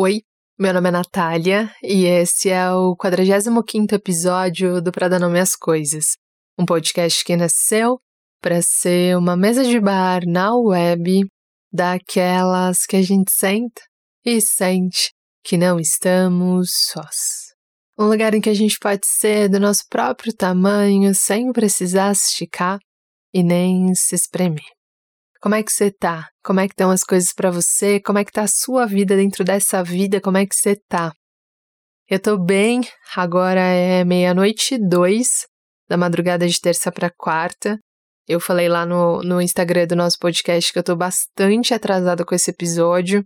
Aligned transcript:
Oi, 0.00 0.22
meu 0.56 0.72
nome 0.72 0.90
é 0.90 0.92
Natália 0.92 1.74
e 1.82 2.04
esse 2.04 2.50
é 2.50 2.70
o 2.70 2.94
45 2.94 3.92
episódio 3.96 4.80
do 4.80 4.92
Pra 4.92 5.08
Dar 5.08 5.18
Nome 5.18 5.40
às 5.40 5.56
Coisas, 5.56 6.16
um 6.56 6.64
podcast 6.64 7.24
que 7.24 7.36
nasceu 7.36 7.98
para 8.40 8.62
ser 8.62 9.16
uma 9.16 9.36
mesa 9.36 9.64
de 9.64 9.80
bar 9.80 10.20
na 10.24 10.54
web 10.54 11.26
daquelas 11.72 12.86
que 12.86 12.94
a 12.94 13.02
gente 13.02 13.32
senta 13.32 13.82
e 14.24 14.40
sente 14.40 15.10
que 15.42 15.56
não 15.56 15.80
estamos 15.80 16.70
sós. 16.72 17.52
Um 17.98 18.06
lugar 18.06 18.34
em 18.34 18.40
que 18.40 18.50
a 18.50 18.54
gente 18.54 18.78
pode 18.78 19.04
ser 19.04 19.48
do 19.48 19.58
nosso 19.58 19.82
próprio 19.90 20.32
tamanho 20.32 21.12
sem 21.12 21.50
precisar 21.50 22.12
esticar 22.12 22.78
e 23.34 23.42
nem 23.42 23.92
se 23.96 24.14
espremer. 24.14 24.77
Como 25.40 25.54
é 25.54 25.62
que 25.62 25.72
você 25.72 25.90
tá? 25.90 26.28
Como 26.42 26.58
é 26.58 26.66
que 26.66 26.72
estão 26.72 26.90
as 26.90 27.04
coisas 27.04 27.32
para 27.32 27.50
você? 27.50 28.00
Como 28.00 28.18
é 28.18 28.24
que 28.24 28.32
tá 28.32 28.42
a 28.42 28.48
sua 28.48 28.86
vida 28.86 29.16
dentro 29.16 29.44
dessa 29.44 29.84
vida? 29.84 30.20
Como 30.20 30.36
é 30.36 30.44
que 30.44 30.54
você 30.54 30.74
tá? 30.88 31.12
Eu 32.08 32.18
tô 32.18 32.36
bem, 32.36 32.80
agora 33.14 33.60
é 33.60 34.04
meia-noite 34.04 34.74
e 34.74 34.78
dois 34.78 35.46
da 35.88 35.96
madrugada 35.96 36.46
de 36.48 36.60
terça 36.60 36.90
para 36.90 37.10
quarta. 37.10 37.78
Eu 38.26 38.40
falei 38.40 38.68
lá 38.68 38.84
no, 38.84 39.22
no 39.22 39.40
Instagram 39.40 39.86
do 39.86 39.94
nosso 39.94 40.18
podcast 40.18 40.72
que 40.72 40.78
eu 40.78 40.82
tô 40.82 40.96
bastante 40.96 41.72
atrasada 41.72 42.24
com 42.24 42.34
esse 42.34 42.50
episódio. 42.50 43.22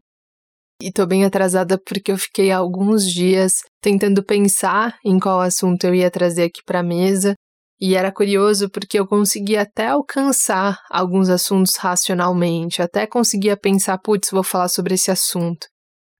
E 0.83 0.93
tô 0.93 1.07
bem 1.07 1.24
atrasada 1.24 1.80
porque 1.87 2.13
eu 2.13 2.19
fiquei 2.19 2.51
alguns 2.51 3.10
dias 3.10 3.55
tentando 3.80 4.23
pensar 4.23 4.99
em 5.05 5.19
qual 5.19 5.41
assunto 5.41 5.85
eu 5.85 5.95
ia 5.95 6.10
trazer 6.10 6.45
aqui 6.45 6.60
pra 6.66 6.83
mesa 6.83 7.35
e 7.83 7.97
era 7.97 8.13
curioso 8.13 8.71
porque 8.71 8.97
eu 8.97 9.05
conseguia 9.05 9.63
até 9.63 9.89
alcançar 9.89 10.79
alguns 10.89 11.29
assuntos 11.29 11.75
racionalmente, 11.75 12.81
até 12.81 13.09
conseguia 13.09 13.57
pensar, 13.57 13.99
putz, 13.99 14.31
vou 14.31 14.45
falar 14.45 14.69
sobre 14.69 14.95
esse 14.95 15.11
assunto. 15.11 15.67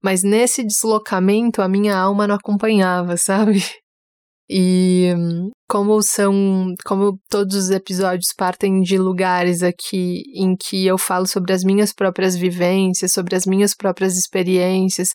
Mas 0.03 0.23
nesse 0.23 0.61
deslocamento 0.61 1.61
a 1.61 1.69
minha 1.69 1.97
alma 1.97 2.27
não 2.27 2.35
acompanhava, 2.35 3.15
sabe? 3.15 3.63
E 4.49 5.13
como 5.69 6.01
são, 6.01 6.65
como 6.83 7.17
todos 7.29 7.55
os 7.55 7.69
episódios 7.69 8.33
partem 8.37 8.81
de 8.81 8.97
lugares 8.97 9.63
aqui 9.63 10.21
em 10.35 10.57
que 10.57 10.85
eu 10.85 10.97
falo 10.97 11.25
sobre 11.25 11.53
as 11.53 11.63
minhas 11.63 11.93
próprias 11.93 12.35
vivências, 12.35 13.13
sobre 13.13 13.37
as 13.37 13.45
minhas 13.45 13.73
próprias 13.73 14.17
experiências 14.17 15.11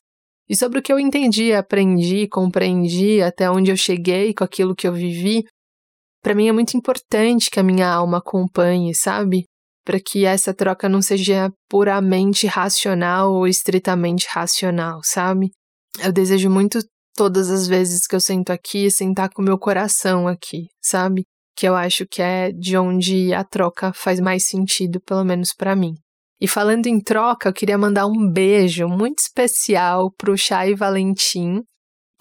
e 0.49 0.55
sobre 0.55 0.79
o 0.79 0.81
que 0.81 0.91
eu 0.91 0.99
entendi, 0.99 1.53
aprendi, 1.53 2.27
compreendi, 2.27 3.21
até 3.21 3.51
onde 3.51 3.69
eu 3.69 3.77
cheguei 3.77 4.33
com 4.33 4.43
aquilo 4.43 4.75
que 4.75 4.87
eu 4.87 4.93
vivi, 4.93 5.43
para 6.21 6.35
mim 6.35 6.47
é 6.47 6.51
muito 6.51 6.75
importante 6.75 7.49
que 7.49 7.59
a 7.59 7.63
minha 7.63 7.87
alma 7.87 8.17
acompanhe, 8.17 8.93
sabe? 8.93 9.45
Para 9.85 9.99
que 9.99 10.25
essa 10.25 10.53
troca 10.53 10.89
não 10.89 11.01
seja 11.01 11.51
puramente 11.69 12.45
racional 12.47 13.33
ou 13.33 13.47
estritamente 13.47 14.27
racional, 14.29 14.99
sabe? 15.03 15.49
Eu 16.03 16.11
desejo 16.11 16.49
muito 16.49 16.79
todas 17.15 17.49
as 17.49 17.67
vezes 17.67 18.05
que 18.07 18.15
eu 18.15 18.19
sento 18.19 18.51
aqui, 18.51 18.89
sentar 18.91 19.29
com 19.29 19.41
o 19.41 19.45
meu 19.45 19.57
coração 19.57 20.27
aqui, 20.27 20.67
sabe? 20.81 21.23
Que 21.55 21.67
eu 21.67 21.75
acho 21.75 22.05
que 22.05 22.21
é 22.21 22.51
de 22.51 22.77
onde 22.77 23.33
a 23.33 23.43
troca 23.43 23.91
faz 23.93 24.19
mais 24.19 24.47
sentido, 24.47 25.01
pelo 25.01 25.23
menos 25.23 25.53
para 25.53 25.75
mim. 25.75 25.95
E 26.41 26.47
falando 26.47 26.87
em 26.87 27.01
troca, 27.01 27.49
eu 27.49 27.53
queria 27.53 27.77
mandar 27.77 28.07
um 28.07 28.31
beijo 28.31 28.87
muito 28.87 29.19
especial 29.19 30.09
pro 30.17 30.37
Chay 30.37 30.73
Valentim, 30.73 31.61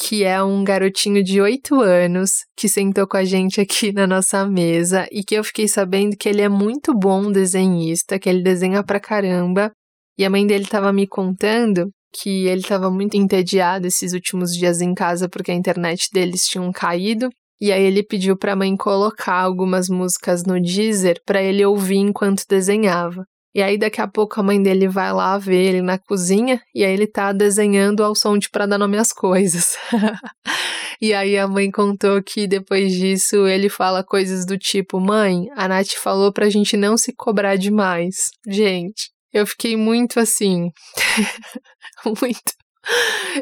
que 0.00 0.22
é 0.24 0.42
um 0.42 0.62
garotinho 0.62 1.22
de 1.22 1.40
8 1.40 1.80
anos 1.80 2.44
que 2.56 2.68
sentou 2.68 3.06
com 3.06 3.16
a 3.16 3.24
gente 3.24 3.60
aqui 3.60 3.92
na 3.92 4.06
nossa 4.06 4.46
mesa 4.46 5.08
e 5.10 5.24
que 5.24 5.34
eu 5.34 5.42
fiquei 5.42 5.66
sabendo 5.66 6.16
que 6.16 6.28
ele 6.28 6.40
é 6.40 6.48
muito 6.48 6.94
bom 6.94 7.30
desenhista, 7.32 8.18
que 8.18 8.28
ele 8.28 8.42
desenha 8.42 8.82
pra 8.84 9.00
caramba. 9.00 9.72
E 10.16 10.24
a 10.24 10.30
mãe 10.30 10.46
dele 10.46 10.64
estava 10.64 10.92
me 10.92 11.06
contando 11.06 11.90
que 12.12 12.46
ele 12.46 12.60
estava 12.60 12.90
muito 12.90 13.16
entediado 13.16 13.86
esses 13.86 14.12
últimos 14.12 14.52
dias 14.52 14.80
em 14.80 14.94
casa 14.94 15.28
porque 15.28 15.50
a 15.50 15.54
internet 15.54 16.08
deles 16.12 16.42
tinha 16.44 16.70
caído. 16.72 17.28
E 17.60 17.72
aí 17.72 17.82
ele 17.82 18.04
pediu 18.04 18.36
para 18.36 18.52
a 18.52 18.56
mãe 18.56 18.76
colocar 18.76 19.40
algumas 19.40 19.88
músicas 19.88 20.44
no 20.44 20.60
Deezer 20.60 21.20
para 21.26 21.42
ele 21.42 21.64
ouvir 21.64 21.96
enquanto 21.96 22.44
desenhava. 22.48 23.24
E 23.58 23.60
aí 23.60 23.76
daqui 23.76 24.00
a 24.00 24.06
pouco 24.06 24.38
a 24.38 24.42
mãe 24.44 24.62
dele 24.62 24.86
vai 24.86 25.12
lá 25.12 25.36
ver 25.36 25.56
ele 25.56 25.82
na 25.82 25.98
cozinha 25.98 26.62
e 26.72 26.84
aí 26.84 26.92
ele 26.92 27.08
tá 27.08 27.32
desenhando 27.32 28.04
ao 28.04 28.14
som 28.14 28.38
de 28.38 28.48
para 28.48 28.66
dar 28.66 28.78
nome 28.78 28.96
às 28.96 29.12
coisas. 29.12 29.76
e 31.02 31.12
aí 31.12 31.36
a 31.36 31.48
mãe 31.48 31.68
contou 31.68 32.22
que 32.22 32.46
depois 32.46 32.92
disso 32.92 33.48
ele 33.48 33.68
fala 33.68 34.04
coisas 34.04 34.46
do 34.46 34.56
tipo: 34.56 35.00
"Mãe, 35.00 35.48
a 35.56 35.66
Nath 35.66 35.94
falou 36.00 36.32
pra 36.32 36.48
gente 36.48 36.76
não 36.76 36.96
se 36.96 37.12
cobrar 37.12 37.56
demais". 37.56 38.28
Gente, 38.46 39.10
eu 39.32 39.44
fiquei 39.44 39.76
muito 39.76 40.20
assim, 40.20 40.70
muito. 42.06 42.52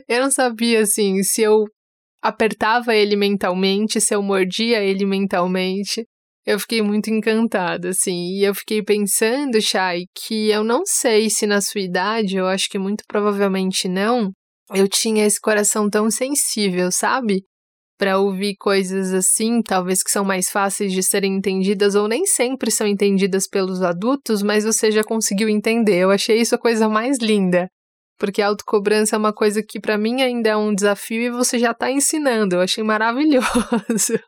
Eu 0.08 0.22
não 0.22 0.30
sabia 0.30 0.80
assim 0.80 1.22
se 1.22 1.42
eu 1.42 1.66
apertava 2.22 2.94
ele 2.94 3.16
mentalmente, 3.16 4.00
se 4.00 4.14
eu 4.14 4.22
mordia 4.22 4.82
ele 4.82 5.04
mentalmente, 5.04 6.06
eu 6.46 6.60
fiquei 6.60 6.80
muito 6.80 7.10
encantada, 7.10 7.88
assim. 7.88 8.38
E 8.38 8.44
eu 8.44 8.54
fiquei 8.54 8.82
pensando, 8.82 9.60
Chay, 9.60 10.04
que 10.14 10.48
eu 10.48 10.62
não 10.62 10.82
sei 10.86 11.28
se 11.28 11.44
na 11.46 11.60
sua 11.60 11.80
idade, 11.80 12.36
eu 12.36 12.46
acho 12.46 12.68
que 12.68 12.78
muito 12.78 13.02
provavelmente 13.08 13.88
não, 13.88 14.30
eu 14.72 14.88
tinha 14.88 15.26
esse 15.26 15.40
coração 15.40 15.90
tão 15.90 16.08
sensível, 16.08 16.92
sabe? 16.92 17.42
Para 17.98 18.18
ouvir 18.18 18.54
coisas 18.60 19.12
assim, 19.12 19.60
talvez 19.60 20.02
que 20.02 20.10
são 20.10 20.24
mais 20.24 20.48
fáceis 20.48 20.92
de 20.92 21.02
serem 21.02 21.36
entendidas 21.36 21.96
ou 21.96 22.06
nem 22.06 22.24
sempre 22.26 22.70
são 22.70 22.86
entendidas 22.86 23.48
pelos 23.48 23.82
adultos, 23.82 24.40
mas 24.42 24.64
você 24.64 24.92
já 24.92 25.02
conseguiu 25.02 25.48
entender. 25.48 25.96
Eu 25.96 26.10
achei 26.12 26.40
isso 26.40 26.54
a 26.54 26.58
coisa 26.58 26.88
mais 26.88 27.18
linda. 27.18 27.68
Porque 28.18 28.40
a 28.40 28.48
autocobrança 28.48 29.16
é 29.16 29.18
uma 29.18 29.32
coisa 29.32 29.62
que 29.62 29.80
para 29.80 29.98
mim 29.98 30.22
ainda 30.22 30.50
é 30.50 30.56
um 30.56 30.74
desafio 30.74 31.22
e 31.22 31.30
você 31.30 31.58
já 31.58 31.72
está 31.72 31.90
ensinando. 31.90 32.56
Eu 32.56 32.60
achei 32.60 32.84
maravilhoso. 32.84 34.18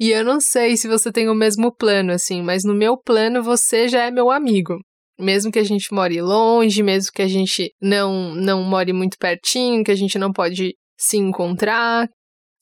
E 0.00 0.10
eu 0.10 0.24
não 0.24 0.40
sei 0.40 0.76
se 0.76 0.86
você 0.86 1.10
tem 1.10 1.28
o 1.28 1.34
mesmo 1.34 1.74
plano, 1.74 2.12
assim, 2.12 2.40
mas 2.42 2.62
no 2.64 2.74
meu 2.74 2.96
plano 2.96 3.42
você 3.42 3.88
já 3.88 4.04
é 4.04 4.10
meu 4.10 4.30
amigo. 4.30 4.78
Mesmo 5.18 5.50
que 5.50 5.58
a 5.58 5.64
gente 5.64 5.92
more 5.92 6.20
longe, 6.20 6.82
mesmo 6.82 7.10
que 7.12 7.22
a 7.22 7.26
gente 7.26 7.72
não, 7.82 8.32
não 8.34 8.62
more 8.62 8.92
muito 8.92 9.16
pertinho, 9.18 9.82
que 9.82 9.90
a 9.90 9.96
gente 9.96 10.16
não 10.16 10.32
pode 10.32 10.74
se 10.96 11.16
encontrar, 11.16 12.08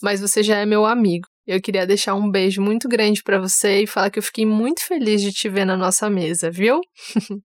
mas 0.03 0.21
você 0.21 0.43
já 0.43 0.57
é 0.57 0.65
meu 0.65 0.87
amigo. 0.87 1.27
Eu 1.47 1.61
queria 1.61 1.87
deixar 1.87 2.15
um 2.15 2.31
beijo 2.31 2.61
muito 2.61 2.89
grande 2.89 3.23
para 3.23 3.39
você 3.39 3.83
e 3.83 3.87
falar 3.87 4.11
que 4.11 4.19
eu 4.19 4.23
fiquei 4.23 4.45
muito 4.47 4.85
feliz 4.85 5.21
de 5.21 5.31
te 5.31 5.49
ver 5.49 5.65
na 5.65 5.77
nossa 5.77 6.11
mesa, 6.11 6.51
viu? 6.51 6.81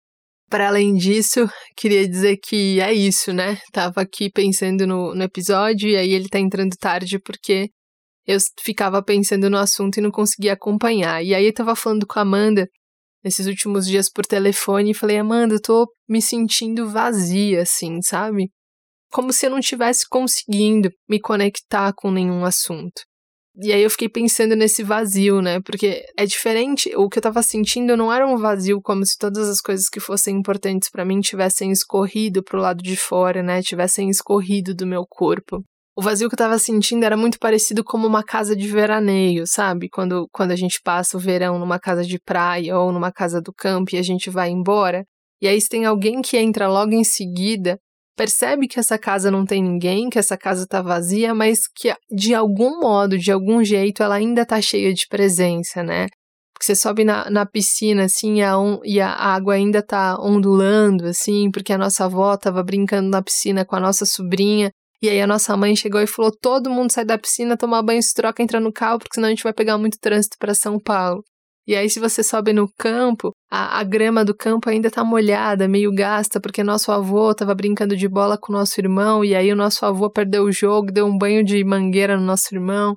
Para 0.48 0.68
além 0.68 0.94
disso, 0.94 1.48
queria 1.76 2.06
dizer 2.08 2.36
que 2.36 2.80
é 2.80 2.92
isso, 2.92 3.32
né? 3.32 3.58
Tava 3.72 4.02
aqui 4.02 4.30
pensando 4.30 4.86
no, 4.86 5.14
no 5.14 5.22
episódio 5.22 5.88
e 5.88 5.96
aí 5.96 6.12
ele 6.12 6.28
tá 6.28 6.38
entrando 6.38 6.76
tarde 6.78 7.18
porque 7.18 7.70
eu 8.26 8.38
ficava 8.60 9.02
pensando 9.02 9.50
no 9.50 9.58
assunto 9.58 9.98
e 9.98 10.00
não 10.00 10.10
conseguia 10.10 10.52
acompanhar. 10.52 11.22
E 11.24 11.34
aí 11.34 11.46
eu 11.46 11.54
tava 11.54 11.74
falando 11.74 12.06
com 12.06 12.18
a 12.18 12.22
Amanda 12.22 12.68
nesses 13.24 13.46
últimos 13.46 13.86
dias 13.86 14.10
por 14.10 14.26
telefone 14.26 14.90
e 14.90 14.94
falei: 14.94 15.18
Amanda, 15.18 15.54
eu 15.54 15.62
tô 15.62 15.86
me 16.08 16.20
sentindo 16.20 16.88
vazia, 16.88 17.62
assim, 17.62 18.00
sabe? 18.02 18.50
Como 19.10 19.32
se 19.32 19.46
eu 19.46 19.50
não 19.50 19.60
tivesse 19.60 20.08
conseguindo 20.08 20.90
me 21.08 21.20
conectar 21.20 21.92
com 21.94 22.10
nenhum 22.10 22.44
assunto. 22.44 23.02
E 23.54 23.70
aí 23.70 23.82
eu 23.82 23.90
fiquei 23.90 24.08
pensando 24.08 24.56
nesse 24.56 24.82
vazio, 24.82 25.42
né? 25.42 25.60
Porque 25.60 26.02
é 26.16 26.24
diferente, 26.24 26.90
o 26.96 27.06
que 27.08 27.18
eu 27.18 27.22
tava 27.22 27.42
sentindo 27.42 27.96
não 27.98 28.10
era 28.10 28.26
um 28.26 28.38
vazio 28.38 28.80
como 28.80 29.04
se 29.04 29.18
todas 29.18 29.46
as 29.46 29.60
coisas 29.60 29.90
que 29.90 30.00
fossem 30.00 30.38
importantes 30.38 30.88
para 30.88 31.04
mim 31.04 31.20
tivessem 31.20 31.70
escorrido 31.70 32.42
pro 32.42 32.58
lado 32.58 32.82
de 32.82 32.96
fora, 32.96 33.42
né? 33.42 33.60
Tivessem 33.60 34.08
escorrido 34.08 34.74
do 34.74 34.86
meu 34.86 35.04
corpo. 35.06 35.62
O 35.94 36.00
vazio 36.00 36.28
que 36.28 36.34
eu 36.34 36.38
tava 36.38 36.58
sentindo 36.58 37.04
era 37.04 37.16
muito 37.16 37.38
parecido 37.38 37.84
como 37.84 38.06
uma 38.06 38.22
casa 38.24 38.56
de 38.56 38.66
veraneio, 38.66 39.44
sabe? 39.46 39.90
Quando, 39.90 40.26
quando 40.32 40.52
a 40.52 40.56
gente 40.56 40.80
passa 40.82 41.18
o 41.18 41.20
verão 41.20 41.58
numa 41.58 41.78
casa 41.78 42.02
de 42.02 42.18
praia 42.18 42.78
ou 42.78 42.90
numa 42.90 43.12
casa 43.12 43.42
do 43.42 43.52
campo 43.52 43.94
e 43.94 43.98
a 43.98 44.02
gente 44.02 44.30
vai 44.30 44.48
embora. 44.48 45.04
E 45.40 45.46
aí, 45.46 45.60
se 45.60 45.68
tem 45.68 45.84
alguém 45.84 46.22
que 46.22 46.38
entra 46.38 46.66
logo 46.66 46.92
em 46.92 47.04
seguida, 47.04 47.78
percebe 48.16 48.68
que 48.68 48.78
essa 48.78 48.98
casa 48.98 49.30
não 49.30 49.44
tem 49.44 49.62
ninguém, 49.62 50.08
que 50.08 50.18
essa 50.18 50.36
casa 50.36 50.66
tá 50.66 50.80
vazia, 50.80 51.34
mas 51.34 51.60
que 51.74 51.94
de 52.10 52.34
algum 52.34 52.80
modo, 52.80 53.18
de 53.18 53.30
algum 53.30 53.62
jeito, 53.62 54.02
ela 54.02 54.14
ainda 54.14 54.46
tá 54.46 54.60
cheia 54.62 54.94
de 54.94 55.06
presença, 55.08 55.82
né? 55.82 56.06
Porque 56.54 56.64
você 56.66 56.74
sobe 56.74 57.04
na, 57.04 57.28
na 57.28 57.44
piscina, 57.44 58.04
assim, 58.04 58.36
e 58.36 58.42
a, 58.42 58.56
on, 58.58 58.78
e 58.84 59.00
a 59.00 59.10
água 59.10 59.54
ainda 59.54 59.82
tá 59.82 60.16
ondulando, 60.20 61.06
assim, 61.06 61.50
porque 61.50 61.72
a 61.72 61.78
nossa 61.78 62.04
avó 62.04 62.36
tava 62.36 62.62
brincando 62.62 63.10
na 63.10 63.20
piscina 63.20 63.64
com 63.64 63.76
a 63.76 63.80
nossa 63.80 64.06
sobrinha. 64.06 64.70
E 65.02 65.08
aí 65.08 65.20
a 65.20 65.26
nossa 65.26 65.56
mãe 65.56 65.74
chegou 65.74 66.00
e 66.00 66.06
falou: 66.06 66.30
todo 66.30 66.70
mundo 66.70 66.92
sai 66.92 67.04
da 67.04 67.18
piscina, 67.18 67.56
tomar 67.56 67.82
banho, 67.82 68.02
se 68.02 68.14
troca, 68.14 68.42
entra 68.42 68.60
no 68.60 68.72
carro, 68.72 69.00
porque 69.00 69.14
senão 69.14 69.26
a 69.26 69.30
gente 69.30 69.42
vai 69.42 69.52
pegar 69.52 69.76
muito 69.76 69.98
trânsito 70.00 70.36
para 70.38 70.54
São 70.54 70.78
Paulo. 70.78 71.24
E 71.66 71.76
aí, 71.76 71.88
se 71.88 72.00
você 72.00 72.24
sobe 72.24 72.52
no 72.52 72.68
campo, 72.76 73.32
a, 73.50 73.78
a 73.78 73.84
grama 73.84 74.24
do 74.24 74.34
campo 74.34 74.68
ainda 74.68 74.90
tá 74.90 75.04
molhada, 75.04 75.68
meio 75.68 75.92
gasta, 75.92 76.40
porque 76.40 76.62
nosso 76.62 76.90
avô 76.90 77.32
tava 77.34 77.54
brincando 77.54 77.96
de 77.96 78.08
bola 78.08 78.36
com 78.36 78.52
nosso 78.52 78.80
irmão, 78.80 79.24
e 79.24 79.34
aí 79.34 79.52
o 79.52 79.56
nosso 79.56 79.84
avô 79.86 80.10
perdeu 80.10 80.44
o 80.44 80.52
jogo, 80.52 80.90
deu 80.92 81.06
um 81.06 81.16
banho 81.16 81.44
de 81.44 81.62
mangueira 81.64 82.16
no 82.16 82.24
nosso 82.24 82.52
irmão. 82.52 82.96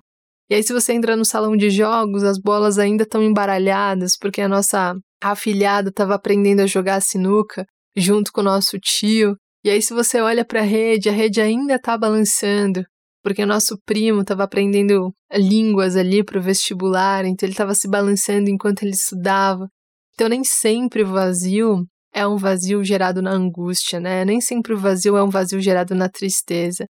E 0.50 0.56
aí, 0.56 0.64
se 0.64 0.74
você 0.74 0.94
entra 0.94 1.16
no 1.16 1.26
salão 1.26 1.56
de 1.56 1.70
jogos, 1.70 2.24
as 2.24 2.40
bolas 2.40 2.80
ainda 2.80 3.04
estão 3.04 3.22
embaralhadas, 3.22 4.18
porque 4.18 4.42
a 4.42 4.48
nossa 4.48 4.96
afilhada 5.24 5.90
estava 5.90 6.16
aprendendo 6.16 6.62
a 6.62 6.68
jogar 6.68 7.02
sinuca 7.02 7.66
junto 7.96 8.32
com 8.32 8.42
o 8.42 8.44
nosso 8.44 8.80
tio. 8.80 9.36
E 9.66 9.70
aí, 9.72 9.82
se 9.82 9.96
você 9.96 10.22
olha 10.22 10.46
para 10.46 10.60
a 10.60 10.64
rede, 10.64 11.10
a 11.10 11.12
rede 11.12 11.42
ainda 11.42 11.80
tá 11.80 11.98
balançando, 11.98 12.86
porque 13.24 13.42
o 13.42 13.48
nosso 13.48 13.76
primo 13.84 14.22
estava 14.22 14.44
aprendendo 14.44 15.12
línguas 15.34 15.96
ali 15.96 16.24
para 16.24 16.38
o 16.38 16.42
vestibular, 16.42 17.26
então 17.26 17.48
ele 17.48 17.54
estava 17.54 17.74
se 17.74 17.90
balançando 17.90 18.48
enquanto 18.48 18.84
ele 18.84 18.92
estudava. 18.92 19.68
Então, 20.14 20.30
nem 20.30 20.44
sempre 20.44 21.02
o 21.02 21.08
vazio 21.08 21.84
é 22.14 22.28
um 22.28 22.38
vazio 22.38 22.84
gerado 22.84 23.24
na 23.24 23.32
angústia, 23.32 24.00
né? 24.00 24.24
Nem 24.24 24.40
sempre 24.40 24.72
o 24.72 24.78
vazio 24.78 25.18
é 25.18 25.24
um 25.24 25.32
vazio 25.32 25.60
gerado 25.60 25.96
na 25.96 26.10
tristeza. 26.10 26.86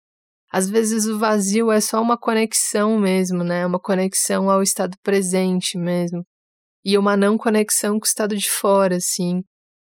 Às 0.51 0.69
vezes 0.69 1.05
o 1.05 1.17
vazio 1.17 1.71
é 1.71 1.79
só 1.79 2.01
uma 2.01 2.17
conexão 2.17 2.99
mesmo, 2.99 3.41
né? 3.41 3.65
Uma 3.65 3.79
conexão 3.79 4.49
ao 4.49 4.61
estado 4.61 4.97
presente 5.01 5.77
mesmo. 5.77 6.25
E 6.83 6.97
uma 6.97 7.15
não 7.15 7.37
conexão 7.37 7.93
com 7.93 8.05
o 8.05 8.09
estado 8.09 8.35
de 8.35 8.49
fora, 8.49 8.97
assim. 8.97 9.43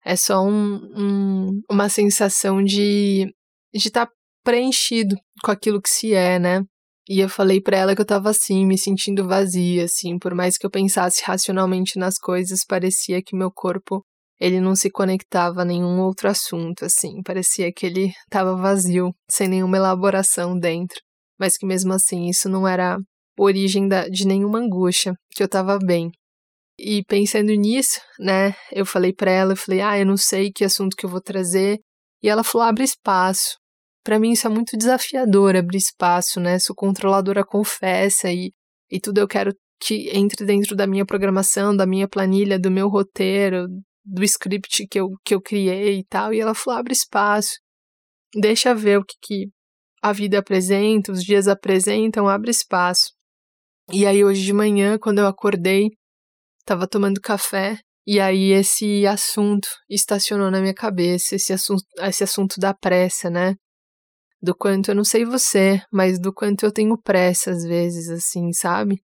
É 0.03 0.15
só 0.15 0.41
um, 0.41 0.75
um, 0.95 1.61
uma 1.69 1.89
sensação 1.89 2.63
de 2.63 3.33
estar 3.73 4.07
tá 4.07 4.11
preenchido 4.43 5.15
com 5.43 5.51
aquilo 5.51 5.81
que 5.81 5.89
se 5.89 6.13
é, 6.13 6.39
né? 6.39 6.63
E 7.09 7.19
eu 7.19 7.29
falei 7.29 7.59
para 7.59 7.77
ela 7.77 7.95
que 7.95 8.01
eu 8.01 8.05
tava 8.05 8.29
assim, 8.29 8.65
me 8.65 8.77
sentindo 8.77 9.27
vazia, 9.27 9.85
assim, 9.85 10.17
por 10.17 10.33
mais 10.33 10.57
que 10.57 10.65
eu 10.65 10.69
pensasse 10.69 11.23
racionalmente 11.25 11.97
nas 11.99 12.17
coisas, 12.17 12.65
parecia 12.65 13.21
que 13.21 13.35
meu 13.35 13.51
corpo 13.51 14.03
ele 14.39 14.59
não 14.59 14.75
se 14.75 14.89
conectava 14.89 15.61
a 15.61 15.65
nenhum 15.65 15.99
outro 15.99 16.27
assunto, 16.29 16.85
assim, 16.85 17.21
parecia 17.23 17.71
que 17.71 17.85
ele 17.85 18.11
estava 18.25 18.55
vazio, 18.55 19.13
sem 19.29 19.47
nenhuma 19.47 19.77
elaboração 19.77 20.57
dentro, 20.57 20.99
mas 21.39 21.57
que 21.57 21.65
mesmo 21.65 21.93
assim 21.93 22.27
isso 22.27 22.49
não 22.49 22.67
era 22.67 22.97
origem 23.37 23.87
da, 23.87 24.07
de 24.07 24.25
nenhuma 24.25 24.59
angústia, 24.59 25.13
que 25.35 25.43
eu 25.43 25.45
estava 25.45 25.77
bem. 25.77 26.09
E 26.83 27.03
pensando 27.05 27.53
nisso, 27.53 28.01
né, 28.19 28.55
eu 28.71 28.87
falei 28.87 29.13
para 29.13 29.29
ela, 29.29 29.53
eu 29.53 29.57
falei, 29.57 29.81
ah, 29.81 29.99
eu 29.99 30.05
não 30.05 30.17
sei 30.17 30.51
que 30.51 30.65
assunto 30.65 30.95
que 30.95 31.05
eu 31.05 31.09
vou 31.09 31.21
trazer, 31.21 31.79
e 32.23 32.27
ela 32.27 32.43
falou, 32.43 32.67
abre 32.67 32.83
espaço. 32.83 33.55
Para 34.03 34.17
mim 34.17 34.31
isso 34.31 34.47
é 34.47 34.49
muito 34.49 34.75
desafiador, 34.75 35.55
abrir 35.55 35.77
espaço, 35.77 36.39
né, 36.39 36.57
sou 36.57 36.75
controladora 36.75 37.45
confessa 37.45 38.31
e, 38.31 38.51
e 38.89 38.99
tudo 38.99 39.19
eu 39.19 39.27
quero 39.27 39.53
que 39.79 40.09
entre 40.09 40.43
dentro 40.43 40.75
da 40.75 40.87
minha 40.87 41.05
programação, 41.05 41.75
da 41.75 41.85
minha 41.85 42.07
planilha, 42.07 42.57
do 42.57 42.71
meu 42.71 42.87
roteiro, 42.87 43.67
do 44.03 44.23
script 44.23 44.87
que 44.87 44.99
eu, 44.99 45.09
que 45.23 45.35
eu 45.35 45.41
criei 45.41 45.99
e 45.99 46.05
tal. 46.05 46.33
E 46.33 46.39
ela 46.39 46.55
falou: 46.55 46.79
abre 46.79 46.93
espaço, 46.93 47.51
deixa 48.35 48.73
ver 48.73 48.99
o 48.99 49.05
que, 49.05 49.15
que 49.21 49.49
a 50.01 50.11
vida 50.11 50.39
apresenta, 50.39 51.11
os 51.11 51.23
dias 51.23 51.47
apresentam, 51.47 52.27
abre 52.27 52.51
espaço. 52.51 53.11
E 53.91 54.05
aí, 54.05 54.23
hoje 54.23 54.43
de 54.43 54.53
manhã, 54.53 54.97
quando 54.97 55.19
eu 55.19 55.27
acordei, 55.27 55.89
estava 56.61 56.87
tomando 56.87 57.21
café, 57.21 57.77
e 58.05 58.19
aí 58.19 58.51
esse 58.51 59.05
assunto 59.05 59.67
estacionou 59.89 60.49
na 60.49 60.59
minha 60.59 60.73
cabeça, 60.73 61.35
esse 61.35 61.53
assunto, 61.53 61.83
esse 61.99 62.23
assunto 62.23 62.59
da 62.59 62.73
pressa, 62.73 63.29
né? 63.29 63.55
Do 64.41 64.55
quanto, 64.55 64.89
eu 64.89 64.95
não 64.95 65.03
sei 65.03 65.23
você, 65.23 65.81
mas 65.91 66.19
do 66.19 66.33
quanto 66.33 66.65
eu 66.65 66.71
tenho 66.71 66.97
pressa 66.97 67.51
às 67.51 67.63
vezes, 67.63 68.09
assim, 68.09 68.51
sabe? 68.53 69.01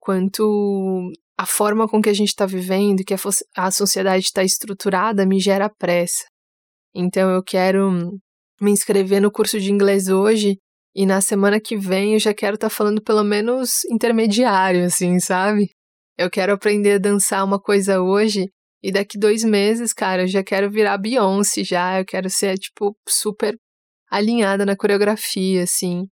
Quanto 0.00 1.12
a 1.38 1.46
forma 1.46 1.88
com 1.88 2.02
que 2.02 2.08
a 2.08 2.14
gente 2.14 2.28
está 2.28 2.44
vivendo, 2.44 3.04
que 3.04 3.14
a, 3.14 3.18
a 3.56 3.70
sociedade 3.70 4.24
está 4.24 4.42
estruturada, 4.42 5.24
me 5.24 5.40
gera 5.40 5.70
pressa. 5.70 6.24
Então 6.94 7.30
eu 7.30 7.42
quero 7.42 8.18
me 8.60 8.70
inscrever 8.72 9.22
no 9.22 9.30
curso 9.30 9.60
de 9.60 9.72
inglês 9.72 10.08
hoje 10.08 10.58
e 10.94 11.06
na 11.06 11.20
semana 11.20 11.60
que 11.60 11.76
vem 11.76 12.14
eu 12.14 12.18
já 12.18 12.34
quero 12.34 12.56
estar 12.56 12.68
tá 12.68 12.74
falando 12.74 13.00
pelo 13.02 13.22
menos 13.22 13.84
intermediário, 13.90 14.84
assim, 14.84 15.20
sabe? 15.20 15.70
Eu 16.18 16.30
quero 16.30 16.52
aprender 16.52 16.92
a 16.92 16.98
dançar 16.98 17.44
uma 17.44 17.60
coisa 17.60 18.00
hoje 18.00 18.46
e 18.82 18.90
daqui 18.90 19.18
dois 19.18 19.44
meses, 19.44 19.92
cara, 19.92 20.22
eu 20.22 20.28
já 20.28 20.42
quero 20.42 20.70
virar 20.70 20.96
Beyoncé 20.98 21.62
já, 21.62 22.00
eu 22.00 22.04
quero 22.04 22.30
ser, 22.30 22.58
tipo, 22.58 22.96
super 23.08 23.54
alinhada 24.10 24.64
na 24.64 24.76
coreografia, 24.76 25.62
assim. 25.62 26.06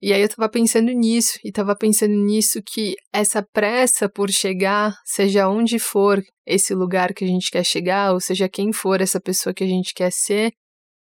E 0.00 0.12
aí 0.12 0.22
eu 0.22 0.28
tava 0.28 0.48
pensando 0.48 0.92
nisso, 0.92 1.38
e 1.44 1.50
tava 1.50 1.76
pensando 1.76 2.14
nisso 2.14 2.60
que 2.64 2.94
essa 3.12 3.42
pressa 3.52 4.08
por 4.08 4.30
chegar, 4.30 4.94
seja 5.04 5.48
onde 5.48 5.78
for 5.80 6.22
esse 6.46 6.72
lugar 6.72 7.12
que 7.12 7.24
a 7.24 7.28
gente 7.28 7.50
quer 7.50 7.64
chegar, 7.64 8.12
ou 8.12 8.20
seja 8.20 8.48
quem 8.48 8.72
for 8.72 9.00
essa 9.00 9.20
pessoa 9.20 9.52
que 9.52 9.64
a 9.64 9.66
gente 9.66 9.92
quer 9.92 10.12
ser, 10.12 10.52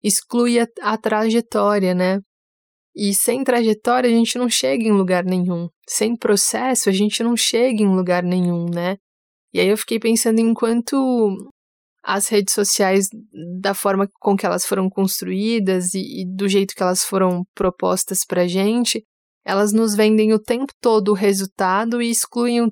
exclui 0.02 0.60
a, 0.60 0.67
a 0.82 0.99
trajetória, 0.99 1.94
né? 1.94 2.20
E 2.94 3.14
sem 3.14 3.43
trajetória 3.43 4.08
a 4.08 4.12
gente 4.12 4.38
não 4.38 4.49
chega 4.49 4.85
em 4.85 4.93
lugar 4.93 5.25
nenhum. 5.25 5.69
Sem 5.88 6.17
processo 6.17 6.88
a 6.88 6.93
gente 6.93 7.23
não 7.23 7.37
chega 7.37 7.82
em 7.82 7.94
lugar 7.94 8.23
nenhum, 8.23 8.67
né? 8.69 8.96
E 9.52 9.61
aí 9.61 9.69
eu 9.69 9.76
fiquei 9.76 9.99
pensando 9.99 10.38
em 10.38 10.55
quanto 10.55 10.96
as 12.02 12.29
redes 12.29 12.52
sociais 12.52 13.08
da 13.61 13.73
forma 13.73 14.06
com 14.20 14.37
que 14.37 14.44
elas 14.44 14.67
foram 14.67 14.91
construídas 14.91 15.94
e, 15.94 16.23
e 16.23 16.37
do 16.37 16.49
jeito 16.49 16.75
que 16.75 16.82
elas 16.82 17.02
foram 17.02 17.44
propostas 17.55 18.25
para 18.26 18.46
gente, 18.46 19.02
elas 19.44 19.73
nos 19.73 19.94
vendem 19.94 20.32
o 20.32 20.38
tempo 20.38 20.73
todo 20.81 21.08
o 21.08 21.14
resultado 21.14 22.02
e 22.02 22.11
excluem 22.11 22.61
o 22.61 22.70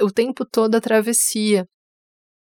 o 0.00 0.10
tempo 0.10 0.44
todo 0.44 0.74
a 0.74 0.80
travessia. 0.80 1.66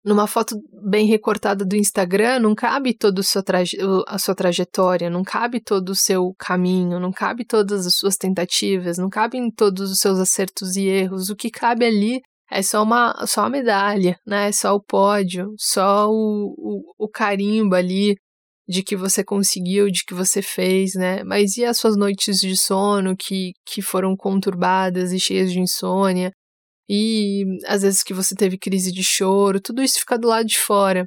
Numa 0.04 0.26
foto 0.26 0.54
bem 0.86 1.06
recortada 1.06 1.64
do 1.64 1.74
Instagram, 1.74 2.38
não 2.38 2.54
cabe 2.54 2.92
toda 2.92 3.22
a 3.22 4.18
sua 4.18 4.34
trajetória, 4.34 5.08
não 5.08 5.22
cabe 5.22 5.62
todo 5.62 5.88
o 5.90 5.94
seu 5.94 6.34
caminho, 6.38 7.00
não 7.00 7.10
cabe 7.10 7.42
todas 7.46 7.86
as 7.86 7.94
suas 7.96 8.16
tentativas, 8.16 8.98
não 8.98 9.08
cabem 9.08 9.50
todos 9.50 9.90
os 9.90 9.98
seus 9.98 10.18
acertos 10.18 10.76
e 10.76 10.86
erros. 10.86 11.30
O 11.30 11.36
que 11.36 11.50
cabe 11.50 11.86
ali 11.86 12.20
é 12.50 12.60
só 12.60 12.82
uma, 12.82 13.26
só 13.26 13.46
a 13.46 13.50
medalha, 13.50 14.18
né? 14.26 14.48
É 14.48 14.52
só 14.52 14.74
o 14.74 14.82
pódio, 14.82 15.54
só 15.58 16.06
o, 16.10 16.54
o, 16.58 17.06
o 17.06 17.08
carimbo 17.08 17.74
ali 17.74 18.14
de 18.68 18.82
que 18.82 18.96
você 18.96 19.24
conseguiu, 19.24 19.90
de 19.90 20.04
que 20.04 20.14
você 20.14 20.42
fez, 20.42 20.94
né? 20.94 21.24
Mas 21.24 21.56
e 21.56 21.64
as 21.64 21.78
suas 21.78 21.96
noites 21.96 22.38
de 22.40 22.56
sono 22.56 23.16
que, 23.16 23.52
que 23.66 23.80
foram 23.80 24.14
conturbadas 24.16 25.12
e 25.12 25.20
cheias 25.20 25.50
de 25.50 25.60
insônia? 25.60 26.30
E 26.88 27.44
às 27.66 27.82
vezes 27.82 28.02
que 28.02 28.14
você 28.14 28.34
teve 28.34 28.58
crise 28.58 28.92
de 28.92 29.02
choro, 29.02 29.60
tudo 29.60 29.82
isso 29.82 29.98
fica 29.98 30.18
do 30.18 30.28
lado 30.28 30.46
de 30.46 30.58
fora. 30.58 31.04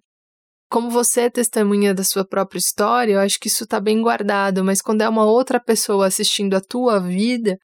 Como 0.69 0.89
você 0.89 1.21
é 1.21 1.29
testemunha 1.29 1.93
da 1.93 2.03
sua 2.03 2.25
própria 2.25 2.59
história, 2.59 3.13
eu 3.13 3.19
acho 3.19 3.39
que 3.39 3.47
isso 3.47 3.63
está 3.63 3.79
bem 3.79 4.01
guardado, 4.01 4.63
mas 4.63 4.81
quando 4.81 5.01
é 5.01 5.09
uma 5.09 5.23
outra 5.25 5.59
pessoa 5.59 6.07
assistindo 6.07 6.55
a 6.55 6.61
tua 6.61 6.99
vida, 6.99 7.57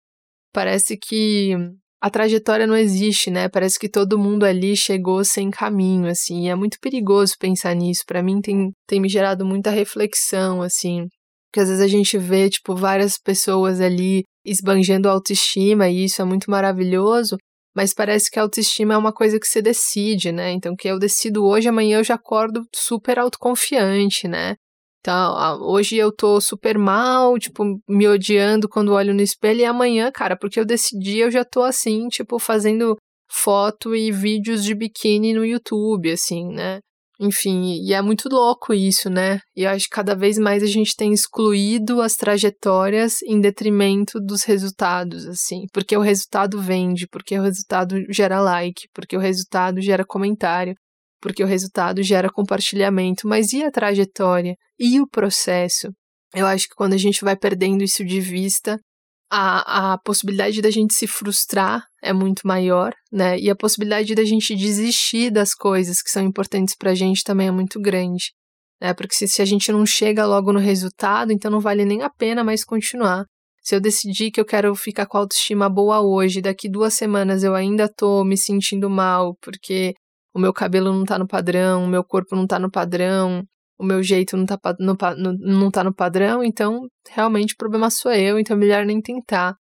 parece 0.53 0.97
que 0.97 1.55
a 2.01 2.09
trajetória 2.09 2.67
não 2.67 2.75
existe, 2.75 3.31
né? 3.31 3.47
Parece 3.49 3.79
que 3.79 3.89
todo 3.89 4.19
mundo 4.19 4.43
ali 4.45 4.75
chegou 4.75 5.23
sem 5.23 5.49
caminho, 5.49 6.07
assim. 6.07 6.45
E 6.45 6.49
é 6.49 6.55
muito 6.55 6.77
perigoso 6.81 7.33
pensar 7.39 7.73
nisso. 7.73 8.03
Para 8.05 8.21
mim 8.21 8.41
tem, 8.41 8.71
tem 8.85 8.99
me 8.99 9.07
gerado 9.09 9.45
muita 9.45 9.69
reflexão, 9.71 10.61
assim. 10.61 11.07
Porque 11.47 11.61
às 11.61 11.69
vezes 11.69 11.81
a 11.81 11.87
gente 11.87 12.17
vê, 12.17 12.49
tipo, 12.49 12.75
várias 12.75 13.17
pessoas 13.17 13.79
ali 13.79 14.23
esbanjando 14.45 15.07
autoestima 15.07 15.87
e 15.87 16.03
isso 16.05 16.21
é 16.21 16.25
muito 16.25 16.51
maravilhoso, 16.51 17.37
mas 17.75 17.93
parece 17.93 18.29
que 18.29 18.39
a 18.39 18.43
autoestima 18.43 18.93
é 18.93 18.97
uma 18.97 19.13
coisa 19.13 19.39
que 19.39 19.47
você 19.47 19.61
decide, 19.61 20.31
né? 20.31 20.51
Então, 20.51 20.75
que 20.75 20.87
eu 20.87 20.99
decido 20.99 21.45
hoje, 21.45 21.67
amanhã 21.67 21.99
eu 21.99 22.03
já 22.03 22.15
acordo 22.15 22.63
super 22.73 23.19
autoconfiante, 23.19 24.27
né? 24.27 24.55
Então, 24.99 25.35
hoje 25.61 25.97
eu 25.97 26.15
tô 26.15 26.39
super 26.39 26.77
mal, 26.77 27.37
tipo, 27.37 27.63
me 27.89 28.07
odiando 28.07 28.69
quando 28.69 28.93
olho 28.93 29.13
no 29.13 29.21
espelho, 29.21 29.59
e 29.59 29.65
amanhã, 29.65 30.09
cara, 30.09 30.37
porque 30.37 30.57
eu 30.59 30.65
decidi, 30.65 31.17
eu 31.19 31.29
já 31.29 31.43
tô 31.43 31.61
assim, 31.63 32.07
tipo, 32.07 32.39
fazendo 32.39 32.95
foto 33.29 33.93
e 33.95 34.11
vídeos 34.11 34.63
de 34.63 34.73
biquíni 34.73 35.33
no 35.33 35.45
YouTube, 35.45 36.09
assim, 36.11 36.47
né? 36.53 36.79
Enfim, 37.19 37.79
e 37.85 37.93
é 37.93 38.01
muito 38.01 38.27
louco 38.27 38.73
isso, 38.73 39.09
né? 39.09 39.39
E 39.55 39.65
acho 39.65 39.85
que 39.85 39.95
cada 39.95 40.15
vez 40.15 40.37
mais 40.37 40.63
a 40.63 40.67
gente 40.67 40.95
tem 40.95 41.13
excluído 41.13 42.01
as 42.01 42.15
trajetórias 42.15 43.21
em 43.21 43.39
detrimento 43.39 44.19
dos 44.19 44.43
resultados, 44.43 45.25
assim. 45.27 45.65
Porque 45.71 45.95
o 45.95 46.01
resultado 46.01 46.59
vende, 46.59 47.07
porque 47.07 47.37
o 47.37 47.43
resultado 47.43 47.95
gera 48.09 48.41
like, 48.41 48.87
porque 48.93 49.15
o 49.15 49.19
resultado 49.19 49.79
gera 49.79 50.03
comentário, 50.03 50.73
porque 51.21 51.43
o 51.43 51.47
resultado 51.47 52.01
gera 52.01 52.29
compartilhamento, 52.29 53.27
mas 53.27 53.53
e 53.53 53.63
a 53.63 53.71
trajetória? 53.71 54.55
E 54.79 54.99
o 54.99 55.07
processo? 55.07 55.89
Eu 56.35 56.47
acho 56.47 56.67
que 56.67 56.75
quando 56.75 56.93
a 56.93 56.97
gente 56.97 57.23
vai 57.23 57.37
perdendo 57.37 57.83
isso 57.83 58.03
de 58.03 58.19
vista, 58.19 58.79
a, 59.35 59.93
a 59.93 59.97
possibilidade 59.97 60.61
da 60.61 60.69
gente 60.69 60.93
se 60.93 61.07
frustrar 61.07 61.83
é 62.03 62.13
muito 62.13 62.45
maior, 62.45 62.93
né? 63.11 63.39
E 63.39 63.49
a 63.49 63.55
possibilidade 63.55 64.13
da 64.13 64.23
gente 64.23 64.55
desistir 64.55 65.31
das 65.31 65.55
coisas 65.55 66.03
que 66.03 66.11
são 66.11 66.21
importantes 66.21 66.75
pra 66.77 66.93
gente 66.93 67.23
também 67.23 67.47
é 67.47 67.51
muito 67.51 67.81
grande. 67.81 68.31
Né? 68.79 68.93
Porque 68.93 69.15
se, 69.15 69.27
se 69.27 69.41
a 69.41 69.45
gente 69.45 69.71
não 69.71 69.87
chega 69.87 70.23
logo 70.27 70.53
no 70.53 70.59
resultado, 70.59 71.31
então 71.31 71.49
não 71.49 71.59
vale 71.59 71.83
nem 71.83 72.03
a 72.03 72.11
pena 72.11 72.43
mais 72.43 72.63
continuar. 72.63 73.25
Se 73.63 73.75
eu 73.75 73.81
decidir 73.81 74.29
que 74.29 74.39
eu 74.39 74.45
quero 74.45 74.75
ficar 74.75 75.07
com 75.07 75.17
a 75.17 75.21
autoestima 75.21 75.67
boa 75.67 75.99
hoje, 75.99 76.39
daqui 76.39 76.69
duas 76.69 76.93
semanas 76.93 77.43
eu 77.43 77.55
ainda 77.55 77.89
tô 77.89 78.23
me 78.23 78.37
sentindo 78.37 78.87
mal 78.87 79.35
porque 79.41 79.95
o 80.31 80.39
meu 80.39 80.53
cabelo 80.53 80.93
não 80.93 81.05
tá 81.05 81.17
no 81.17 81.27
padrão, 81.27 81.85
o 81.85 81.87
meu 81.87 82.03
corpo 82.03 82.35
não 82.35 82.45
tá 82.45 82.59
no 82.59 82.69
padrão, 82.69 83.43
o 83.83 83.85
meu 83.85 84.01
jeito 84.01 84.37
não 84.37 84.45
tá 84.45 84.57
no, 84.79 84.95
no, 85.17 85.33
não 85.33 85.69
tá 85.69 85.83
no 85.83 85.93
padrão, 85.93 86.43
então 86.43 86.87
realmente 87.09 87.53
o 87.53 87.57
problema 87.57 87.89
sou 87.89 88.13
eu, 88.13 88.39
então 88.39 88.55
é 88.55 88.59
melhor 88.59 88.85
nem 88.85 89.01
tentar. 89.01 89.55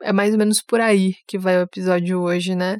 É 0.00 0.12
mais 0.12 0.32
ou 0.32 0.38
menos 0.38 0.62
por 0.62 0.80
aí 0.80 1.14
que 1.26 1.36
vai 1.38 1.58
o 1.58 1.62
episódio 1.62 2.20
hoje, 2.20 2.54
né? 2.54 2.78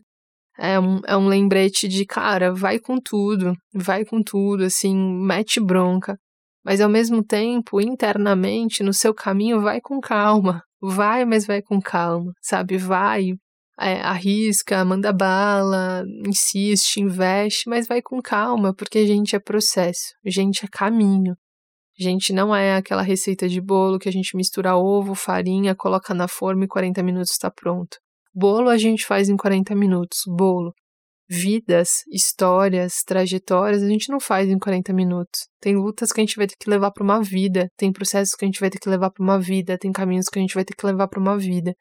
É 0.56 0.78
um, 0.78 1.00
é 1.06 1.16
um 1.16 1.26
lembrete 1.26 1.88
de, 1.88 2.06
cara, 2.06 2.54
vai 2.54 2.78
com 2.78 3.00
tudo, 3.00 3.54
vai 3.74 4.04
com 4.04 4.22
tudo, 4.22 4.64
assim, 4.64 4.94
mete 4.96 5.60
bronca. 5.60 6.16
Mas 6.64 6.80
ao 6.80 6.88
mesmo 6.88 7.24
tempo, 7.24 7.80
internamente, 7.80 8.82
no 8.82 8.92
seu 8.92 9.12
caminho, 9.12 9.60
vai 9.60 9.80
com 9.80 10.00
calma. 10.00 10.62
Vai, 10.80 11.24
mas 11.24 11.46
vai 11.46 11.60
com 11.60 11.80
calma, 11.80 12.32
sabe? 12.40 12.76
Vai, 12.78 13.32
é, 13.78 14.00
arrisca, 14.00 14.85
manda 14.85 15.12
bala, 15.12 16.04
insiste, 16.26 17.00
investe, 17.00 17.69
mas 17.69 17.87
vai 17.87 18.00
com 18.00 18.21
calma, 18.23 18.75
porque 18.75 18.99
a 18.99 19.07
gente 19.07 19.35
é 19.35 19.40
processo, 19.40 20.14
a 20.25 20.31
gente 20.31 20.64
é 20.64 20.69
caminho. 20.71 21.35
A 21.99 22.02
gente 22.02 22.33
não 22.33 22.54
é 22.54 22.75
aquela 22.75 23.02
receita 23.02 23.49
de 23.49 23.61
bolo 23.61 24.00
que 24.00 24.09
a 24.09 24.12
gente 24.12 24.37
mistura 24.37 24.76
ovo, 24.76 25.14
farinha, 25.14 25.76
coloca 25.76 26.12
na 26.12 26.26
forma 26.26 26.64
e 26.64 26.69
40 26.69 27.02
minutos 27.04 27.31
está 27.31 27.50
pronto. 27.50 27.99
Bolo 28.35 28.69
a 28.69 28.76
gente 28.76 29.07
faz 29.07 29.28
em 29.28 29.37
40 29.37 29.76
minutos, 29.76 30.23
bolo. 30.26 30.75
Vidas, 31.28 32.02
histórias, 32.12 33.02
trajetórias, 33.07 33.83
a 33.83 33.88
gente 33.88 34.11
não 34.11 34.19
faz 34.19 34.49
em 34.49 34.59
40 34.59 34.93
minutos. 34.93 35.47
Tem 35.61 35.76
lutas 35.76 36.12
que 36.12 36.21
a 36.21 36.25
gente 36.25 36.37
vai 36.37 36.49
ter 36.49 36.57
que 36.59 36.69
levar 36.69 36.90
para 36.90 37.04
uma 37.04 37.23
vida, 37.23 37.69
tem 37.76 37.93
processos 37.93 38.35
que 38.35 38.45
a 38.45 38.49
gente 38.49 38.61
vai 38.61 38.71
ter 38.71 38.78
que 38.78 38.88
levar 38.88 39.11
para 39.11 39.23
uma 39.23 39.38
vida, 39.38 39.78
tem 39.78 39.93
caminhos 39.93 40.26
que 40.28 40.38
a 40.38 40.43
gente 40.43 40.54
vai 40.54 40.64
ter 40.64 40.75
que 40.75 40.85
levar 40.85 41.07
para 41.07 41.21
uma 41.21 41.38
vida. 41.38 41.75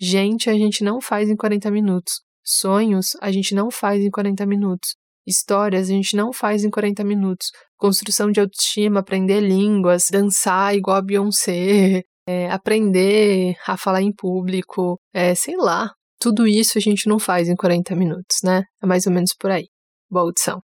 Gente, 0.00 0.48
a 0.48 0.54
gente 0.54 0.82
não 0.82 1.00
faz 1.00 1.28
em 1.28 1.36
40 1.36 1.70
minutos. 1.70 2.22
Sonhos, 2.42 3.10
a 3.20 3.30
gente 3.30 3.54
não 3.54 3.70
faz 3.70 4.02
em 4.02 4.10
40 4.10 4.46
minutos. 4.46 4.96
Histórias, 5.26 5.90
a 5.90 5.92
gente 5.92 6.16
não 6.16 6.32
faz 6.32 6.64
em 6.64 6.70
40 6.70 7.04
minutos. 7.04 7.48
Construção 7.76 8.30
de 8.32 8.40
autoestima, 8.40 9.00
aprender 9.00 9.40
línguas, 9.40 10.06
dançar 10.10 10.74
igual 10.74 10.96
a 10.96 11.02
Beyoncé, 11.02 12.02
é, 12.26 12.50
aprender 12.50 13.56
a 13.66 13.76
falar 13.76 14.00
em 14.00 14.12
público, 14.12 14.98
é, 15.12 15.34
sei 15.34 15.56
lá, 15.56 15.90
tudo 16.18 16.46
isso 16.46 16.78
a 16.78 16.80
gente 16.80 17.06
não 17.06 17.18
faz 17.18 17.48
em 17.48 17.56
40 17.56 17.94
minutos, 17.94 18.38
né? 18.42 18.62
É 18.82 18.86
mais 18.86 19.06
ou 19.06 19.12
menos 19.12 19.34
por 19.38 19.50
aí. 19.50 19.68
Boa 20.10 20.24
audição. 20.24 20.62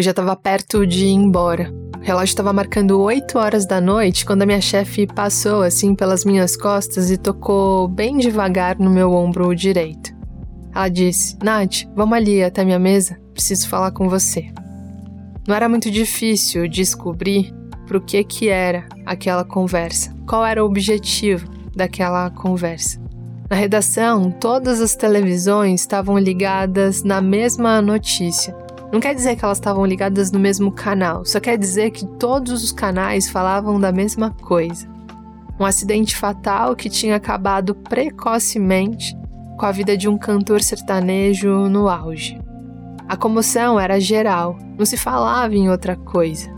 Eu 0.00 0.04
já 0.04 0.12
estava 0.12 0.34
perto 0.34 0.86
de 0.86 1.04
ir 1.04 1.12
embora. 1.12 1.70
O 1.94 2.02
relógio 2.02 2.32
estava 2.32 2.54
marcando 2.54 2.98
8 2.98 3.36
horas 3.38 3.66
da 3.66 3.82
noite 3.82 4.24
quando 4.24 4.40
a 4.40 4.46
minha 4.46 4.58
chefe 4.62 5.06
passou 5.06 5.62
assim 5.62 5.94
pelas 5.94 6.24
minhas 6.24 6.56
costas 6.56 7.10
e 7.10 7.18
tocou 7.18 7.86
bem 7.86 8.16
devagar 8.16 8.78
no 8.78 8.88
meu 8.88 9.12
ombro 9.12 9.54
direito. 9.54 10.10
Ela 10.74 10.88
disse: 10.88 11.36
Nath, 11.42 11.84
vamos 11.94 12.16
ali 12.16 12.42
até 12.42 12.64
minha 12.64 12.78
mesa, 12.78 13.20
preciso 13.34 13.68
falar 13.68 13.90
com 13.90 14.08
você. 14.08 14.50
Não 15.46 15.54
era 15.54 15.68
muito 15.68 15.90
difícil 15.90 16.66
descobrir 16.66 17.52
para 17.86 18.00
que 18.00 18.24
que 18.24 18.48
era 18.48 18.86
aquela 19.04 19.44
conversa, 19.44 20.16
qual 20.26 20.46
era 20.46 20.64
o 20.64 20.66
objetivo 20.66 21.46
daquela 21.76 22.30
conversa. 22.30 22.98
Na 23.50 23.56
redação, 23.56 24.30
todas 24.30 24.80
as 24.80 24.96
televisões 24.96 25.82
estavam 25.82 26.16
ligadas 26.16 27.02
na 27.02 27.20
mesma 27.20 27.82
notícia. 27.82 28.56
Não 28.92 28.98
quer 28.98 29.14
dizer 29.14 29.36
que 29.36 29.44
elas 29.44 29.58
estavam 29.58 29.86
ligadas 29.86 30.32
no 30.32 30.40
mesmo 30.40 30.72
canal, 30.72 31.24
só 31.24 31.38
quer 31.38 31.56
dizer 31.56 31.92
que 31.92 32.04
todos 32.04 32.64
os 32.64 32.72
canais 32.72 33.28
falavam 33.28 33.78
da 33.78 33.92
mesma 33.92 34.30
coisa. 34.42 34.88
Um 35.58 35.64
acidente 35.64 36.16
fatal 36.16 36.74
que 36.74 36.90
tinha 36.90 37.14
acabado 37.14 37.74
precocemente 37.74 39.16
com 39.56 39.66
a 39.66 39.70
vida 39.70 39.96
de 39.96 40.08
um 40.08 40.18
cantor 40.18 40.60
sertanejo 40.60 41.68
no 41.68 41.88
auge. 41.88 42.40
A 43.08 43.16
comoção 43.16 43.78
era 43.78 44.00
geral, 44.00 44.58
não 44.78 44.86
se 44.86 44.96
falava 44.96 45.54
em 45.54 45.68
outra 45.68 45.94
coisa. 45.96 46.50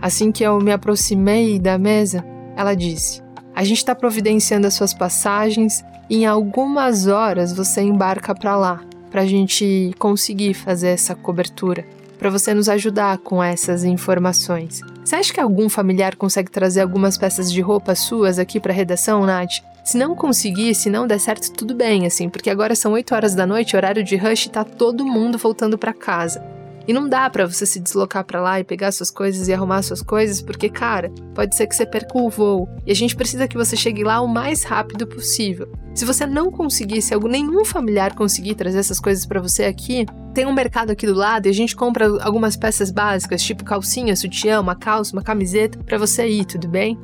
Assim 0.00 0.32
que 0.32 0.42
eu 0.42 0.58
me 0.60 0.72
aproximei 0.72 1.58
da 1.58 1.76
mesa, 1.76 2.24
ela 2.56 2.74
disse: 2.74 3.22
A 3.54 3.62
gente 3.62 3.78
está 3.78 3.94
providenciando 3.94 4.66
as 4.66 4.74
suas 4.74 4.94
passagens 4.94 5.84
e 6.08 6.18
em 6.18 6.26
algumas 6.26 7.06
horas 7.06 7.52
você 7.52 7.82
embarca 7.82 8.34
para 8.34 8.56
lá, 8.56 8.80
para 9.10 9.22
a 9.22 9.26
gente 9.26 9.92
conseguir 9.98 10.54
fazer 10.54 10.88
essa 10.88 11.14
cobertura, 11.14 11.86
para 12.18 12.30
você 12.30 12.52
nos 12.52 12.68
ajudar 12.68 13.18
com 13.18 13.42
essas 13.42 13.84
informações. 13.84 14.80
Você 15.04 15.16
acha 15.16 15.32
que 15.32 15.40
algum 15.40 15.68
familiar 15.68 16.16
consegue 16.16 16.50
trazer 16.50 16.80
algumas 16.80 17.16
peças 17.16 17.50
de 17.50 17.60
roupa 17.60 17.94
suas 17.94 18.38
aqui 18.38 18.60
para 18.60 18.72
a 18.72 18.76
redação, 18.76 19.24
Nath? 19.24 19.62
Se 19.84 19.96
não 19.96 20.14
conseguir, 20.14 20.74
se 20.74 20.90
não 20.90 21.06
der 21.06 21.18
certo, 21.18 21.50
tudo 21.50 21.74
bem, 21.74 22.04
assim, 22.04 22.28
porque 22.28 22.50
agora 22.50 22.74
são 22.74 22.92
8 22.92 23.14
horas 23.14 23.34
da 23.34 23.46
noite, 23.46 23.74
horário 23.74 24.04
de 24.04 24.16
rush, 24.16 24.46
e 24.46 24.50
tá 24.50 24.62
todo 24.62 25.06
mundo 25.06 25.38
voltando 25.38 25.78
para 25.78 25.94
casa. 25.94 26.44
E 26.88 26.92
não 26.94 27.06
dá 27.06 27.28
para 27.28 27.46
você 27.46 27.66
se 27.66 27.78
deslocar 27.78 28.24
para 28.24 28.40
lá 28.40 28.58
e 28.58 28.64
pegar 28.64 28.90
suas 28.92 29.10
coisas 29.10 29.46
e 29.46 29.52
arrumar 29.52 29.82
suas 29.82 30.00
coisas, 30.00 30.40
porque, 30.40 30.70
cara, 30.70 31.12
pode 31.34 31.54
ser 31.54 31.66
que 31.66 31.76
você 31.76 31.84
perca 31.84 32.16
o 32.16 32.30
voo. 32.30 32.66
E 32.86 32.90
a 32.90 32.94
gente 32.94 33.14
precisa 33.14 33.46
que 33.46 33.58
você 33.58 33.76
chegue 33.76 34.02
lá 34.02 34.22
o 34.22 34.26
mais 34.26 34.64
rápido 34.64 35.06
possível. 35.06 35.70
Se 35.94 36.06
você 36.06 36.24
não 36.24 36.50
conseguir, 36.50 37.02
se 37.02 37.12
algum, 37.12 37.28
nenhum 37.28 37.62
familiar 37.62 38.14
conseguir 38.14 38.54
trazer 38.54 38.78
essas 38.78 38.98
coisas 38.98 39.26
para 39.26 39.38
você 39.38 39.64
aqui, 39.64 40.06
tem 40.32 40.46
um 40.46 40.52
mercado 40.54 40.90
aqui 40.90 41.06
do 41.06 41.12
lado 41.12 41.44
e 41.44 41.50
a 41.50 41.52
gente 41.52 41.76
compra 41.76 42.06
algumas 42.22 42.56
peças 42.56 42.90
básicas, 42.90 43.42
tipo 43.42 43.64
calcinha, 43.64 44.16
sutiã, 44.16 44.58
uma 44.58 44.74
calça, 44.74 45.12
uma 45.12 45.22
camiseta, 45.22 45.78
para 45.84 45.98
você 45.98 46.26
ir, 46.26 46.46
tudo 46.46 46.68
bem? 46.68 46.98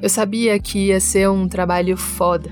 Eu 0.00 0.08
sabia 0.08 0.56
que 0.60 0.86
ia 0.86 1.00
ser 1.00 1.28
um 1.28 1.48
trabalho 1.48 1.96
foda, 1.96 2.48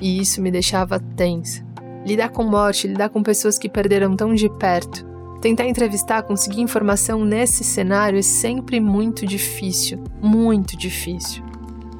e 0.00 0.18
isso 0.18 0.42
me 0.42 0.50
deixava 0.50 0.98
tensa. 0.98 1.64
Lidar 2.04 2.30
com 2.30 2.42
morte, 2.42 2.88
lidar 2.88 3.10
com 3.10 3.22
pessoas 3.22 3.58
que 3.58 3.68
perderam 3.68 4.16
tão 4.16 4.34
de 4.34 4.48
perto. 4.58 5.13
Tentar 5.44 5.66
entrevistar, 5.66 6.22
conseguir 6.22 6.62
informação 6.62 7.22
nesse 7.22 7.62
cenário 7.62 8.18
é 8.18 8.22
sempre 8.22 8.80
muito 8.80 9.26
difícil, 9.26 10.02
muito 10.22 10.74
difícil. 10.74 11.44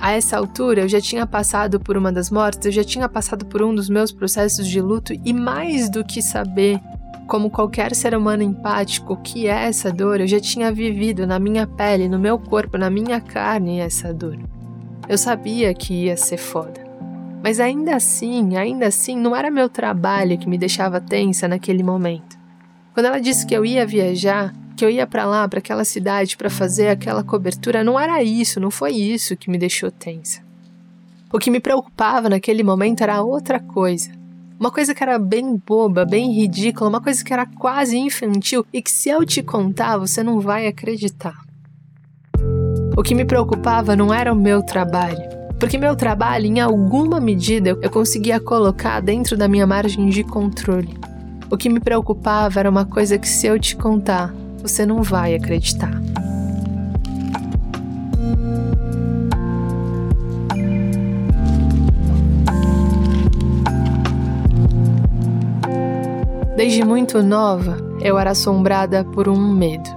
A 0.01 0.13
essa 0.13 0.39
altura, 0.39 0.81
eu 0.81 0.89
já 0.89 0.99
tinha 0.99 1.27
passado 1.27 1.79
por 1.79 1.95
uma 1.95 2.11
das 2.11 2.31
mortes, 2.31 2.65
eu 2.65 2.73
já 2.73 2.83
tinha 2.83 3.07
passado 3.07 3.45
por 3.45 3.61
um 3.61 3.75
dos 3.75 3.91
meus 3.91 4.11
processos 4.11 4.67
de 4.67 4.81
luto 4.81 5.13
e 5.23 5.35
mais 5.35 5.91
do 5.91 6.03
que 6.03 6.23
saber 6.23 6.81
como 7.27 7.51
qualquer 7.51 7.95
ser 7.95 8.17
humano 8.17 8.43
empático, 8.43 9.13
o 9.13 9.17
que 9.19 9.47
é 9.47 9.67
essa 9.67 9.93
dor, 9.93 10.23
eu 10.23 10.27
já 10.27 10.41
tinha 10.41 10.73
vivido 10.73 11.27
na 11.27 11.39
minha 11.39 11.67
pele, 11.67 12.09
no 12.09 12.19
meu 12.19 12.39
corpo, 12.39 12.79
na 12.79 12.89
minha 12.89 13.21
carne 13.21 13.79
essa 13.79 14.11
dor. 14.15 14.39
Eu 15.07 15.19
sabia 15.19 15.75
que 15.75 16.05
ia 16.05 16.17
ser 16.17 16.39
foda. 16.39 16.83
Mas 17.43 17.61
ainda 17.61 17.95
assim, 17.95 18.57
ainda 18.57 18.87
assim, 18.87 19.15
não 19.15 19.37
era 19.37 19.51
meu 19.51 19.69
trabalho 19.69 20.39
que 20.39 20.49
me 20.49 20.57
deixava 20.57 20.99
tensa 20.99 21.47
naquele 21.47 21.83
momento. 21.83 22.43
Quando 22.95 23.07
ela 23.07 23.21
disse 23.21 23.45
que 23.45 23.55
eu 23.55 23.67
ia 23.67 23.85
viajar, 23.85 24.55
que 24.77 24.85
eu 24.85 24.89
ia 24.89 25.05
para 25.05 25.25
lá, 25.25 25.49
para 25.49 25.59
aquela 25.59 25.85
cidade, 25.85 26.37
para 26.37 26.49
fazer 26.49 26.87
aquela 26.87 27.25
cobertura, 27.25 27.83
não 27.83 27.99
era 27.99 28.23
isso, 28.23 28.61
não 28.61 28.71
foi 28.71 28.93
isso 28.93 29.37
que 29.37 29.51
me 29.51 29.59
deixou 29.59 29.91
tensa. 29.91 30.41
O 31.33 31.41
que 31.41 31.51
me 31.51 31.59
preocupava 31.59 32.29
naquele 32.29 32.63
momento 32.63 33.03
era 33.03 33.21
outra 33.21 33.59
coisa. 33.59 34.13
Uma 34.61 34.71
coisa 34.71 34.95
que 34.95 35.03
era 35.03 35.19
bem 35.19 35.61
boba, 35.67 36.05
bem 36.05 36.33
ridícula, 36.33 36.89
uma 36.89 37.01
coisa 37.01 37.25
que 37.25 37.33
era 37.33 37.45
quase 37.45 37.97
infantil 37.97 38.65
e 38.73 38.81
que 38.81 38.93
se 38.93 39.09
eu 39.09 39.27
te 39.27 39.43
contar 39.43 39.99
você 39.99 40.23
não 40.23 40.41
vai 40.41 40.69
acreditar. 40.69 41.35
O 42.97 43.03
que 43.03 43.17
me 43.17 43.25
preocupava 43.25 43.97
não 43.97 44.15
era 44.15 44.33
o 44.33 44.37
meu 44.37 44.63
trabalho, 44.63 45.19
porque 45.59 45.77
meu 45.77 45.97
trabalho, 45.97 46.47
em 46.47 46.61
alguma 46.61 47.19
medida, 47.21 47.77
eu 47.83 47.91
conseguia 47.91 48.39
colocar 48.39 49.01
dentro 49.01 49.37
da 49.37 49.49
minha 49.49 49.67
margem 49.67 50.09
de 50.09 50.23
controle. 50.23 50.97
O 51.55 51.57
que 51.57 51.69
me 51.69 51.79
preocupava 51.79 52.59
era 52.59 52.69
uma 52.69 52.85
coisa 52.85 53.17
que, 53.17 53.29
se 53.29 53.47
eu 53.47 53.61
te 53.61 53.77
contar, 53.77 54.35
você 54.61 54.85
não 54.85 55.05
vai 55.05 55.37
acreditar. 55.37 55.93
Desde 66.57 66.85
muito 66.85 67.23
nova, 67.23 67.77
eu 68.01 68.19
era 68.19 68.33
assombrada 68.33 69.05
por 69.05 69.29
um 69.29 69.55
medo. 69.55 69.89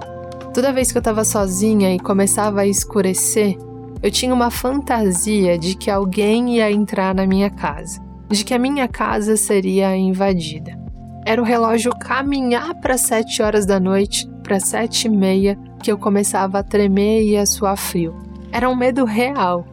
Toda 0.54 0.72
vez 0.72 0.92
que 0.92 0.98
eu 0.98 1.00
estava 1.00 1.24
sozinha 1.24 1.92
e 1.92 1.98
começava 1.98 2.60
a 2.60 2.66
escurecer, 2.68 3.58
eu 4.00 4.12
tinha 4.12 4.32
uma 4.32 4.52
fantasia 4.52 5.58
de 5.58 5.74
que 5.74 5.90
alguém 5.90 6.58
ia 6.58 6.70
entrar 6.70 7.12
na 7.12 7.26
minha 7.26 7.50
casa, 7.50 8.00
de 8.28 8.44
que 8.44 8.54
a 8.54 8.58
minha 8.60 8.86
casa 8.86 9.36
seria 9.36 9.96
invadida. 9.96 10.86
Era 11.28 11.42
o 11.42 11.44
relógio 11.44 11.94
caminhar 11.94 12.74
para 12.76 12.96
sete 12.96 13.42
horas 13.42 13.66
da 13.66 13.78
noite, 13.78 14.26
para 14.42 14.58
sete 14.58 15.08
e 15.08 15.10
meia, 15.10 15.58
que 15.82 15.92
eu 15.92 15.98
começava 15.98 16.58
a 16.58 16.62
tremer 16.62 17.22
e 17.22 17.36
a 17.36 17.44
suar 17.44 17.76
frio. 17.76 18.16
Era 18.50 18.66
um 18.70 18.74
medo 18.74 19.04
real. 19.04 19.66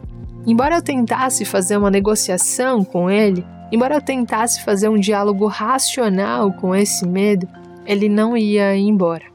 Embora 0.46 0.76
eu 0.76 0.82
tentasse 0.82 1.46
fazer 1.46 1.78
uma 1.78 1.90
negociação 1.90 2.84
com 2.84 3.10
ele, 3.10 3.42
embora 3.72 3.94
eu 3.94 4.02
tentasse 4.02 4.62
fazer 4.62 4.90
um 4.90 5.00
diálogo 5.00 5.46
racional 5.46 6.52
com 6.52 6.74
esse 6.74 7.08
medo, 7.08 7.48
ele 7.86 8.10
não 8.10 8.36
ia 8.36 8.76
embora 8.76 9.34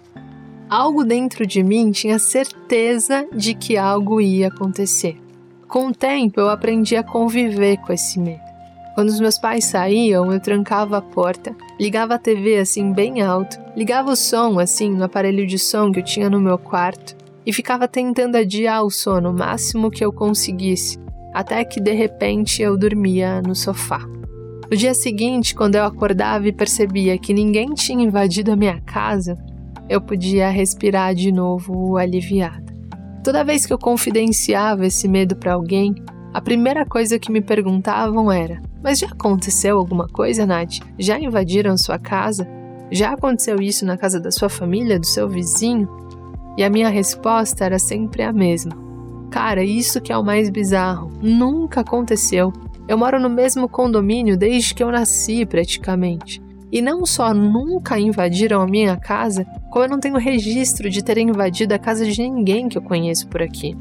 algo 0.72 1.04
dentro 1.04 1.46
de 1.46 1.62
mim 1.62 1.92
tinha 1.92 2.18
certeza 2.18 3.28
de 3.36 3.54
que 3.54 3.78
algo 3.78 4.22
ia 4.22 4.48
acontecer. 4.48 5.18
Com 5.68 5.88
o 5.88 5.94
tempo, 5.94 6.40
eu 6.40 6.50
aprendi 6.50 6.96
a 6.96 7.04
conviver 7.04 7.76
com 7.80 7.92
esse 7.92 8.18
medo. 8.18 8.51
Quando 8.94 9.10
os 9.10 9.20
meus 9.20 9.38
pais 9.38 9.66
saíam, 9.66 10.32
eu 10.32 10.40
trancava 10.40 10.98
a 10.98 11.02
porta, 11.02 11.56
ligava 11.80 12.16
a 12.16 12.20
TV 12.20 12.58
assim 12.58 12.92
bem 12.92 13.22
alto, 13.22 13.58
ligava 13.76 14.12
o 14.12 14.16
som 14.16 14.60
assim 14.60 14.90
no 14.90 15.06
aparelho 15.06 15.48
de 15.48 15.58
som 15.58 15.92
que 15.92 16.00
eu 16.00 16.04
tinha 16.04 16.30
no 16.30 16.42
meu 16.42 16.58
quarto 16.58 17.16
e 17.46 17.54
ficava 17.54 17.88
tentando 17.88 18.36
adiar 18.36 18.84
o 18.84 18.90
sono 18.90 19.32
o 19.32 19.34
máximo 19.34 19.90
que 19.90 20.04
eu 20.04 20.12
conseguisse, 20.12 21.00
até 21.34 21.64
que 21.64 21.80
de 21.80 21.94
repente 21.94 22.62
eu 22.62 22.78
dormia 22.78 23.42
no 23.42 23.56
sofá. 23.56 24.00
No 24.70 24.78
dia 24.78 24.94
seguinte, 24.94 25.56
quando 25.56 25.76
eu 25.76 25.84
acordava 25.84 26.48
e 26.48 26.54
percebia 26.54 27.18
que 27.18 27.34
ninguém 27.34 27.74
tinha 27.74 28.06
invadido 28.06 28.52
a 28.52 28.56
minha 28.56 28.80
casa, 28.82 29.38
eu 29.90 30.00
podia 30.00 30.50
respirar 30.50 31.14
de 31.14 31.32
novo 31.32 31.98
aliviada. 31.98 32.72
Toda 33.24 33.44
vez 33.44 33.66
que 33.66 33.74
eu 33.74 33.78
confidenciava 33.78 34.86
esse 34.86 35.08
medo 35.08 35.36
para 35.36 35.54
alguém, 35.54 35.94
a 36.34 36.40
primeira 36.40 36.86
coisa 36.86 37.20
que 37.20 37.32
me 37.32 37.42
perguntavam 37.42 38.32
era: 38.32 38.62
Mas 38.82 39.00
já 39.00 39.08
aconteceu 39.08 39.78
alguma 39.78 40.08
coisa, 40.08 40.46
Nath? 40.46 40.80
Já 40.98 41.20
invadiram 41.20 41.78
sua 41.78 42.00
casa? 42.00 42.48
Já 42.90 43.12
aconteceu 43.12 43.62
isso 43.62 43.86
na 43.86 43.98
casa 43.98 44.20
da 44.20 44.32
sua 44.32 44.48
família, 44.48 45.00
do 45.00 45.06
seu 45.06 45.28
vizinho? 45.28 45.90
E 46.58 46.64
a 46.64 46.70
minha 46.70 46.90
resposta 46.90 47.66
era 47.66 47.80
sempre 47.80 48.24
a 48.24 48.32
mesma. 48.32 48.72
Cara, 49.30 49.64
isso 49.64 50.02
que 50.02 50.12
é 50.12 50.18
o 50.18 50.24
mais 50.24 50.50
bizarro. 50.50 51.12
Nunca 51.22 51.82
aconteceu. 51.82 52.52
Eu 52.88 52.98
moro 52.98 53.20
no 53.20 53.30
mesmo 53.30 53.70
condomínio 53.70 54.38
desde 54.38 54.74
que 54.74 54.84
eu 54.84 54.92
nasci, 54.92 55.46
praticamente. 55.46 56.42
E 56.72 56.82
não 56.82 57.06
só 57.06 57.34
nunca 57.34 58.00
invadiram 58.00 58.62
a 58.62 58.68
minha 58.68 58.96
casa, 58.98 59.46
como 59.70 59.86
eu 59.86 59.90
não 59.90 60.00
tenho 60.00 60.18
registro 60.18 60.90
de 60.90 61.04
terem 61.04 61.30
invadido 61.30 61.74
a 61.74 61.80
casa 61.80 62.06
de 62.06 62.22
ninguém 62.22 62.70
que 62.70 62.78
eu 62.78 62.82
conheço 62.82 63.28
por 63.28 63.42
aqui. 63.42 63.76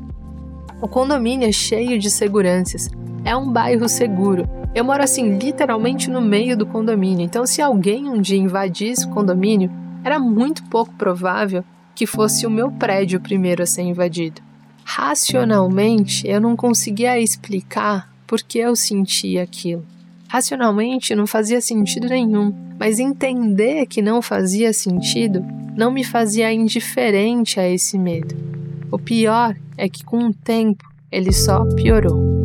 O 0.83 0.89
condomínio 0.89 1.47
é 1.47 1.53
cheio 1.53 1.99
de 1.99 2.11
seguranças. 2.11 2.89
É 3.23 3.37
um 3.37 3.53
bairro 3.53 3.87
seguro. 3.87 4.49
Eu 4.75 4.83
moro 4.83 5.03
assim 5.03 5.37
literalmente 5.37 6.09
no 6.09 6.23
meio 6.23 6.57
do 6.57 6.65
condomínio, 6.65 7.25
então 7.25 7.45
se 7.45 7.61
alguém 7.61 8.09
um 8.09 8.19
dia 8.19 8.39
invadisse 8.39 9.05
o 9.05 9.11
condomínio, 9.11 9.71
era 10.03 10.19
muito 10.19 10.63
pouco 10.65 10.95
provável 10.95 11.63
que 11.95 12.07
fosse 12.07 12.47
o 12.47 12.51
meu 12.51 12.71
prédio 12.71 13.21
primeiro 13.21 13.63
a 13.63 13.67
ser 13.67 13.83
invadido. 13.83 14.41
Racionalmente, 14.83 16.27
eu 16.27 16.41
não 16.41 16.57
conseguia 16.57 17.21
explicar 17.21 18.11
por 18.27 18.41
que 18.41 18.59
eu 18.59 18.75
sentia 18.75 19.43
aquilo. 19.43 19.85
Racionalmente 20.29 21.15
não 21.15 21.27
fazia 21.27 21.61
sentido 21.61 22.09
nenhum, 22.09 22.55
mas 22.79 22.99
entender 22.99 23.85
que 23.85 24.01
não 24.01 24.23
fazia 24.23 24.73
sentido 24.73 25.45
não 25.77 25.91
me 25.91 26.05
fazia 26.05 26.51
indiferente 26.53 27.61
a 27.61 27.69
esse 27.69 27.99
medo. 27.99 28.60
O 28.93 28.99
pior 28.99 29.57
é 29.77 29.89
que 29.89 30.05
com 30.05 30.27
o 30.27 30.35
tempo 30.35 30.85
ele 31.13 31.33
só 31.33 31.65
piorou. 31.77 32.45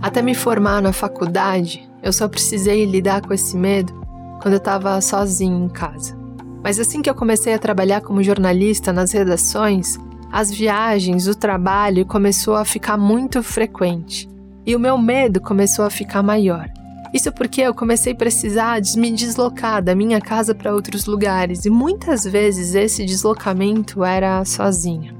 Até 0.00 0.22
me 0.22 0.34
formar 0.34 0.80
na 0.80 0.94
faculdade, 0.94 1.86
eu 2.02 2.12
só 2.12 2.26
precisei 2.26 2.86
lidar 2.86 3.20
com 3.20 3.34
esse 3.34 3.54
medo 3.54 3.99
quando 4.40 4.54
eu 4.54 4.58
estava 4.58 5.00
sozinho 5.00 5.64
em 5.64 5.68
casa. 5.68 6.16
Mas 6.62 6.78
assim 6.78 7.00
que 7.02 7.08
eu 7.08 7.14
comecei 7.14 7.54
a 7.54 7.58
trabalhar 7.58 8.00
como 8.00 8.22
jornalista 8.22 8.92
nas 8.92 9.12
redações, 9.12 9.98
as 10.30 10.50
viagens, 10.50 11.26
o 11.26 11.34
trabalho 11.34 12.06
começou 12.06 12.54
a 12.54 12.64
ficar 12.64 12.96
muito 12.96 13.42
frequente 13.42 14.28
e 14.66 14.76
o 14.76 14.80
meu 14.80 14.96
medo 14.96 15.40
começou 15.40 15.84
a 15.84 15.90
ficar 15.90 16.22
maior. 16.22 16.68
Isso 17.12 17.32
porque 17.32 17.60
eu 17.60 17.74
comecei 17.74 18.12
a 18.12 18.16
precisar 18.16 18.80
de 18.80 18.96
me 18.96 19.10
deslocar 19.10 19.82
da 19.82 19.94
minha 19.94 20.20
casa 20.20 20.54
para 20.54 20.72
outros 20.72 21.06
lugares 21.06 21.64
e 21.64 21.70
muitas 21.70 22.22
vezes 22.24 22.74
esse 22.74 23.04
deslocamento 23.04 24.04
era 24.04 24.44
sozinha. 24.44 25.19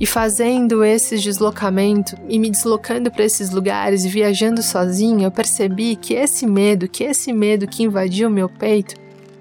E 0.00 0.06
fazendo 0.06 0.82
esses 0.82 1.22
deslocamentos 1.22 2.14
e 2.28 2.38
me 2.38 2.50
deslocando 2.50 3.10
para 3.10 3.24
esses 3.24 3.50
lugares 3.50 4.04
e 4.04 4.08
viajando 4.08 4.62
sozinha, 4.62 5.26
eu 5.26 5.30
percebi 5.30 5.94
que 5.94 6.14
esse 6.14 6.46
medo, 6.46 6.88
que 6.88 7.04
esse 7.04 7.32
medo 7.32 7.66
que 7.66 7.84
invadiu 7.84 8.28
meu 8.28 8.48
peito, 8.48 8.96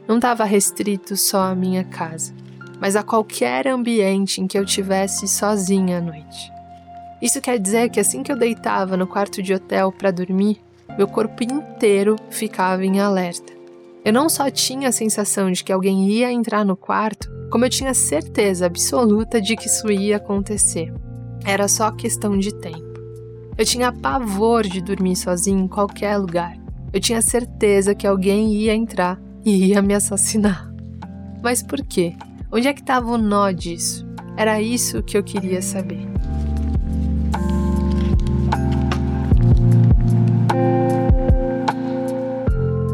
não 0.07 0.17
estava 0.17 0.43
restrito 0.43 1.17
só 1.17 1.43
à 1.43 1.55
minha 1.55 1.83
casa, 1.83 2.33
mas 2.79 2.95
a 2.95 3.01
qualquer 3.01 3.67
ambiente 3.67 4.41
em 4.41 4.47
que 4.47 4.57
eu 4.57 4.65
tivesse 4.65 5.27
sozinha 5.27 5.97
à 5.97 6.01
noite. 6.01 6.51
Isso 7.21 7.41
quer 7.41 7.57
dizer 7.57 7.89
que 7.89 7.99
assim 7.99 8.21
que 8.21 8.31
eu 8.31 8.37
deitava 8.37 8.95
no 8.97 9.07
quarto 9.07 9.41
de 9.41 9.53
hotel 9.53 9.91
para 9.91 10.11
dormir, 10.11 10.59
meu 10.97 11.07
corpo 11.07 11.43
inteiro 11.43 12.15
ficava 12.29 12.85
em 12.85 12.99
alerta. 12.99 13.52
Eu 14.05 14.11
não 14.11 14.27
só 14.27 14.49
tinha 14.49 14.89
a 14.89 14.91
sensação 14.91 15.49
de 15.49 15.63
que 15.63 15.71
alguém 15.71 16.09
ia 16.09 16.31
entrar 16.31 16.65
no 16.65 16.75
quarto, 16.75 17.31
como 17.49 17.63
eu 17.63 17.69
tinha 17.69 17.93
certeza 17.93 18.65
absoluta 18.65 19.41
de 19.41 19.55
que 19.55 19.67
isso 19.67 19.89
ia 19.89 20.17
acontecer. 20.17 20.93
Era 21.45 21.69
só 21.69 21.89
questão 21.89 22.37
de 22.37 22.53
tempo. 22.53 22.99
Eu 23.57 23.65
tinha 23.65 23.93
pavor 23.93 24.63
de 24.63 24.81
dormir 24.81 25.15
sozinho 25.15 25.59
em 25.59 25.67
qualquer 25.67 26.17
lugar. 26.17 26.57
Eu 26.91 26.99
tinha 26.99 27.21
certeza 27.21 27.95
que 27.95 28.05
alguém 28.05 28.53
ia 28.53 28.75
entrar 28.75 29.21
e 29.45 29.67
ia 29.67 29.81
me 29.81 29.93
assassinar. 29.93 30.69
Mas 31.41 31.63
por 31.63 31.81
quê? 31.81 32.13
Onde 32.51 32.67
é 32.67 32.73
que 32.73 32.81
estava 32.81 33.09
o 33.09 33.17
nó 33.17 33.51
disso? 33.51 34.05
Era 34.35 34.61
isso 34.61 35.01
que 35.01 35.17
eu 35.17 35.23
queria 35.23 35.61
saber. 35.61 36.12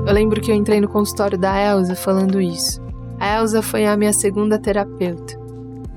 Eu 0.10 0.15
lembro 0.15 0.41
que 0.41 0.50
eu 0.50 0.56
entrei 0.56 0.82
no 0.82 0.88
consultório 0.88 1.38
da 1.38 1.56
Elsa 1.56 1.93
falando 1.93 2.41
isso. 2.41 2.82
A 3.19 3.38
Elsa 3.38 3.62
foi 3.62 3.86
a 3.86 3.95
minha 3.95 4.12
segunda 4.12 4.58
terapeuta. 4.58 5.39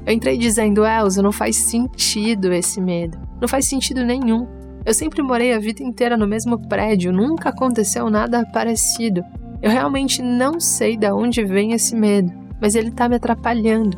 Eu 0.04 0.12
entrei 0.12 0.36
dizendo, 0.36 0.84
Elsa, 0.84 1.22
não 1.22 1.32
faz 1.32 1.56
sentido 1.56 2.52
esse 2.52 2.78
medo. 2.78 3.18
Não 3.40 3.48
faz 3.48 3.64
sentido 3.64 4.04
nenhum. 4.04 4.46
Eu 4.84 4.92
sempre 4.92 5.22
morei 5.22 5.54
a 5.54 5.58
vida 5.58 5.82
inteira 5.82 6.14
no 6.14 6.26
mesmo 6.26 6.58
prédio, 6.68 7.10
nunca 7.10 7.48
aconteceu 7.48 8.10
nada 8.10 8.44
parecido. 8.52 9.24
Eu 9.62 9.70
realmente 9.70 10.20
não 10.20 10.60
sei 10.60 10.94
de 10.94 11.10
onde 11.10 11.42
vem 11.42 11.72
esse 11.72 11.96
medo, 11.96 12.30
mas 12.60 12.74
ele 12.74 12.90
tá 12.90 13.08
me 13.08 13.16
atrapalhando. 13.16 13.96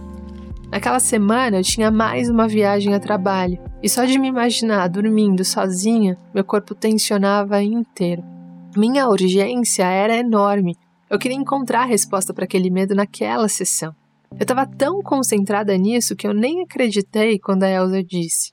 Naquela 0.71 1.01
semana 1.01 1.57
eu 1.57 1.65
tinha 1.65 1.91
mais 1.91 2.31
uma 2.31 2.47
viagem 2.47 2.95
a 2.95 3.01
trabalho, 3.01 3.59
e 3.83 3.89
só 3.89 4.05
de 4.05 4.17
me 4.17 4.29
imaginar 4.29 4.87
dormindo 4.87 5.45
sozinha, 5.45 6.17
meu 6.33 6.45
corpo 6.45 6.73
tensionava 6.73 7.61
inteiro. 7.61 8.34
Minha 8.77 9.09
urgência 9.09 9.85
era 9.85 10.17
enorme, 10.17 10.77
eu 11.15 11.19
queria 11.19 11.37
encontrar 11.37 11.83
a 11.83 11.87
resposta 11.87 12.35
para 12.35 12.45
aquele 12.45 12.71
medo 12.71 12.95
naquela 12.95 13.49
sessão. 13.49 13.95
Eu 14.33 14.43
estava 14.43 14.67
tão 14.67 15.01
concentrada 15.01 15.77
nisso 15.77 16.17
que 16.17 16.27
eu 16.27 16.35
nem 16.35 16.63
acreditei 16.63 17.39
quando 17.39 17.63
a 17.63 17.71
Elsa 17.71 18.03
disse: 18.03 18.53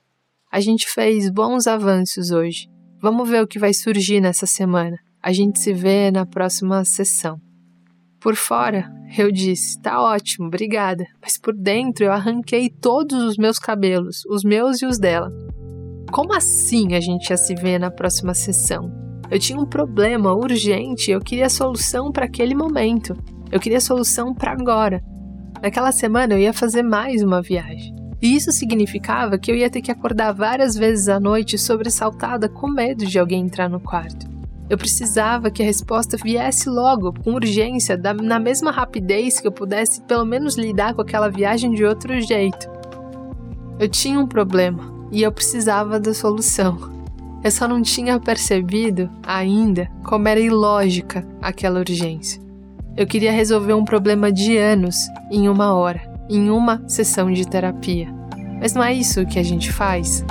A 0.51 0.59
gente 0.59 0.87
fez 0.87 1.27
bons 1.31 1.65
avanços 1.65 2.29
hoje. 2.29 2.67
Vamos 3.01 3.27
ver 3.27 3.41
o 3.41 3.47
que 3.47 3.57
vai 3.57 3.73
surgir 3.73 4.21
nessa 4.21 4.45
semana. 4.45 4.95
A 5.23 5.33
gente 5.33 5.59
se 5.59 5.73
vê 5.73 6.11
na 6.11 6.23
próxima 6.23 6.85
sessão. 6.85 7.41
Por 8.19 8.35
fora, 8.35 8.91
eu 9.17 9.31
disse: 9.31 9.81
Tá 9.81 9.99
ótimo, 9.99 10.45
obrigada. 10.45 11.03
Mas 11.19 11.39
por 11.39 11.55
dentro 11.55 12.05
eu 12.05 12.11
arranquei 12.11 12.69
todos 12.69 13.23
os 13.23 13.37
meus 13.37 13.57
cabelos, 13.57 14.23
os 14.29 14.43
meus 14.43 14.83
e 14.83 14.85
os 14.85 14.99
dela. 14.99 15.31
Como 16.11 16.31
assim 16.31 16.93
a 16.93 16.99
gente 16.99 17.31
ia 17.31 17.37
se 17.37 17.55
ver 17.55 17.79
na 17.79 17.89
próxima 17.89 18.35
sessão? 18.35 19.10
Eu 19.31 19.39
tinha 19.39 19.57
um 19.57 19.65
problema 19.65 20.33
urgente, 20.33 21.09
eu 21.09 21.21
queria 21.21 21.49
solução 21.49 22.11
para 22.11 22.25
aquele 22.25 22.53
momento. 22.53 23.15
Eu 23.49 23.61
queria 23.61 23.79
solução 23.79 24.33
para 24.33 24.51
agora. 24.51 25.01
Naquela 25.63 25.93
semana 25.93 26.33
eu 26.33 26.39
ia 26.39 26.51
fazer 26.51 26.83
mais 26.83 27.23
uma 27.23 27.41
viagem. 27.41 27.95
E 28.21 28.35
isso 28.35 28.51
significava 28.51 29.39
que 29.39 29.49
eu 29.49 29.55
ia 29.55 29.69
ter 29.69 29.81
que 29.81 29.89
acordar 29.89 30.33
várias 30.33 30.75
vezes 30.75 31.07
à 31.07 31.17
noite 31.17 31.57
sobressaltada 31.57 32.49
com 32.49 32.67
medo 32.67 33.05
de 33.05 33.17
alguém 33.17 33.45
entrar 33.45 33.69
no 33.69 33.79
quarto. 33.79 34.29
Eu 34.69 34.77
precisava 34.77 35.49
que 35.49 35.63
a 35.63 35.65
resposta 35.65 36.17
viesse 36.17 36.69
logo, 36.69 37.13
com 37.23 37.33
urgência, 37.33 37.97
da, 37.97 38.13
na 38.13 38.37
mesma 38.37 38.69
rapidez 38.69 39.39
que 39.39 39.47
eu 39.47 39.51
pudesse 39.51 40.01
pelo 40.01 40.25
menos 40.25 40.57
lidar 40.57 40.93
com 40.93 41.01
aquela 41.01 41.29
viagem 41.29 41.71
de 41.71 41.85
outro 41.85 42.19
jeito. 42.19 42.69
Eu 43.79 43.87
tinha 43.87 44.19
um 44.19 44.27
problema 44.27 44.93
e 45.09 45.23
eu 45.23 45.31
precisava 45.31 46.01
da 46.01 46.13
solução. 46.13 47.00
Eu 47.43 47.49
só 47.49 47.67
não 47.67 47.81
tinha 47.81 48.19
percebido 48.19 49.09
ainda 49.23 49.89
como 50.03 50.27
era 50.27 50.39
ilógica 50.39 51.27
aquela 51.41 51.79
urgência. 51.79 52.41
Eu 52.95 53.07
queria 53.07 53.31
resolver 53.31 53.73
um 53.73 53.85
problema 53.85 54.31
de 54.31 54.57
anos 54.57 54.95
em 55.31 55.49
uma 55.49 55.73
hora, 55.73 56.01
em 56.29 56.49
uma 56.49 56.83
sessão 56.87 57.31
de 57.31 57.47
terapia. 57.47 58.13
Mas 58.59 58.73
não 58.73 58.83
é 58.83 58.93
isso 58.93 59.25
que 59.25 59.39
a 59.39 59.43
gente 59.43 59.71
faz? 59.71 60.23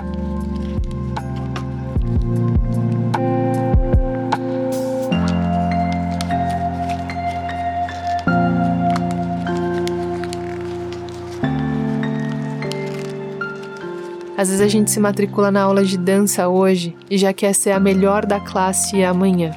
Às 14.40 14.48
vezes 14.48 14.62
a 14.62 14.68
gente 14.68 14.90
se 14.90 14.98
matricula 14.98 15.50
na 15.50 15.60
aula 15.60 15.84
de 15.84 15.98
dança 15.98 16.48
hoje 16.48 16.96
e 17.10 17.18
já 17.18 17.30
quer 17.30 17.54
ser 17.54 17.72
a 17.72 17.78
melhor 17.78 18.24
da 18.24 18.40
classe 18.40 19.04
amanhã. 19.04 19.50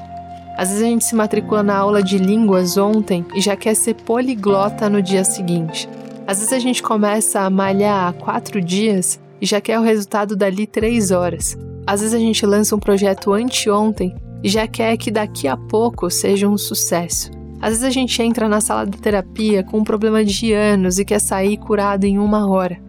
Às 0.58 0.68
vezes 0.68 0.84
a 0.84 0.88
gente 0.88 1.06
se 1.06 1.16
matricula 1.16 1.64
na 1.64 1.74
aula 1.74 2.04
de 2.04 2.18
línguas 2.18 2.76
ontem 2.76 3.26
e 3.34 3.40
já 3.40 3.56
quer 3.56 3.78
ser 3.78 3.94
poliglota 3.94 4.90
no 4.90 5.02
dia 5.02 5.24
seguinte. 5.24 5.88
Às 6.28 6.40
vezes 6.40 6.52
a 6.52 6.60
gente 6.60 6.84
começa 6.84 7.40
a 7.40 7.50
malhar 7.50 8.10
há 8.10 8.12
quatro 8.12 8.60
dias 8.60 9.22
e 9.40 9.46
já 9.46 9.62
quer 9.62 9.80
o 9.80 9.84
resultado 9.84 10.36
dali 10.36 10.68
três 10.68 11.12
horas. 11.12 11.58
Às 11.88 12.02
vezes 12.02 12.14
a 12.14 12.20
gente 12.20 12.46
lança 12.46 12.76
um 12.76 12.80
projeto 12.80 13.32
anteontem 13.32 14.14
e 14.44 14.50
já 14.50 14.68
quer 14.68 14.98
que 14.98 15.10
daqui 15.10 15.48
a 15.48 15.56
pouco 15.56 16.10
seja 16.12 16.46
um 16.46 16.58
sucesso. 16.58 17.32
Às 17.62 17.70
vezes 17.70 17.86
a 17.86 17.90
gente 17.90 18.22
entra 18.22 18.50
na 18.50 18.60
sala 18.60 18.86
de 18.86 18.98
terapia 18.98 19.64
com 19.64 19.78
um 19.78 19.84
problema 19.86 20.26
de 20.26 20.52
anos 20.52 21.00
e 21.00 21.06
quer 21.06 21.20
sair 21.20 21.56
curado 21.56 22.04
em 22.04 22.20
uma 22.20 22.50
hora. 22.50 22.84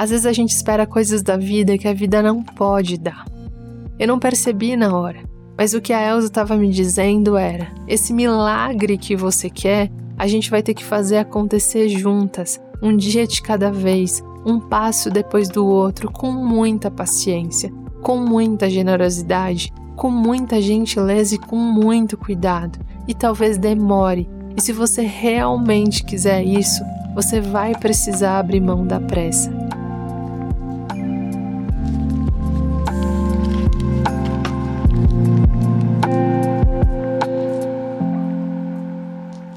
Às 0.00 0.08
vezes 0.08 0.24
a 0.24 0.32
gente 0.32 0.48
espera 0.48 0.86
coisas 0.86 1.22
da 1.22 1.36
vida 1.36 1.76
que 1.76 1.86
a 1.86 1.92
vida 1.92 2.22
não 2.22 2.42
pode 2.42 2.96
dar. 2.96 3.26
Eu 3.98 4.08
não 4.08 4.18
percebi 4.18 4.74
na 4.74 4.96
hora, 4.96 5.18
mas 5.58 5.74
o 5.74 5.80
que 5.82 5.92
a 5.92 6.00
Elsa 6.08 6.28
estava 6.28 6.56
me 6.56 6.70
dizendo 6.70 7.36
era: 7.36 7.70
esse 7.86 8.10
milagre 8.14 8.96
que 8.96 9.14
você 9.14 9.50
quer, 9.50 9.90
a 10.16 10.26
gente 10.26 10.50
vai 10.50 10.62
ter 10.62 10.72
que 10.72 10.82
fazer 10.82 11.18
acontecer 11.18 11.90
juntas, 11.90 12.58
um 12.82 12.96
dia 12.96 13.26
de 13.26 13.42
cada 13.42 13.70
vez, 13.70 14.24
um 14.46 14.58
passo 14.58 15.10
depois 15.10 15.50
do 15.50 15.66
outro, 15.66 16.10
com 16.10 16.32
muita 16.32 16.90
paciência, 16.90 17.70
com 18.00 18.16
muita 18.16 18.70
generosidade, 18.70 19.70
com 19.96 20.10
muita 20.10 20.62
gentileza 20.62 21.34
e 21.34 21.38
com 21.38 21.56
muito 21.56 22.16
cuidado. 22.16 22.78
E 23.06 23.12
talvez 23.12 23.58
demore. 23.58 24.26
E 24.56 24.62
se 24.62 24.72
você 24.72 25.02
realmente 25.02 26.02
quiser 26.02 26.42
isso, 26.42 26.82
você 27.14 27.38
vai 27.38 27.74
precisar 27.74 28.38
abrir 28.38 28.62
mão 28.62 28.86
da 28.86 28.98
pressa. 28.98 29.68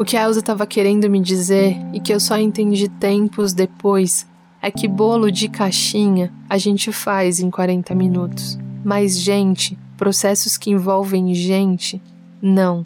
O 0.04 0.06
que 0.06 0.18
a 0.18 0.24
Elsa 0.24 0.40
estava 0.40 0.68
querendo 0.68 1.10
me 1.10 1.22
dizer 1.22 1.78
e 1.94 2.00
que 2.02 2.14
eu 2.14 2.20
só 2.20 2.38
entendi 2.38 2.90
tempos 2.90 3.54
depois 3.54 4.28
é 4.62 4.70
que 4.70 4.86
bolo 4.86 5.32
de 5.32 5.48
caixinha 5.48 6.30
a 6.50 6.58
gente 6.58 6.92
faz 6.92 7.40
em 7.40 7.50
40 7.50 7.96
minutos. 7.96 8.60
Mas 8.84 9.18
gente, 9.18 9.80
processos 9.96 10.58
que 10.58 10.72
envolvem 10.72 11.34
gente, 11.34 12.02
não. 12.42 12.86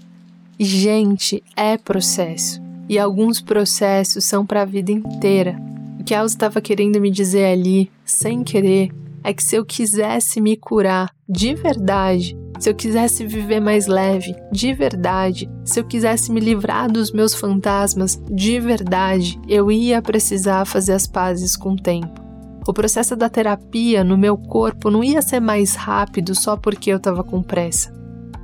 Gente 0.60 1.44
é 1.56 1.76
processo. 1.76 2.62
E 2.88 3.00
alguns 3.00 3.42
processos 3.42 4.24
são 4.24 4.46
para 4.46 4.62
a 4.62 4.66
vida 4.66 4.92
inteira. 4.92 5.60
O 6.00 6.04
que 6.04 6.14
a 6.14 6.20
Elsa 6.20 6.36
estava 6.36 6.62
querendo 6.62 7.02
me 7.02 7.10
dizer 7.10 7.46
ali, 7.46 7.90
sem 8.06 8.44
querer, 8.44 8.92
é 9.24 9.34
que 9.34 9.44
se 9.44 9.56
eu 9.56 9.66
quisesse 9.66 10.40
me 10.40 10.56
curar 10.56 11.10
de 11.28 11.56
verdade, 11.56 12.38
se 12.60 12.70
eu 12.70 12.76
quisesse 12.76 13.26
viver 13.26 13.60
mais 13.60 13.88
leve, 13.88 14.36
de 14.52 14.74
verdade, 14.74 15.50
se 15.64 15.80
eu 15.80 15.84
quisesse 15.84 16.32
me 16.32 16.40
livrar 16.40 16.92
dos 16.92 17.12
meus 17.12 17.34
fantasmas, 17.34 18.22
de 18.32 18.60
verdade, 18.60 19.40
eu 19.48 19.72
ia 19.72 20.02
precisar 20.02 20.66
fazer 20.66 20.94
as 20.94 21.06
pazes 21.06 21.56
com 21.56 21.74
o 21.74 21.76
tempo. 21.76 22.22
O 22.68 22.74
processo 22.74 23.16
da 23.16 23.30
terapia 23.30 24.04
no 24.04 24.18
meu 24.18 24.38
corpo 24.38 24.92
não 24.92 25.04
ia 25.04 25.22
ser 25.22 25.40
mais 25.40 25.76
rápido 25.76 26.36
só 26.36 26.58
porque 26.58 26.92
eu 26.92 26.98
estava 26.98 27.24
com 27.24 27.42
pressa, 27.42 27.94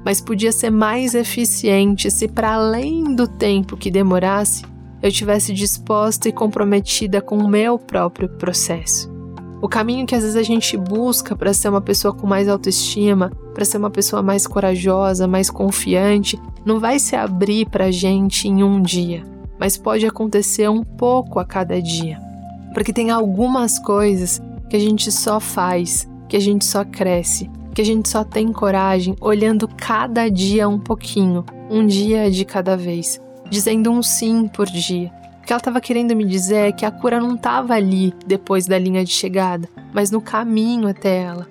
mas 0.06 0.22
podia 0.22 0.52
ser 0.52 0.70
mais 0.70 1.14
eficiente 1.14 2.10
se, 2.10 2.28
para 2.28 2.54
além 2.54 3.16
do 3.16 3.28
tempo 3.28 3.76
que 3.76 3.92
demorasse, 3.92 4.64
eu 5.02 5.12
tivesse 5.12 5.52
disposta 5.52 6.30
e 6.30 6.32
comprometida 6.32 7.22
com 7.22 7.38
o 7.38 7.50
meu 7.50 7.78
próprio 7.78 8.30
processo. 8.30 9.13
O 9.64 9.70
caminho 9.70 10.06
que 10.06 10.14
às 10.14 10.24
vezes 10.24 10.36
a 10.36 10.44
gente 10.44 10.76
busca 10.76 11.38
para 11.38 11.54
ser 11.54 11.70
uma 11.70 11.80
pessoa 11.80 12.14
com 12.14 12.28
mais 12.28 12.50
autoestima, 12.50 13.32
para 13.54 13.64
ser 13.64 13.78
uma 13.78 13.90
pessoa 13.90 14.22
mais 14.22 14.46
corajosa, 14.46 15.26
mais 15.26 15.50
confiante, 15.50 16.38
não 16.66 16.82
vai 16.82 17.00
se 17.00 17.16
abrir 17.16 17.70
para 17.70 17.86
a 17.86 17.92
gente 17.92 18.46
em 18.46 18.62
um 18.62 18.82
dia, 18.82 19.24
mas 19.58 19.78
pode 19.78 20.06
acontecer 20.06 20.70
um 20.70 20.84
pouco 20.84 21.40
a 21.40 21.46
cada 21.46 21.82
dia. 21.82 22.20
Porque 22.74 22.92
tem 22.92 23.10
algumas 23.10 23.80
coisas 23.80 24.42
que 24.70 24.76
a 24.76 24.80
gente 24.80 25.10
só 25.10 25.40
faz, 25.40 26.10
que 26.28 26.36
a 26.36 26.42
gente 26.42 26.66
só 26.66 26.84
cresce, 26.84 27.50
que 27.74 27.82
a 27.82 27.86
gente 27.86 28.10
só 28.10 28.22
tem 28.22 28.52
coragem 28.52 29.16
olhando 29.22 29.66
cada 29.66 30.28
dia 30.28 30.68
um 30.68 30.78
pouquinho, 30.78 31.46
um 31.70 31.88
dia 31.88 32.30
de 32.30 32.44
cada 32.44 32.76
vez, 32.76 33.18
dizendo 33.50 33.90
um 33.92 34.04
sim 34.04 34.46
por 34.46 34.66
dia 34.66 35.10
o 35.44 35.46
que 35.46 35.52
ela 35.52 35.60
estava 35.60 35.82
querendo 35.82 36.16
me 36.16 36.24
dizer 36.24 36.70
é 36.70 36.72
que 36.72 36.86
a 36.86 36.92
cura 36.92 37.20
não 37.20 37.36
estava 37.36 37.74
ali 37.74 38.14
depois 38.26 38.66
da 38.66 38.80
linha 38.80 39.04
de 39.04 39.12
chegada, 39.12 39.68
mas 39.92 40.10
no 40.10 40.22
caminho 40.22 40.88
até 40.88 41.22
ela. 41.22 41.50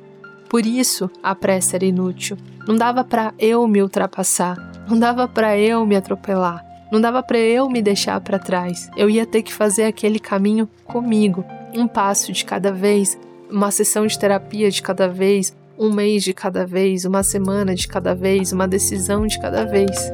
Por 0.49 0.65
isso, 0.65 1.11
a 1.23 1.35
pressa 1.35 1.77
era 1.77 1.85
inútil. 1.85 2.39
Não 2.67 2.75
dava 2.75 3.05
para 3.05 3.35
eu 3.39 3.69
me 3.69 3.83
ultrapassar, 3.83 4.57
não 4.89 4.99
dava 4.99 5.29
para 5.29 5.59
eu 5.59 5.85
me 5.85 5.95
atropelar, 5.95 6.65
não 6.91 7.03
dava 7.03 7.23
para 7.23 7.37
eu 7.37 7.69
me 7.69 7.83
deixar 7.83 8.19
para 8.23 8.39
trás. 8.39 8.89
Eu 8.97 9.11
ia 9.11 9.27
ter 9.27 9.43
que 9.43 9.53
fazer 9.53 9.85
aquele 9.85 10.19
caminho 10.19 10.67
comigo, 10.85 11.45
um 11.75 11.87
passo 11.87 12.33
de 12.33 12.47
cada 12.47 12.73
vez, 12.73 13.19
uma 13.51 13.71
sessão 13.71 14.07
de 14.07 14.19
terapia 14.19 14.71
de 14.71 14.81
cada 14.81 15.07
vez, 15.07 15.55
um 15.79 15.93
mês 15.93 16.25
de 16.25 16.33
cada 16.33 16.65
vez, 16.65 17.05
uma 17.05 17.23
semana 17.23 17.75
de 17.75 17.87
cada 17.87 18.15
vez, 18.15 18.53
uma 18.53 18.67
decisão 18.67 19.27
de 19.27 19.39
cada 19.39 19.67
vez. 19.67 20.11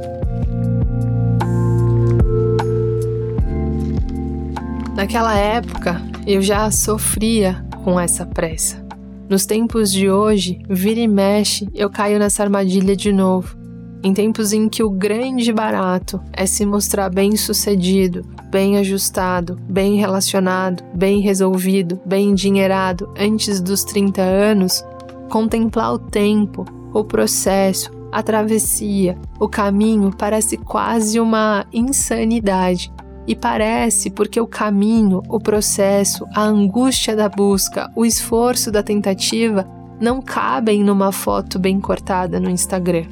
Naquela 4.99 5.39
época, 5.39 6.03
eu 6.27 6.43
já 6.43 6.69
sofria 6.73 7.65
com 7.85 8.01
essa 8.01 8.27
pressa. 8.27 8.85
Nos 9.29 9.47
tempos 9.47 9.93
de 9.93 10.11
hoje, 10.11 10.59
vira 10.69 10.99
e 10.99 11.07
mexe, 11.07 11.69
eu 11.73 11.89
caio 11.89 12.19
nessa 12.19 12.43
armadilha 12.43 12.97
de 12.97 13.13
novo. 13.13 13.57
Em 14.03 14.13
tempos 14.13 14.53
em 14.53 14.69
que 14.69 14.83
o 14.83 14.91
grande 14.91 15.53
barato 15.53 16.21
é 16.33 16.47
se 16.47 16.67
mostrar 16.67 17.11
bem 17.11 17.37
sucedido, 17.37 18.27
bem 18.51 18.77
ajustado, 18.77 19.57
bem 19.71 19.95
relacionado, 19.95 20.83
bem 20.93 21.21
resolvido, 21.21 22.01
bem 22.05 22.31
endinheirado 22.31 23.09
antes 23.17 23.61
dos 23.61 23.85
30 23.85 24.21
anos, 24.21 24.85
contemplar 25.31 25.93
o 25.93 25.99
tempo, 26.01 26.65
o 26.93 27.05
processo, 27.05 27.93
a 28.11 28.21
travessia, 28.21 29.17
o 29.39 29.49
caminho 29.49 30.11
parece 30.19 30.57
quase 30.57 31.21
uma 31.21 31.65
insanidade 31.73 32.91
e 33.29 33.37
parece 33.37 34.09
porque 34.09 34.41
o 34.41 34.47
caminho, 34.47 35.23
o 35.29 35.39
processo, 35.39 36.27
a 36.35 36.43
angústia 36.43 37.15
da 37.15 37.29
busca, 37.29 37.93
o 37.95 38.07
esforço 38.07 38.73
da 38.73 38.83
tentativa 38.83 39.69
não 40.01 40.23
cabem 40.23 40.83
numa 40.83 41.13
foto 41.13 41.59
bem 41.59 41.79
cortada 41.79 42.41
no 42.41 42.49
Instagram. 42.49 43.05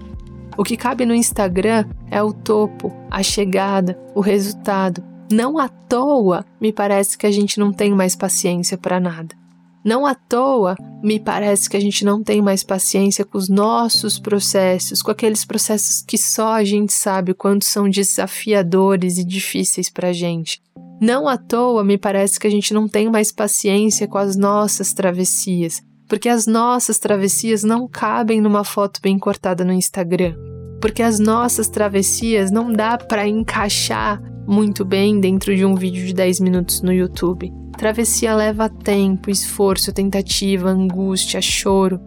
O 0.57 0.65
que 0.65 0.75
cabe 0.75 1.05
no 1.05 1.15
Instagram 1.15 1.85
é 2.11 2.23
o 2.23 2.33
topo, 2.33 2.91
a 3.11 3.23
chegada, 3.23 3.99
o 4.15 4.21
resultado. 4.21 5.05
Não 5.31 5.59
à 5.59 5.69
toa 5.69 6.47
me 6.59 6.73
parece 6.73 7.19
que 7.19 7.27
a 7.27 7.31
gente 7.31 7.61
não 7.61 7.71
tem 7.71 7.93
mais 7.93 8.17
paciência 8.17 8.79
para 8.79 8.99
nada. 8.99 9.35
Não 9.87 10.05
à 10.05 10.17
toa, 10.17 10.75
me 11.01 11.21
parece 11.21 11.71
que 11.71 11.77
a 11.77 11.81
gente 11.81 12.05
não 12.05 12.21
tem 12.21 12.43
mais 12.43 12.65
paciência 12.65 13.25
com 13.25 13.39
os 13.39 13.49
nossos 13.49 14.19
processos, 14.19 15.01
com 15.01 15.13
aqueles 15.13 15.45
processos 15.45 16.03
que 16.03 16.19
só 16.19 16.55
a 16.55 16.65
gente 16.65 16.93
sabe 16.93 17.33
quanto 17.33 17.65
são 17.65 17.89
desafiadores 17.89 19.17
e 19.17 19.25
difíceis 19.25 19.89
para 19.89 20.09
a 20.09 20.13
gente. 20.13 20.61
Não 21.01 21.29
à 21.29 21.39
toa, 21.39 21.85
me 21.85 21.97
parece 21.97 22.41
que 22.41 22.49
a 22.49 22.51
gente 22.51 22.75
não 22.75 22.89
tem 22.89 23.09
mais 23.09 23.31
paciência 23.31 24.09
com 24.09 24.19
as 24.19 24.35
nossas 24.35 24.93
travessias, 24.93 25.81
porque 26.09 26.29
as 26.29 26.49
nossas 26.49 26.99
travessias 26.99 27.63
não 27.63 27.87
cabem 27.87 28.41
numa 28.41 28.65
foto 28.65 29.01
bem 29.01 29.17
cortada 29.17 29.65
no 29.65 29.73
Instagram. 29.73 30.35
Porque 30.81 31.01
as 31.01 31.21
nossas 31.21 31.69
travessias 31.69 32.51
não 32.51 32.73
dá 32.73 32.99
para 32.99 33.29
encaixar 33.29 34.21
muito 34.49 34.85
bem 34.85 35.21
dentro 35.21 35.55
de 35.55 35.65
um 35.65 35.77
vídeo 35.77 36.05
de 36.05 36.13
10 36.13 36.41
minutos 36.41 36.83
no 36.83 36.93
YouTube. 36.93 37.53
Travessia 37.77 38.35
leva 38.35 38.69
tempo, 38.69 39.31
esforço, 39.31 39.93
tentativa, 39.93 40.71
angústia, 40.71 41.41
choro. 41.43 42.01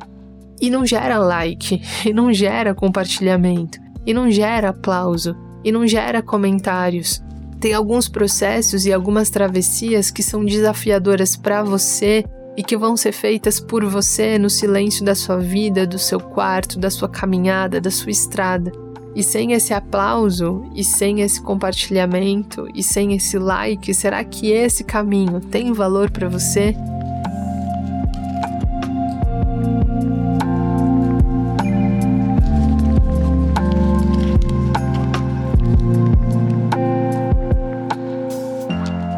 E 0.60 0.70
não 0.70 0.86
gera 0.86 1.18
like, 1.20 1.82
e 2.06 2.12
não 2.12 2.34
gera 2.34 2.74
compartilhamento, 2.74 3.80
e 4.06 4.14
não 4.14 4.30
gera 4.30 4.70
aplauso, 4.70 5.36
e 5.64 5.72
não 5.72 5.88
gera 5.88 6.22
comentários. 6.22 7.22
Tem 7.60 7.74
alguns 7.74 8.10
processos 8.10 8.86
e 8.86 8.94
algumas 8.94 9.30
travessias 9.30 10.10
que 10.10 10.24
são 10.24 10.44
desafiadoras 10.44 11.36
para 11.36 11.62
você 11.62 12.26
e 12.58 12.64
que 12.64 12.76
vão 12.76 12.98
ser 12.98 13.12
feitas 13.12 13.60
por 13.60 13.86
você 13.86 14.38
no 14.38 14.50
silêncio 14.50 15.06
da 15.06 15.14
sua 15.14 15.38
vida, 15.38 15.86
do 15.86 16.00
seu 16.00 16.20
quarto, 16.20 16.80
da 16.80 16.90
sua 16.90 17.08
caminhada, 17.08 17.80
da 17.80 17.92
sua 17.92 18.12
estrada. 18.12 18.72
E 19.16 19.24
sem 19.24 19.54
esse 19.54 19.74
aplauso, 19.74 20.66
e 20.76 20.84
sem 20.84 21.22
esse 21.22 21.42
compartilhamento, 21.42 22.68
e 22.74 22.84
sem 22.84 23.14
esse 23.16 23.38
like, 23.38 23.94
será 23.94 24.24
que 24.24 24.52
esse 24.52 24.84
caminho 24.84 25.40
tem 25.40 25.74
valor 25.74 26.12
para 26.12 26.30
você? 26.30 26.76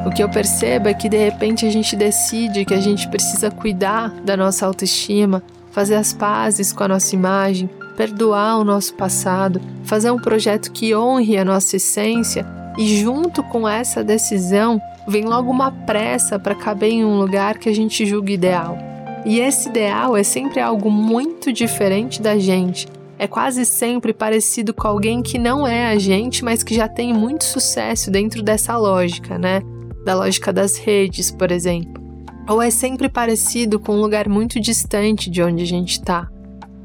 O 0.06 0.14
que 0.14 0.24
eu 0.24 0.30
percebo 0.30 0.88
é 0.88 0.94
que 0.94 1.08
de 1.08 1.18
repente 1.18 1.66
a 1.66 1.70
gente 1.70 1.96
decide 1.96 2.66
que 2.66 2.74
a 2.74 2.82
gente 2.82 3.08
precisa 3.08 3.52
cuidar 3.52 4.10
da 4.26 4.36
nossa 4.36 4.66
autoestima, 4.66 5.44
fazer 5.72 5.96
as 5.96 6.12
pazes 6.12 6.74
com 6.74 6.84
a 6.84 6.88
nossa 6.88 7.16
imagem, 7.16 7.70
perdoar 7.92 8.58
o 8.58 8.64
nosso 8.64 8.94
passado, 8.96 9.62
fazer 9.84 10.12
um 10.12 10.20
projeto 10.20 10.72
que 10.72 10.96
honre 10.96 11.38
a 11.38 11.46
nossa 11.46 11.76
essência 11.76 12.46
e 12.78 12.98
junto 12.98 13.44
com 13.44 13.68
essa 13.68 14.04
decisão 14.04 14.82
vem 15.08 15.26
logo 15.26 15.50
uma 15.50 15.72
pressa 15.72 16.40
para 16.40 16.56
caber 16.56 16.92
em 16.92 17.06
um 17.06 17.18
lugar 17.18 17.58
que 17.58 17.70
a 17.70 17.76
gente 17.76 18.06
julga 18.06 18.32
ideal. 18.32 18.78
E 19.26 19.40
esse 19.40 19.70
ideal 19.70 20.16
é 20.16 20.24
sempre 20.24 20.60
algo 20.60 20.90
muito 20.90 21.52
diferente 21.52 22.22
da 22.22 22.38
gente. 22.38 22.88
É 23.20 23.28
quase 23.28 23.66
sempre 23.66 24.14
parecido 24.14 24.74
com 24.74 24.88
alguém 24.88 25.22
que 25.22 25.38
não 25.38 25.68
é 25.68 25.88
a 25.88 26.00
gente, 26.00 26.44
mas 26.44 26.64
que 26.64 26.74
já 26.74 26.88
tem 26.88 27.14
muito 27.14 27.44
sucesso 27.44 28.10
dentro 28.10 28.42
dessa 28.42 28.76
lógica, 28.76 29.38
né? 29.38 29.62
Da 30.04 30.16
lógica 30.16 30.52
das 30.52 30.78
redes, 30.78 31.30
por 31.30 31.52
exemplo. 31.52 32.02
Ou 32.50 32.60
é 32.60 32.72
sempre 32.72 33.08
parecido 33.08 33.80
com 33.80 33.94
um 33.94 34.02
lugar 34.02 34.28
muito 34.28 34.60
distante 34.60 35.30
de 35.30 35.44
onde 35.44 35.62
a 35.62 35.68
gente 35.68 36.00
está. 36.00 36.31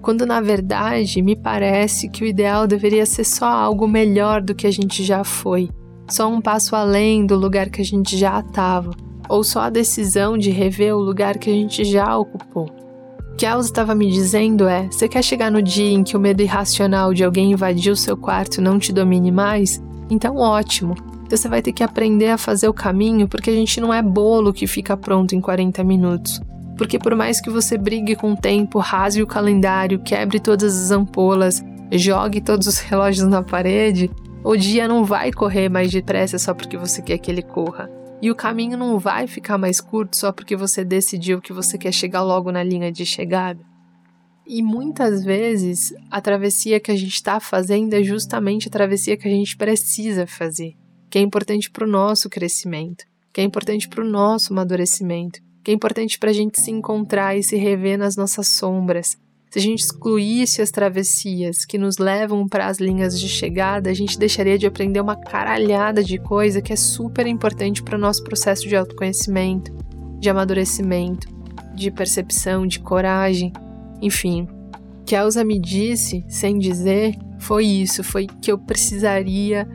Quando 0.07 0.25
na 0.25 0.41
verdade 0.41 1.21
me 1.21 1.35
parece 1.35 2.09
que 2.09 2.23
o 2.23 2.27
ideal 2.29 2.65
deveria 2.69 3.05
ser 3.05 3.25
só 3.25 3.47
algo 3.47 3.89
melhor 3.89 4.41
do 4.41 4.55
que 4.55 4.65
a 4.65 4.71
gente 4.71 5.03
já 5.03 5.25
foi 5.25 5.69
só 6.09 6.29
um 6.29 6.41
passo 6.41 6.77
além 6.77 7.27
do 7.27 7.35
lugar 7.35 7.69
que 7.71 7.81
a 7.81 7.85
gente 7.85 8.17
já 8.17 8.39
estava, 8.39 8.93
ou 9.29 9.43
só 9.43 9.63
a 9.63 9.69
decisão 9.69 10.39
de 10.39 10.53
rever 10.53 10.95
o 10.95 11.01
lugar 11.01 11.39
que 11.39 11.51
a 11.51 11.53
gente 11.53 11.85
já 11.85 12.17
ocupou. 12.17 12.71
O 13.33 13.35
que 13.37 13.45
Elsa 13.45 13.69
estava 13.69 13.97
me 13.97 14.09
dizendo 14.09 14.69
é: 14.69 14.87
você 14.89 15.09
quer 15.09 15.25
chegar 15.25 15.51
no 15.51 15.61
dia 15.61 15.91
em 15.91 16.05
que 16.05 16.17
o 16.17 16.21
medo 16.21 16.41
irracional 16.41 17.13
de 17.13 17.25
alguém 17.25 17.51
invadir 17.51 17.91
o 17.91 17.97
seu 17.97 18.17
quarto 18.17 18.63
não 18.63 18.79
te 18.79 18.93
domine 18.93 19.33
mais? 19.33 19.83
Então, 20.09 20.37
ótimo. 20.37 20.95
Você 21.29 21.49
vai 21.49 21.61
ter 21.61 21.73
que 21.73 21.83
aprender 21.83 22.29
a 22.29 22.39
fazer 22.39 22.69
o 22.69 22.73
caminho 22.73 23.27
porque 23.27 23.51
a 23.51 23.55
gente 23.55 23.81
não 23.81 23.93
é 23.93 24.01
bolo 24.01 24.53
que 24.53 24.69
fica 24.69 24.97
pronto 24.97 25.35
em 25.35 25.41
40 25.41 25.83
minutos. 25.83 26.41
Porque, 26.77 26.99
por 26.99 27.15
mais 27.15 27.41
que 27.41 27.49
você 27.49 27.79
brigue 27.79 28.15
com 28.15 28.33
o 28.33 28.37
tempo, 28.37 28.79
rasgue 28.79 29.23
o 29.23 29.27
calendário, 29.27 29.99
quebre 29.99 30.39
todas 30.39 30.77
as 30.77 30.91
ampolas, 30.91 31.65
jogue 31.93 32.41
todos 32.41 32.67
os 32.67 32.79
relógios 32.81 33.27
na 33.27 33.43
parede, 33.43 34.11
o 34.45 34.57
dia 34.57 34.87
não 34.87 35.05
vai 35.05 35.33
correr 35.33 35.69
mais 35.69 35.91
depressa 35.91 36.39
só 36.39 36.55
porque 36.55 36.77
você 36.77 37.03
quer 37.03 37.19
que 37.19 37.31
ele 37.31 37.43
corra. 37.43 37.91
E 38.21 38.31
o 38.31 38.35
caminho 38.35 38.79
não 38.79 38.99
vai 38.99 39.27
ficar 39.27 39.59
mais 39.59 39.81
curto 39.81 40.17
só 40.17 40.33
porque 40.33 40.57
você 40.57 40.85
decidiu 40.85 41.41
que 41.41 41.53
você 41.53 41.77
quer 41.77 41.93
chegar 41.93 42.23
logo 42.23 42.51
na 42.53 42.63
linha 42.63 42.91
de 42.91 43.05
chegada. 43.05 43.61
E 44.47 44.63
muitas 44.63 45.25
vezes 45.25 45.93
a 46.09 46.21
travessia 46.21 46.79
que 46.79 46.93
a 46.93 46.97
gente 46.97 47.15
está 47.15 47.41
fazendo 47.41 47.93
é 47.95 48.03
justamente 48.03 48.69
a 48.69 48.71
travessia 48.71 49.17
que 49.17 49.27
a 49.27 49.31
gente 49.31 49.57
precisa 49.57 50.27
fazer, 50.27 50.77
que 51.11 51.19
é 51.19 51.21
importante 51.21 51.69
para 51.69 51.85
o 51.85 51.91
nosso 51.91 52.31
crescimento, 52.31 53.05
que 53.33 53.41
é 53.41 53.45
importante 53.45 53.89
para 53.89 54.05
o 54.05 54.09
nosso 54.09 54.53
amadurecimento, 54.53 55.41
que 55.67 55.73
é 55.73 55.75
importante 55.75 56.17
para 56.17 56.31
a 56.31 56.33
gente 56.33 56.61
se 56.61 56.71
encontrar 56.71 57.37
e 57.37 57.43
se 57.43 57.57
rever 57.57 57.99
nas 57.99 58.15
nossas 58.15 58.47
sombras, 58.47 59.19
se 59.51 59.59
a 59.59 59.61
gente 59.61 59.81
excluísse 59.81 60.63
as 60.63 60.71
travessias 60.71 61.65
que 61.65 61.77
nos 61.77 61.99
levam 61.99 62.47
para 62.47 62.69
as 62.69 62.79
linhas 62.79 63.19
de 63.19 63.29
chegada, 63.29 63.91
a 63.91 63.93
gente 63.93 64.17
deixaria 64.17 64.57
de 64.57 64.65
aprender 64.65 65.01
uma 65.01 65.17
caralhada 65.17 66.05
de 66.05 66.19
coisa 66.19 66.63
que 66.63 66.73
é 66.73 66.77
super 66.77 67.27
importante 67.27 67.83
para 67.83 67.99
o 67.99 68.01
nosso 68.01 68.23
processo 68.23 68.69
de 68.69 68.77
autoconhecimento, 68.77 69.73
de 70.21 70.31
amadurecimento, 70.31 71.27
de 71.75 71.91
percepção, 71.91 72.65
de 72.65 72.79
coragem, 72.79 73.53
enfim. 74.01 74.47
Que 75.05 75.17
a 75.17 75.23
Elsa 75.23 75.43
me 75.43 75.59
disse, 75.59 76.25
sem 76.29 76.59
dizer, 76.59 77.17
foi 77.41 77.67
isso: 77.67 78.05
foi 78.05 78.29
que 78.41 78.53
eu 78.53 78.59
precisaria 78.59 79.69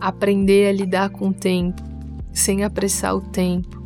aprender 0.00 0.68
a 0.68 0.72
lidar 0.72 1.10
com 1.10 1.30
o 1.30 1.34
tempo, 1.34 1.82
sem 2.32 2.62
apressar 2.62 3.16
o 3.16 3.20
tempo, 3.20 3.81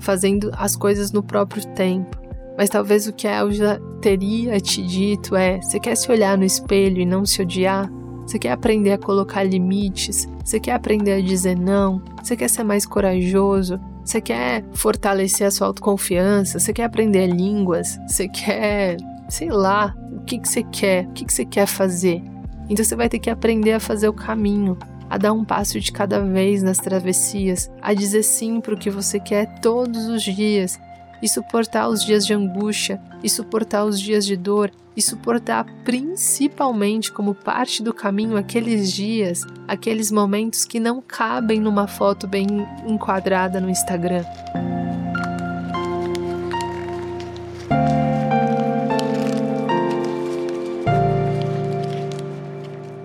fazendo 0.00 0.50
as 0.56 0.74
coisas 0.74 1.12
no 1.12 1.22
próprio 1.22 1.64
tempo 1.74 2.20
mas 2.60 2.68
talvez 2.68 3.06
o 3.06 3.12
que 3.14 3.26
a 3.26 3.38
Elja 3.38 3.80
teria 4.02 4.60
te 4.60 4.82
dito 4.82 5.34
é: 5.34 5.58
você 5.62 5.80
quer 5.80 5.96
se 5.96 6.12
olhar 6.12 6.36
no 6.36 6.44
espelho 6.44 7.00
e 7.00 7.06
não 7.06 7.24
se 7.24 7.40
odiar? 7.40 7.90
Você 8.26 8.38
quer 8.38 8.52
aprender 8.52 8.92
a 8.92 8.98
colocar 8.98 9.42
limites? 9.42 10.28
Você 10.44 10.60
quer 10.60 10.72
aprender 10.72 11.12
a 11.14 11.20
dizer 11.22 11.56
não? 11.56 12.02
Você 12.22 12.36
quer 12.36 12.50
ser 12.50 12.62
mais 12.62 12.84
corajoso? 12.84 13.80
Você 14.04 14.20
quer 14.20 14.62
fortalecer 14.74 15.46
a 15.46 15.50
sua 15.50 15.68
autoconfiança? 15.68 16.58
Você 16.58 16.70
quer 16.70 16.84
aprender 16.84 17.26
línguas? 17.28 17.98
Você 18.06 18.28
quer, 18.28 18.98
sei 19.26 19.48
lá, 19.48 19.96
o 20.12 20.20
que, 20.20 20.38
que 20.38 20.46
você 20.46 20.62
quer? 20.62 21.06
O 21.06 21.12
que, 21.12 21.24
que 21.24 21.32
você 21.32 21.46
quer 21.46 21.64
fazer? 21.64 22.22
Então 22.68 22.84
você 22.84 22.94
vai 22.94 23.08
ter 23.08 23.18
que 23.20 23.30
aprender 23.30 23.72
a 23.72 23.80
fazer 23.80 24.08
o 24.08 24.12
caminho, 24.12 24.76
a 25.10 25.18
dar 25.18 25.32
um 25.32 25.44
passo 25.44 25.80
de 25.80 25.90
cada 25.90 26.20
vez 26.20 26.62
nas 26.62 26.78
travessias, 26.78 27.68
a 27.82 27.92
dizer 27.92 28.22
sim 28.22 28.60
para 28.60 28.74
o 28.74 28.78
que 28.78 28.88
você 28.88 29.18
quer 29.18 29.60
todos 29.60 30.06
os 30.06 30.22
dias 30.22 30.78
e 31.20 31.28
suportar 31.28 31.88
os 31.88 32.02
dias 32.02 32.24
de 32.24 32.32
angústia, 32.32 33.00
e 33.22 33.28
suportar 33.28 33.84
os 33.84 34.00
dias 34.00 34.24
de 34.24 34.36
dor, 34.36 34.70
e 34.96 35.02
suportar 35.02 35.66
principalmente 35.84 37.12
como 37.12 37.34
parte 37.34 37.82
do 37.82 37.92
caminho 37.92 38.36
aqueles 38.36 38.90
dias, 38.92 39.42
aqueles 39.68 40.10
momentos 40.10 40.64
que 40.64 40.80
não 40.80 41.02
cabem 41.02 41.60
numa 41.60 41.86
foto 41.86 42.26
bem 42.26 42.46
enquadrada 42.86 43.60
no 43.60 43.68
Instagram. 43.68 44.24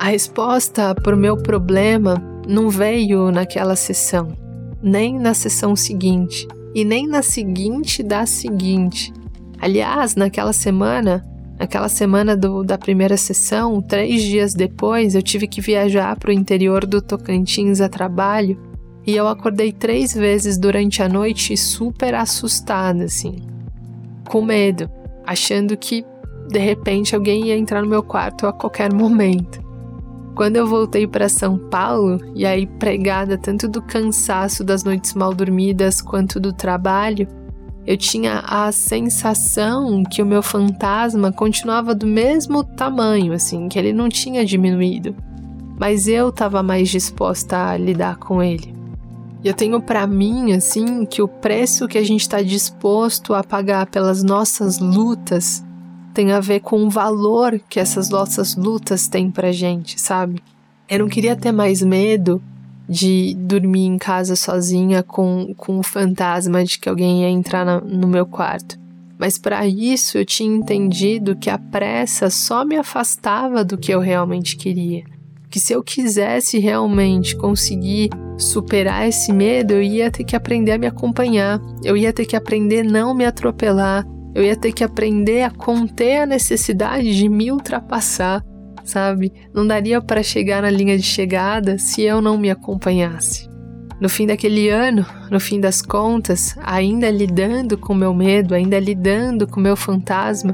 A 0.06 0.10
resposta 0.10 0.94
para 0.94 1.16
o 1.16 1.20
meu 1.20 1.36
problema 1.36 2.22
não 2.48 2.70
veio 2.70 3.32
naquela 3.32 3.76
sessão, 3.76 4.38
nem 4.80 5.18
na 5.18 5.34
sessão 5.34 5.76
seguinte 5.76 6.48
e 6.76 6.86
nem 6.86 7.08
na 7.08 7.24
seguinte 7.24 8.04
da 8.04 8.24
seguinte. 8.28 9.12
Aliás, 9.60 10.16
naquela 10.16 10.54
semana, 10.54 11.26
naquela 11.58 11.90
semana 11.90 12.38
do, 12.38 12.64
da 12.64 12.78
primeira 12.78 13.18
sessão, 13.18 13.82
três 13.82 14.22
dias 14.22 14.54
depois, 14.54 15.16
eu 15.16 15.24
tive 15.24 15.48
que 15.48 15.60
viajar 15.60 16.16
para 16.20 16.30
o 16.30 16.34
interior 16.34 16.86
do 16.86 17.02
Tocantins 17.02 17.82
a 17.82 17.90
trabalho 17.90 18.60
e 19.08 19.16
eu 19.16 19.28
acordei 19.28 19.72
três 19.72 20.14
vezes 20.14 20.56
durante 20.56 21.02
a 21.02 21.10
noite 21.10 21.58
super 21.58 22.14
assustada, 22.14 23.06
assim, 23.06 23.38
com 24.30 24.44
medo, 24.44 24.88
achando 25.26 25.76
que 25.76 26.06
de 26.48 26.60
repente 26.60 27.16
alguém 27.16 27.48
ia 27.48 27.58
entrar 27.58 27.82
no 27.82 27.90
meu 27.90 28.04
quarto 28.04 28.46
a 28.46 28.54
qualquer 28.54 28.94
momento. 28.94 29.65
Quando 30.36 30.58
eu 30.58 30.68
voltei 30.68 31.08
para 31.08 31.30
São 31.30 31.58
Paulo, 31.58 32.20
e 32.36 32.46
aí 32.46 32.68
pregada 32.68 33.38
tanto 33.38 33.70
do 33.70 33.82
cansaço 33.82 34.66
das 34.66 34.84
noites 34.84 35.14
mal 35.14 35.34
dormidas 35.34 36.02
quanto 36.02 36.42
do 36.42 36.52
trabalho, 36.52 37.26
eu 37.88 37.96
tinha 37.96 38.40
a 38.40 38.70
sensação 38.72 40.04
que 40.04 40.22
o 40.22 40.26
meu 40.26 40.44
fantasma 40.44 41.32
continuava 41.32 41.96
do 41.96 42.06
mesmo 42.06 42.66
tamanho, 42.66 43.32
assim, 43.32 43.70
que 43.70 43.80
ele 43.80 43.94
não 43.94 44.10
tinha 44.10 44.44
diminuído. 44.44 45.16
Mas 45.80 46.06
eu 46.06 46.30
estava 46.30 46.62
mais 46.62 46.90
disposta 46.90 47.70
a 47.70 47.78
lidar 47.78 48.18
com 48.18 48.44
ele. 48.44 48.76
E 49.42 49.48
eu 49.48 49.54
tenho 49.54 49.80
para 49.80 50.06
mim, 50.06 50.52
assim, 50.52 51.06
que 51.06 51.22
o 51.22 51.28
preço 51.28 51.88
que 51.88 51.98
a 51.98 52.04
gente 52.04 52.22
está 52.22 52.42
disposto 52.42 53.34
a 53.34 53.44
pagar 53.44 53.86
pelas 53.86 54.24
nossas 54.24 54.80
lutas 54.80 55.64
tem 56.16 56.32
a 56.32 56.40
ver 56.40 56.62
com 56.62 56.82
o 56.86 56.90
valor 56.90 57.60
que 57.70 57.78
essas 57.78 58.10
nossas 58.10 58.56
lutas 58.56 59.10
têm 59.10 59.30
pra 59.30 59.52
gente, 59.52 60.00
sabe? 60.00 60.42
Eu 60.90 61.00
não 61.00 61.10
queria 61.10 61.36
ter 61.36 61.52
mais 61.52 61.82
medo 61.82 62.42
de 62.88 63.36
dormir 63.38 63.86
em 63.86 63.98
casa 63.98 64.34
sozinha 64.34 65.04
com, 65.04 65.54
com 65.58 65.78
o 65.78 65.84
fantasma 65.84 66.64
de 66.64 66.80
que 66.80 66.88
alguém 66.88 67.24
ia 67.24 67.30
entrar 67.30 67.66
na, 67.66 67.82
no 67.82 68.08
meu 68.08 68.26
quarto. 68.26 68.80
Mas 69.20 69.38
para 69.38 69.68
isso 69.68 70.18
eu 70.18 70.26
tinha 70.26 70.56
entendido 70.56 71.36
que 71.36 71.50
a 71.50 71.58
pressa 71.58 72.30
só 72.30 72.64
me 72.64 72.78
afastava 72.78 73.64
do 73.66 73.78
que 73.78 73.94
eu 73.94 74.00
realmente 74.00 74.56
queria. 74.56 75.04
Que 75.50 75.60
se 75.60 75.74
eu 75.74 75.84
quisesse 75.84 76.60
realmente 76.60 77.36
conseguir 77.36 78.10
superar 78.38 79.08
esse 79.08 79.34
medo, 79.34 79.74
eu 79.74 79.84
ia 79.84 80.10
ter 80.10 80.24
que 80.24 80.36
aprender 80.36 80.74
a 80.74 80.78
me 80.78 80.88
acompanhar, 80.88 81.60
eu 81.84 81.98
ia 81.98 82.14
ter 82.14 82.26
que 82.26 82.36
aprender 82.36 82.82
a 82.82 82.90
não 82.90 83.14
me 83.14 83.26
atropelar, 83.26 84.06
eu 84.36 84.44
ia 84.44 84.56
ter 84.56 84.74
que 84.74 84.84
aprender 84.84 85.44
a 85.44 85.50
conter 85.50 86.24
a 86.24 86.26
necessidade 86.26 87.16
de 87.16 87.30
me 87.30 87.54
ultrapassar, 87.54 88.44
sabe? 88.84 89.32
Não 89.54 89.66
daria 89.66 90.02
para 90.02 90.22
chegar 90.22 90.62
na 90.62 90.70
linha 90.70 90.98
de 90.98 91.04
chegada 91.04 91.78
se 91.78 92.02
eu 92.02 92.22
não 92.22 92.38
me 92.38 92.52
acompanhasse. 92.52 93.50
No 94.00 94.10
fim 94.10 94.28
daquele 94.28 94.68
ano, 94.68 95.06
no 95.32 95.40
fim 95.40 95.62
das 95.62 95.82
contas, 95.82 96.54
ainda 96.62 97.10
lidando 97.10 97.78
com 97.78 97.96
meu 97.96 98.14
medo, 98.14 98.54
ainda 98.54 98.78
lidando 98.78 99.48
com 99.48 99.62
meu 99.62 99.78
fantasma, 99.78 100.54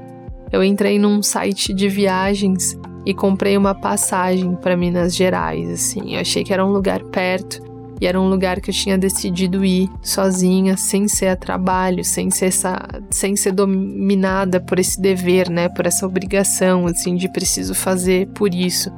eu 0.51 0.63
entrei 0.63 0.99
num 0.99 1.23
site 1.23 1.73
de 1.73 1.89
viagens 1.89 2.77
e 3.03 3.15
comprei 3.15 3.57
uma 3.57 3.73
passagem 3.73 4.55
para 4.57 4.77
Minas 4.77 5.15
Gerais, 5.15 5.67
assim. 5.71 6.13
Eu 6.13 6.21
achei 6.21 6.43
que 6.43 6.53
era 6.53 6.63
um 6.63 6.71
lugar 6.71 7.03
perto 7.05 7.70
e 8.01 8.07
era 8.07 8.19
um 8.19 8.27
lugar 8.27 8.59
que 8.59 8.71
eu 8.71 8.73
tinha 8.73 8.97
decidido 8.97 9.63
ir 9.63 9.87
sozinha, 10.01 10.75
sem 10.75 11.07
ser 11.07 11.27
a 11.27 11.35
trabalho, 11.35 12.03
sem 12.03 12.31
ser 12.31 12.47
essa, 12.47 12.79
sem 13.11 13.35
ser 13.35 13.51
dominada 13.51 14.59
por 14.59 14.79
esse 14.79 14.99
dever, 14.99 15.51
né, 15.51 15.69
por 15.69 15.85
essa 15.85 16.07
obrigação 16.07 16.87
assim 16.87 17.15
de 17.15 17.31
preciso 17.31 17.75
fazer 17.75 18.27
por 18.29 18.55
isso. 18.55 18.91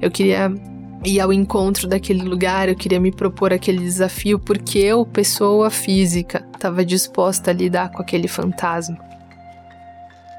Eu 0.00 0.10
queria 0.10 0.52
ir 1.04 1.20
ao 1.20 1.32
encontro 1.32 1.86
daquele 1.86 2.22
lugar, 2.22 2.68
eu 2.68 2.74
queria 2.74 2.98
me 2.98 3.12
propor 3.12 3.52
aquele 3.52 3.78
desafio 3.78 4.40
porque 4.40 4.80
eu, 4.80 5.06
pessoa 5.06 5.70
física, 5.70 6.44
estava 6.52 6.84
disposta 6.84 7.52
a 7.52 7.54
lidar 7.54 7.92
com 7.92 8.02
aquele 8.02 8.26
fantasma. 8.26 8.98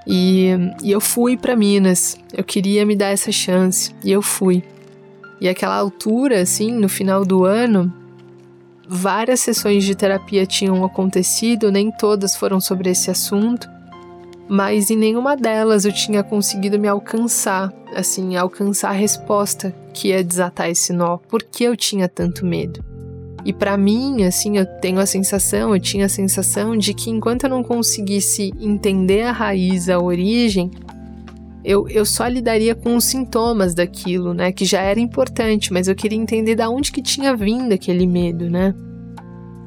E, 0.05 0.49
e 0.83 0.91
eu 0.91 0.99
fui 0.99 1.37
para 1.37 1.55
Minas. 1.55 2.17
Eu 2.33 2.43
queria 2.43 2.85
me 2.85 2.97
dar 2.97 3.11
essa 3.11 3.31
chance 3.31 3.95
e 4.03 4.11
eu 4.11 4.21
fui. 4.21 4.61
E 5.43 5.49
aquela 5.49 5.75
altura, 5.75 6.39
assim, 6.41 6.71
no 6.71 6.87
final 6.87 7.25
do 7.25 7.43
ano, 7.43 7.91
várias 8.87 9.41
sessões 9.41 9.83
de 9.83 9.93
terapia 9.93 10.45
tinham 10.45 10.85
acontecido, 10.85 11.69
nem 11.69 11.91
todas 11.91 12.33
foram 12.33 12.61
sobre 12.61 12.89
esse 12.89 13.11
assunto, 13.11 13.69
mas 14.47 14.89
em 14.89 14.95
nenhuma 14.95 15.35
delas 15.35 15.83
eu 15.83 15.91
tinha 15.91 16.23
conseguido 16.23 16.79
me 16.79 16.87
alcançar, 16.87 17.73
assim, 17.93 18.37
alcançar 18.37 18.91
a 18.91 18.93
resposta 18.93 19.75
que 19.93 20.07
ia 20.07 20.23
desatar 20.23 20.69
esse 20.69 20.93
nó. 20.93 21.17
Por 21.17 21.43
que 21.43 21.65
eu 21.65 21.75
tinha 21.75 22.07
tanto 22.07 22.45
medo? 22.45 22.81
E 23.43 23.51
para 23.51 23.75
mim, 23.75 24.23
assim, 24.23 24.57
eu 24.57 24.65
tenho 24.65 25.01
a 25.01 25.05
sensação, 25.05 25.75
eu 25.75 25.81
tinha 25.81 26.05
a 26.05 26.09
sensação 26.09 26.77
de 26.77 26.93
que 26.93 27.09
enquanto 27.09 27.43
eu 27.43 27.49
não 27.49 27.61
conseguisse 27.61 28.53
entender 28.61 29.23
a 29.23 29.33
raiz, 29.33 29.89
a 29.89 29.99
origem, 29.99 30.71
eu, 31.63 31.87
eu 31.87 32.05
só 32.05 32.27
lidaria 32.27 32.75
com 32.75 32.95
os 32.95 33.05
sintomas 33.05 33.73
daquilo, 33.73 34.33
né? 34.33 34.51
Que 34.51 34.65
já 34.65 34.81
era 34.81 34.99
importante, 34.99 35.71
mas 35.71 35.87
eu 35.87 35.95
queria 35.95 36.17
entender 36.17 36.55
de 36.55 36.67
onde 36.67 36.91
que 36.91 37.01
tinha 37.01 37.35
vindo 37.35 37.73
aquele 37.73 38.05
medo, 38.05 38.49
né? 38.49 38.73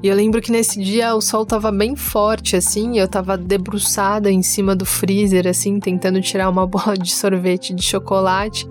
E 0.03 0.09
eu 0.09 0.15
lembro 0.15 0.43
que 0.43 0.53
nesse 0.53 0.81
dia 0.81 1.15
o 1.15 1.21
sol 1.23 1.47
tava 1.47 1.73
bem 1.73 1.97
forte, 1.97 2.55
assim, 2.55 2.99
eu 2.99 3.09
tava 3.09 3.37
debruçada 3.37 4.31
em 4.31 4.43
cima 4.43 4.77
do 4.77 4.85
freezer, 4.85 5.47
assim, 5.47 5.81
tentando 5.81 6.21
tirar 6.21 6.51
uma 6.51 6.67
bola 6.69 6.97
de 6.97 7.13
sorvete 7.13 7.75
de 7.75 7.83
chocolate, 7.83 8.67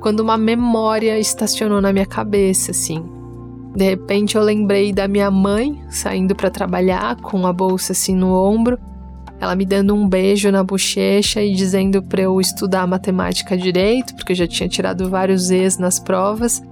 quando 0.00 0.20
uma 0.20 0.38
memória 0.38 1.18
estacionou 1.18 1.80
na 1.80 1.92
minha 1.92 2.06
cabeça, 2.06 2.70
assim. 2.70 3.04
De 3.74 3.84
repente 3.84 4.36
eu 4.36 4.42
lembrei 4.42 4.92
da 4.92 5.06
minha 5.06 5.30
mãe 5.30 5.82
saindo 5.90 6.34
para 6.34 6.50
trabalhar 6.50 7.16
com 7.16 7.46
a 7.46 7.52
bolsa 7.52 7.92
assim 7.92 8.14
no 8.14 8.32
ombro, 8.32 8.78
ela 9.40 9.54
me 9.54 9.64
dando 9.64 9.94
um 9.94 10.08
beijo 10.08 10.50
na 10.50 10.64
bochecha 10.64 11.42
e 11.42 11.54
dizendo 11.54 12.02
para 12.02 12.22
eu 12.22 12.40
estudar 12.40 12.86
matemática 12.86 13.56
direito, 13.56 14.14
porque 14.14 14.32
eu 14.32 14.36
já 14.36 14.46
tinha 14.46 14.68
tirado 14.68 15.08
vários 15.08 15.50
E's 15.50 15.78
nas 15.78 15.98
provas. 15.98 16.62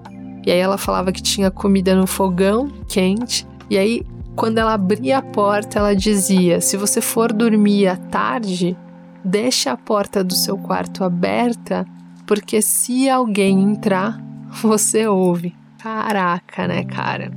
E 0.45 0.51
aí 0.51 0.59
ela 0.59 0.79
falava 0.79 1.13
que 1.13 1.23
tinha 1.23 1.51
comida 1.51 1.95
no 1.95 2.07
fogão, 2.07 2.69
quente. 2.89 3.47
E 3.71 3.79
aí, 3.79 4.03
quando 4.35 4.59
ela 4.59 4.75
abria 4.75 5.19
a 5.19 5.23
porta, 5.23 5.79
ela 5.79 5.95
dizia: 5.95 6.61
"Se 6.61 6.77
você 6.77 7.01
for 7.01 7.33
dormir 7.33 7.87
à 7.87 7.97
tarde, 7.97 8.77
deixe 9.25 9.69
a 9.69 9.77
porta 9.77 10.23
do 10.23 10.35
seu 10.35 10.59
quarto 10.59 11.05
aberta, 11.05 11.87
porque 12.27 12.61
se 12.61 13.09
alguém 13.09 13.61
entrar, 13.61 14.21
você 14.63 15.07
ouve." 15.07 15.55
Caraca, 15.79 16.67
né, 16.67 16.85
cara? 16.85 17.31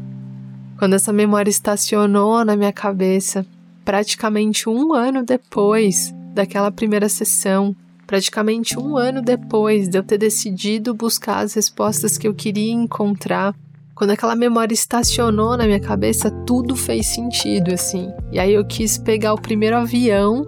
Quando 0.77 0.93
essa 0.93 1.11
memória 1.11 1.49
estacionou 1.49 2.43
na 2.45 2.55
minha 2.55 2.71
cabeça, 2.71 3.45
praticamente 3.89 4.69
um 4.69 4.93
ano 4.93 5.23
depois 5.23 6.13
daquela 6.35 6.69
primeira 6.69 7.09
sessão, 7.09 7.75
praticamente 8.05 8.77
um 8.77 8.95
ano 8.95 9.19
depois 9.19 9.89
de 9.89 9.97
eu 9.97 10.03
ter 10.03 10.19
decidido 10.19 10.93
buscar 10.93 11.39
as 11.39 11.55
respostas 11.55 12.15
que 12.15 12.27
eu 12.27 12.35
queria 12.35 12.71
encontrar, 12.71 13.55
quando 13.95 14.11
aquela 14.11 14.35
memória 14.35 14.75
estacionou 14.75 15.57
na 15.57 15.65
minha 15.65 15.79
cabeça, 15.79 16.29
tudo 16.29 16.75
fez 16.75 17.07
sentido, 17.07 17.73
assim. 17.73 18.13
E 18.31 18.37
aí 18.37 18.53
eu 18.53 18.63
quis 18.63 18.95
pegar 18.99 19.33
o 19.33 19.41
primeiro 19.41 19.77
avião 19.77 20.45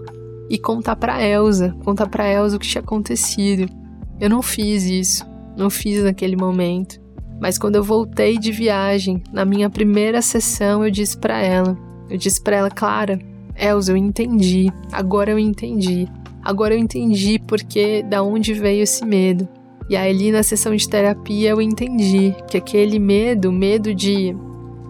e 0.47 0.60
contar 0.60 0.95
para 0.95 1.19
Elsa, 1.27 1.75
contar 1.84 2.10
para 2.10 2.32
Elsa 2.32 2.58
o 2.58 2.60
que 2.60 2.67
tinha 2.67 2.84
acontecido. 2.84 3.67
Eu 4.19 4.30
não 4.30 4.43
fiz 4.43 4.84
isso, 4.84 5.25
não 5.58 5.71
fiz 5.71 6.04
naquele 6.04 6.36
momento. 6.36 7.01
Mas 7.39 7.58
quando 7.58 7.77
eu 7.77 7.84
voltei 7.84 8.38
de 8.38 8.51
viagem, 8.51 9.23
na 9.34 9.43
minha 9.45 9.67
primeira 9.67 10.21
sessão, 10.21 10.86
eu 10.86 10.91
disse 10.91 11.17
para 11.17 11.41
ela, 11.41 11.75
eu 12.08 12.17
disse 12.17 12.39
para 12.39 12.58
ela, 12.58 12.69
Clara, 12.69 13.31
Elza, 13.56 13.92
eu 13.92 13.98
entendi. 13.98 14.72
Agora 14.92 15.32
eu 15.32 15.40
entendi. 15.40 16.08
Agora 16.44 16.74
eu 16.74 16.80
entendi 16.80 17.40
porque 17.40 18.04
da 18.04 18.24
onde 18.24 18.54
veio 18.54 18.84
esse 18.84 19.06
medo. 19.06 19.48
E 19.90 19.96
ali 19.96 20.32
na 20.32 20.44
sessão 20.44 20.76
de 20.76 20.88
terapia 20.88 21.50
eu 21.50 21.62
entendi 21.62 22.34
que 22.50 22.58
aquele 22.58 22.98
medo, 22.98 23.52
medo 23.52 23.94
de 23.94 24.36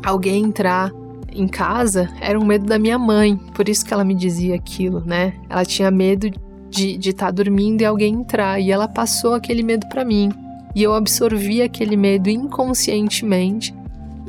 alguém 0.06 0.44
entrar 0.44 0.92
em 1.34 1.48
casa, 1.48 2.10
era 2.20 2.40
um 2.40 2.46
medo 2.46 2.66
da 2.66 2.78
minha 2.78 2.98
mãe. 2.98 3.36
Por 3.54 3.68
isso 3.68 3.86
que 3.86 3.94
ela 3.94 4.04
me 4.04 4.14
dizia 4.14 4.56
aquilo, 4.56 5.04
né? 5.06 5.34
Ela 5.50 5.66
tinha 5.66 5.90
medo 5.90 6.30
de 6.70 6.98
estar 6.98 7.28
tá 7.28 7.32
dormindo 7.32 7.82
e 7.82 7.86
alguém 7.86 8.14
entrar. 8.14 8.60
E 8.60 8.72
ela 8.72 8.88
passou 8.88 9.34
aquele 9.34 9.64
medo 9.64 9.88
para 9.90 10.06
mim. 10.06 10.32
E 10.76 10.84
eu 10.84 10.94
absorvi 10.94 11.62
aquele 11.62 11.98
medo 11.98 12.30
inconscientemente 12.30 13.74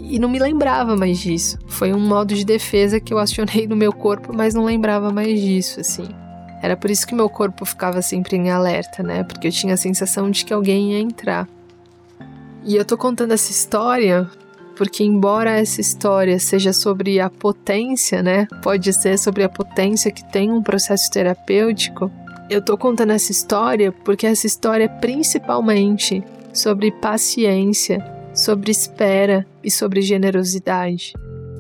e 0.03 0.19
não 0.19 0.29
me 0.29 0.39
lembrava 0.39 0.97
mais 0.97 1.19
disso. 1.19 1.59
Foi 1.67 1.93
um 1.93 2.01
modo 2.01 2.35
de 2.35 2.45
defesa 2.45 3.01
que 3.01 3.13
eu 3.13 3.19
acionei 3.19 3.67
no 3.67 3.77
meu 3.77 3.93
corpo, 3.93 4.33
mas 4.35 4.55
não 4.55 4.65
lembrava 4.65 5.13
mais 5.13 5.41
disso, 5.41 5.81
assim. 5.81 6.09
Era 6.63 6.77
por 6.77 6.91
isso 6.91 7.07
que 7.07 7.15
meu 7.15 7.29
corpo 7.29 7.65
ficava 7.65 8.01
sempre 8.03 8.37
em 8.37 8.51
alerta, 8.51 9.03
né? 9.03 9.25
Porque 9.25 9.49
eu 9.49 9.53
tinha 9.53 9.75
a 9.75 9.77
sensação 9.77 10.31
de 10.31 10.45
que 10.45 10.53
alguém 10.53 10.93
ia 10.93 11.01
entrar. 11.01 11.49
E 12.65 12.77
eu 12.77 12.85
tô 12.85 12.97
contando 12.97 13.33
essa 13.33 13.51
história 13.51 14.31
porque 14.77 15.05
embora 15.05 15.51
essa 15.51 15.81
história 15.81 16.39
seja 16.39 16.73
sobre 16.73 17.21
a 17.21 17.29
potência, 17.29 18.23
né? 18.23 18.47
Pode 18.63 18.93
ser 18.93 19.19
sobre 19.19 19.45
a 19.45 19.49
potência 19.49 20.11
que 20.11 20.25
tem 20.33 20.51
um 20.51 20.63
processo 20.63 21.11
terapêutico, 21.11 22.11
eu 22.49 22.63
tô 22.63 22.77
contando 22.77 23.13
essa 23.13 23.33
história 23.33 23.93
porque 23.93 24.27
essa 24.27 24.47
história 24.47 24.85
é 24.85 24.89
principalmente 24.89 26.23
sobre 26.53 26.91
paciência, 26.91 28.05
sobre 28.35 28.71
espera 28.71 29.47
e 29.65 29.71
sobre 29.71 30.03
generosidade. 30.03 31.13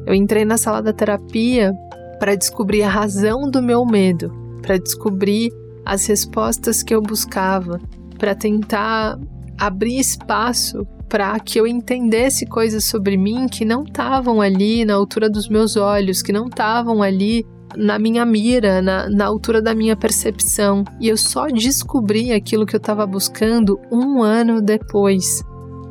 Eu 0.06 0.14
entrei 0.14 0.44
na 0.44 0.56
sala 0.56 0.82
da 0.82 0.92
terapia 0.92 1.72
para 2.18 2.34
descobrir 2.34 2.82
a 2.82 2.88
razão 2.88 3.50
do 3.50 3.62
meu 3.62 3.84
medo, 3.84 4.32
para 4.60 4.78
descobrir 4.78 5.50
as 5.84 6.06
respostas 6.06 6.82
que 6.82 6.94
eu 6.94 7.02
buscava, 7.02 7.80
para 8.18 8.34
tentar 8.34 9.18
abrir 9.58 9.98
espaço 9.98 10.86
para 11.08 11.38
que 11.38 11.60
eu 11.60 11.66
entendesse 11.66 12.46
coisas 12.46 12.86
sobre 12.86 13.18
mim 13.18 13.46
que 13.46 13.66
não 13.66 13.82
estavam 13.82 14.40
ali 14.40 14.82
na 14.82 14.94
altura 14.94 15.28
dos 15.28 15.46
meus 15.46 15.76
olhos, 15.76 16.22
que 16.22 16.32
não 16.32 16.46
estavam 16.46 17.02
ali 17.02 17.44
na 17.76 17.98
minha 17.98 18.24
mira, 18.24 18.80
na, 18.80 19.10
na 19.10 19.26
altura 19.26 19.60
da 19.60 19.74
minha 19.74 19.94
percepção. 19.94 20.84
E 20.98 21.08
eu 21.08 21.16
só 21.18 21.48
descobri 21.48 22.32
aquilo 22.32 22.64
que 22.64 22.74
eu 22.74 22.78
estava 22.78 23.06
buscando 23.06 23.78
um 23.90 24.22
ano 24.22 24.62
depois. 24.62 25.42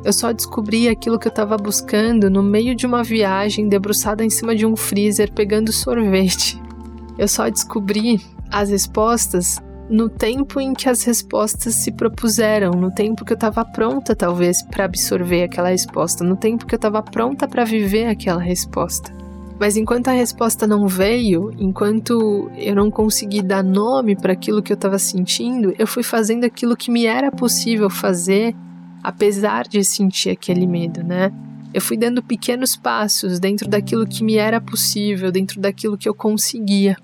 Eu 0.04 0.12
só 0.12 0.32
descobri 0.32 0.88
aquilo 0.88 1.18
que 1.18 1.28
eu 1.28 1.30
estava 1.30 1.56
buscando 1.56 2.28
no 2.28 2.42
meio 2.42 2.74
de 2.74 2.86
uma 2.86 3.04
viagem 3.04 3.68
debruçada 3.68 4.24
em 4.24 4.30
cima 4.30 4.54
de 4.54 4.66
um 4.66 4.76
freezer 4.76 5.32
pegando 5.32 5.72
sorvete. 5.72 6.60
Eu 7.16 7.28
só 7.28 7.48
descobri 7.48 8.20
as 8.50 8.70
respostas 8.70 9.60
no 9.88 10.08
tempo 10.08 10.60
em 10.60 10.72
que 10.72 10.88
as 10.88 11.02
respostas 11.02 11.74
se 11.74 11.92
propuseram, 11.92 12.70
no 12.72 12.90
tempo 12.90 13.24
que 13.24 13.32
eu 13.32 13.36
estava 13.36 13.64
pronta, 13.64 14.16
talvez, 14.16 14.62
para 14.62 14.86
absorver 14.86 15.44
aquela 15.44 15.68
resposta, 15.68 16.24
no 16.24 16.36
tempo 16.36 16.66
que 16.66 16.74
eu 16.74 16.78
estava 16.78 17.02
pronta 17.02 17.46
para 17.46 17.64
viver 17.64 18.06
aquela 18.06 18.40
resposta. 18.40 19.12
Mas 19.60 19.76
enquanto 19.76 20.08
a 20.08 20.12
resposta 20.12 20.66
não 20.66 20.88
veio, 20.88 21.52
enquanto 21.58 22.50
eu 22.56 22.74
não 22.74 22.90
consegui 22.90 23.42
dar 23.42 23.62
nome 23.62 24.16
para 24.16 24.32
aquilo 24.32 24.62
que 24.62 24.72
eu 24.72 24.76
estava 24.76 24.98
sentindo, 24.98 25.74
eu 25.78 25.86
fui 25.86 26.02
fazendo 26.02 26.44
aquilo 26.44 26.76
que 26.76 26.90
me 26.90 27.06
era 27.06 27.30
possível 27.30 27.88
fazer, 27.90 28.56
apesar 29.02 29.66
de 29.66 29.82
sentir 29.84 30.30
aquele 30.30 30.66
medo, 30.66 31.02
né? 31.02 31.32
Eu 31.74 31.80
fui 31.80 31.96
dando 31.96 32.22
pequenos 32.22 32.76
passos 32.76 33.40
dentro 33.40 33.68
daquilo 33.68 34.06
que 34.06 34.22
me 34.22 34.36
era 34.36 34.60
possível, 34.60 35.32
dentro 35.32 35.60
daquilo 35.60 35.96
que 35.96 36.08
eu 36.08 36.14
conseguia. 36.14 36.96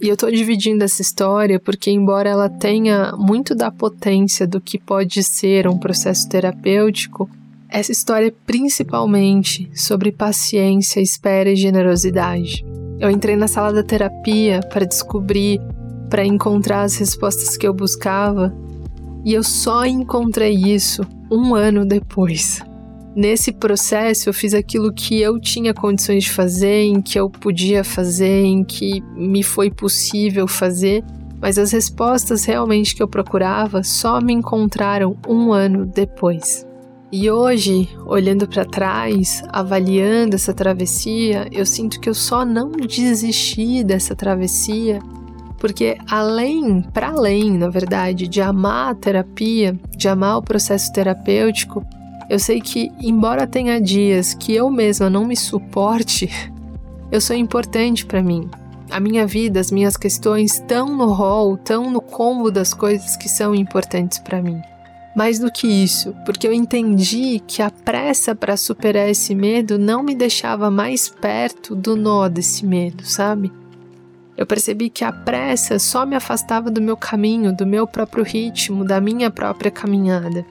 E 0.00 0.08
eu 0.08 0.14
estou 0.14 0.30
dividindo 0.30 0.84
essa 0.84 1.02
história 1.02 1.58
porque, 1.58 1.90
embora 1.90 2.28
ela 2.28 2.48
tenha 2.48 3.12
muito 3.16 3.54
da 3.54 3.70
potência 3.70 4.46
do 4.46 4.60
que 4.60 4.78
pode 4.78 5.22
ser 5.22 5.66
um 5.66 5.78
processo 5.78 6.28
terapêutico, 6.28 7.28
essa 7.68 7.90
história 7.90 8.28
é 8.28 8.34
principalmente 8.46 9.68
sobre 9.74 10.12
paciência, 10.12 11.00
espera 11.00 11.50
e 11.50 11.56
generosidade. 11.56 12.64
Eu 13.00 13.10
entrei 13.10 13.36
na 13.36 13.48
sala 13.48 13.72
da 13.72 13.82
terapia 13.82 14.60
para 14.72 14.86
descobrir, 14.86 15.60
para 16.08 16.24
encontrar 16.24 16.82
as 16.82 16.96
respostas 16.96 17.56
que 17.56 17.66
eu 17.66 17.74
buscava, 17.74 18.54
e 19.26 19.34
eu 19.34 19.42
só 19.42 19.84
encontrei 19.84 20.54
isso 20.54 21.02
um 21.28 21.52
ano 21.52 21.84
depois. 21.84 22.62
Nesse 23.16 23.50
processo, 23.50 24.28
eu 24.28 24.32
fiz 24.32 24.54
aquilo 24.54 24.92
que 24.92 25.20
eu 25.20 25.40
tinha 25.40 25.74
condições 25.74 26.22
de 26.22 26.30
fazer, 26.30 26.84
em 26.84 27.02
que 27.02 27.18
eu 27.18 27.28
podia 27.28 27.82
fazer, 27.82 28.44
em 28.44 28.62
que 28.62 29.02
me 29.16 29.42
foi 29.42 29.68
possível 29.68 30.46
fazer, 30.46 31.02
mas 31.40 31.58
as 31.58 31.72
respostas 31.72 32.44
realmente 32.44 32.94
que 32.94 33.02
eu 33.02 33.08
procurava 33.08 33.82
só 33.82 34.20
me 34.20 34.32
encontraram 34.32 35.16
um 35.26 35.52
ano 35.52 35.86
depois. 35.86 36.64
E 37.10 37.28
hoje, 37.28 37.88
olhando 38.06 38.46
para 38.46 38.64
trás, 38.64 39.42
avaliando 39.48 40.36
essa 40.36 40.54
travessia, 40.54 41.48
eu 41.50 41.66
sinto 41.66 41.98
que 41.98 42.08
eu 42.08 42.14
só 42.14 42.44
não 42.44 42.70
desisti 42.70 43.82
dessa 43.82 44.14
travessia 44.14 45.00
porque 45.58 45.96
além, 46.08 46.82
para 46.82 47.08
além, 47.08 47.56
na 47.56 47.68
verdade, 47.68 48.28
de 48.28 48.40
amar 48.40 48.90
a 48.90 48.94
terapia, 48.94 49.78
de 49.96 50.08
amar 50.08 50.38
o 50.38 50.42
processo 50.42 50.92
terapêutico, 50.92 51.84
eu 52.28 52.38
sei 52.38 52.60
que 52.60 52.90
embora 53.00 53.46
tenha 53.46 53.80
dias 53.80 54.34
que 54.34 54.54
eu 54.54 54.70
mesma 54.70 55.08
não 55.08 55.24
me 55.24 55.36
suporte, 55.36 56.28
eu 57.10 57.20
sou 57.20 57.36
importante 57.36 58.04
para 58.04 58.22
mim. 58.22 58.48
a 58.90 59.00
minha 59.00 59.26
vida, 59.26 59.58
as 59.58 59.70
minhas 59.70 59.96
questões 59.96 60.54
estão 60.54 60.94
no 60.96 61.12
rol, 61.12 61.54
estão 61.54 61.90
no 61.90 62.00
combo 62.00 62.50
das 62.50 62.72
coisas 62.72 63.16
que 63.16 63.28
são 63.28 63.54
importantes 63.54 64.18
para 64.18 64.40
mim. 64.40 64.60
Mais 65.16 65.38
do 65.38 65.50
que 65.50 65.66
isso, 65.66 66.14
porque 66.26 66.46
eu 66.46 66.52
entendi 66.52 67.40
que 67.46 67.62
a 67.62 67.70
pressa 67.70 68.34
para 68.34 68.56
superar 68.56 69.08
esse 69.08 69.34
medo 69.34 69.78
não 69.78 70.02
me 70.02 70.14
deixava 70.14 70.70
mais 70.70 71.08
perto 71.08 71.74
do 71.74 71.96
nó 71.96 72.28
desse 72.28 72.66
medo, 72.66 73.04
sabe? 73.04 73.50
Eu 74.36 74.46
percebi 74.46 74.90
que 74.90 75.02
a 75.02 75.12
pressa 75.12 75.78
só 75.78 76.04
me 76.04 76.14
afastava 76.14 76.70
do 76.70 76.82
meu 76.82 76.96
caminho, 76.96 77.56
do 77.56 77.66
meu 77.66 77.86
próprio 77.86 78.22
ritmo, 78.22 78.84
da 78.84 79.00
minha 79.00 79.30
própria 79.30 79.70
caminhada. 79.70 80.44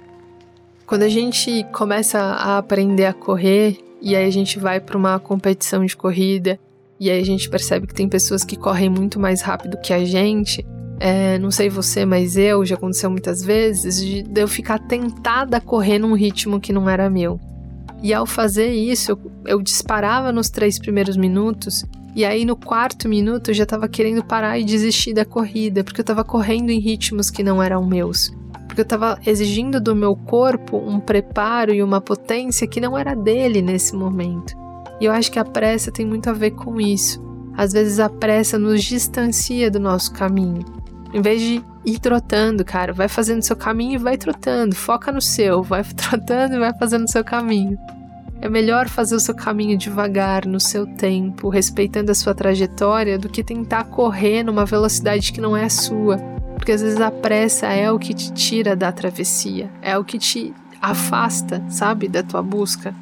Quando 0.87 1.03
a 1.03 1.09
gente 1.09 1.63
começa 1.71 2.19
a 2.19 2.57
aprender 2.57 3.05
a 3.05 3.13
correr 3.13 3.77
e 4.01 4.15
aí 4.15 4.27
a 4.27 4.31
gente 4.31 4.59
vai 4.59 4.79
para 4.79 4.97
uma 4.97 5.19
competição 5.19 5.85
de 5.85 5.95
corrida 5.95 6.59
e 6.99 7.09
aí 7.09 7.19
a 7.19 7.25
gente 7.25 7.49
percebe 7.49 7.87
que 7.87 7.93
tem 7.93 8.07
pessoas 8.07 8.43
que 8.43 8.55
correm 8.55 8.89
muito 8.89 9.19
mais 9.19 9.41
rápido 9.41 9.77
que 9.77 9.93
a 9.93 10.03
gente, 10.03 10.65
é, 10.99 11.37
não 11.39 11.51
sei 11.51 11.69
você, 11.69 12.05
mas 12.05 12.37
eu, 12.37 12.65
já 12.65 12.75
aconteceu 12.75 13.09
muitas 13.09 13.43
vezes, 13.43 13.99
de 13.99 14.25
eu 14.35 14.47
ficar 14.47 14.79
tentada 14.79 15.57
a 15.57 15.61
correr 15.61 15.99
num 15.99 16.13
ritmo 16.13 16.59
que 16.59 16.71
não 16.71 16.89
era 16.89 17.09
meu. 17.09 17.39
E 18.01 18.13
ao 18.13 18.25
fazer 18.25 18.71
isso, 18.71 19.11
eu, 19.11 19.31
eu 19.45 19.61
disparava 19.61 20.31
nos 20.31 20.49
três 20.49 20.79
primeiros 20.79 21.17
minutos, 21.17 21.85
e 22.15 22.23
aí 22.23 22.45
no 22.45 22.55
quarto 22.55 23.09
minuto 23.09 23.51
eu 23.51 23.53
já 23.53 23.63
estava 23.63 23.89
querendo 23.89 24.23
parar 24.23 24.57
e 24.57 24.63
desistir 24.63 25.13
da 25.13 25.25
corrida, 25.25 25.83
porque 25.83 25.99
eu 25.99 26.03
estava 26.03 26.23
correndo 26.23 26.69
em 26.69 26.79
ritmos 26.79 27.29
que 27.29 27.43
não 27.43 27.61
eram 27.61 27.85
meus. 27.85 28.31
Porque 28.67 28.79
eu 28.79 28.83
estava 28.83 29.19
exigindo 29.25 29.81
do 29.81 29.93
meu 29.93 30.15
corpo 30.15 30.77
um 30.77 30.97
preparo 30.97 31.73
e 31.73 31.83
uma 31.83 31.99
potência 31.99 32.67
que 32.67 32.79
não 32.79 32.97
era 32.97 33.13
dele 33.13 33.61
nesse 33.61 33.93
momento. 33.93 34.55
E 35.01 35.03
eu 35.03 35.11
acho 35.11 35.29
que 35.29 35.39
a 35.39 35.43
pressa 35.43 35.91
tem 35.91 36.05
muito 36.05 36.29
a 36.29 36.33
ver 36.33 36.51
com 36.51 36.79
isso. 36.79 37.21
Às 37.57 37.73
vezes 37.73 37.99
a 37.99 38.07
pressa 38.07 38.57
nos 38.57 38.81
distancia 38.81 39.69
do 39.69 39.79
nosso 39.79 40.13
caminho. 40.13 40.63
Em 41.13 41.21
vez 41.21 41.41
de 41.41 41.61
ir 41.85 41.99
trotando, 41.99 42.63
cara, 42.63 42.93
vai 42.93 43.09
fazendo 43.09 43.41
seu 43.41 43.57
caminho 43.57 43.95
e 43.95 43.97
vai 43.97 44.17
trotando. 44.17 44.73
Foca 44.73 45.11
no 45.11 45.21
seu, 45.21 45.61
vai 45.61 45.83
trotando 45.93 46.55
e 46.55 46.59
vai 46.59 46.73
fazendo 46.77 47.11
seu 47.11 47.25
caminho. 47.25 47.77
É 48.45 48.49
melhor 48.49 48.87
fazer 48.87 49.15
o 49.15 49.19
seu 49.19 49.33
caminho 49.33 49.75
devagar, 49.75 50.45
no 50.45 50.59
seu 50.59 50.85
tempo, 50.85 51.49
respeitando 51.49 52.11
a 52.11 52.13
sua 52.13 52.35
trajetória, 52.35 53.17
do 53.17 53.27
que 53.27 53.43
tentar 53.43 53.85
correr 53.85 54.43
numa 54.43 54.67
velocidade 54.67 55.33
que 55.33 55.41
não 55.41 55.57
é 55.57 55.63
a 55.63 55.69
sua. 55.69 56.17
Porque 56.55 56.71
às 56.71 56.79
vezes 56.79 57.01
a 57.01 57.09
pressa 57.09 57.65
é 57.65 57.91
o 57.91 57.97
que 57.97 58.13
te 58.13 58.31
tira 58.33 58.75
da 58.75 58.91
travessia, 58.91 59.67
é 59.81 59.97
o 59.97 60.03
que 60.03 60.19
te 60.19 60.53
afasta, 60.79 61.65
sabe, 61.71 62.07
da 62.07 62.21
tua 62.21 62.43
busca. 62.43 62.93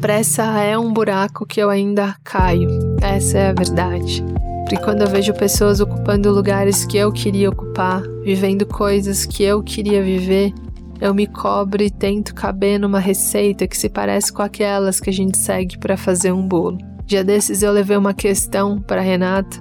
Pressa 0.00 0.44
é 0.58 0.78
um 0.78 0.92
buraco 0.92 1.44
que 1.44 1.60
eu 1.60 1.68
ainda 1.68 2.16
caio, 2.24 2.70
essa 3.02 3.36
é 3.36 3.50
a 3.50 3.52
verdade. 3.52 4.24
Porque 4.60 4.82
quando 4.82 5.02
eu 5.02 5.08
vejo 5.08 5.34
pessoas 5.34 5.78
ocupando 5.78 6.32
lugares 6.32 6.86
que 6.86 6.96
eu 6.96 7.12
queria 7.12 7.50
ocupar, 7.50 8.02
vivendo 8.24 8.64
coisas 8.64 9.26
que 9.26 9.42
eu 9.42 9.62
queria 9.62 10.02
viver, 10.02 10.54
eu 11.00 11.12
me 11.12 11.26
cobro 11.26 11.82
e 11.82 11.90
tento 11.90 12.34
caber 12.34 12.78
numa 12.78 12.98
receita 12.98 13.66
que 13.66 13.76
se 13.76 13.90
parece 13.90 14.32
com 14.32 14.40
aquelas 14.40 15.00
que 15.00 15.10
a 15.10 15.12
gente 15.12 15.36
segue 15.36 15.76
para 15.76 15.98
fazer 15.98 16.32
um 16.32 16.48
bolo. 16.48 16.78
Dia 17.04 17.22
desses 17.22 17.62
eu 17.62 17.70
levei 17.70 17.96
uma 17.96 18.14
questão 18.14 18.80
para 18.80 19.02
Renata, 19.02 19.58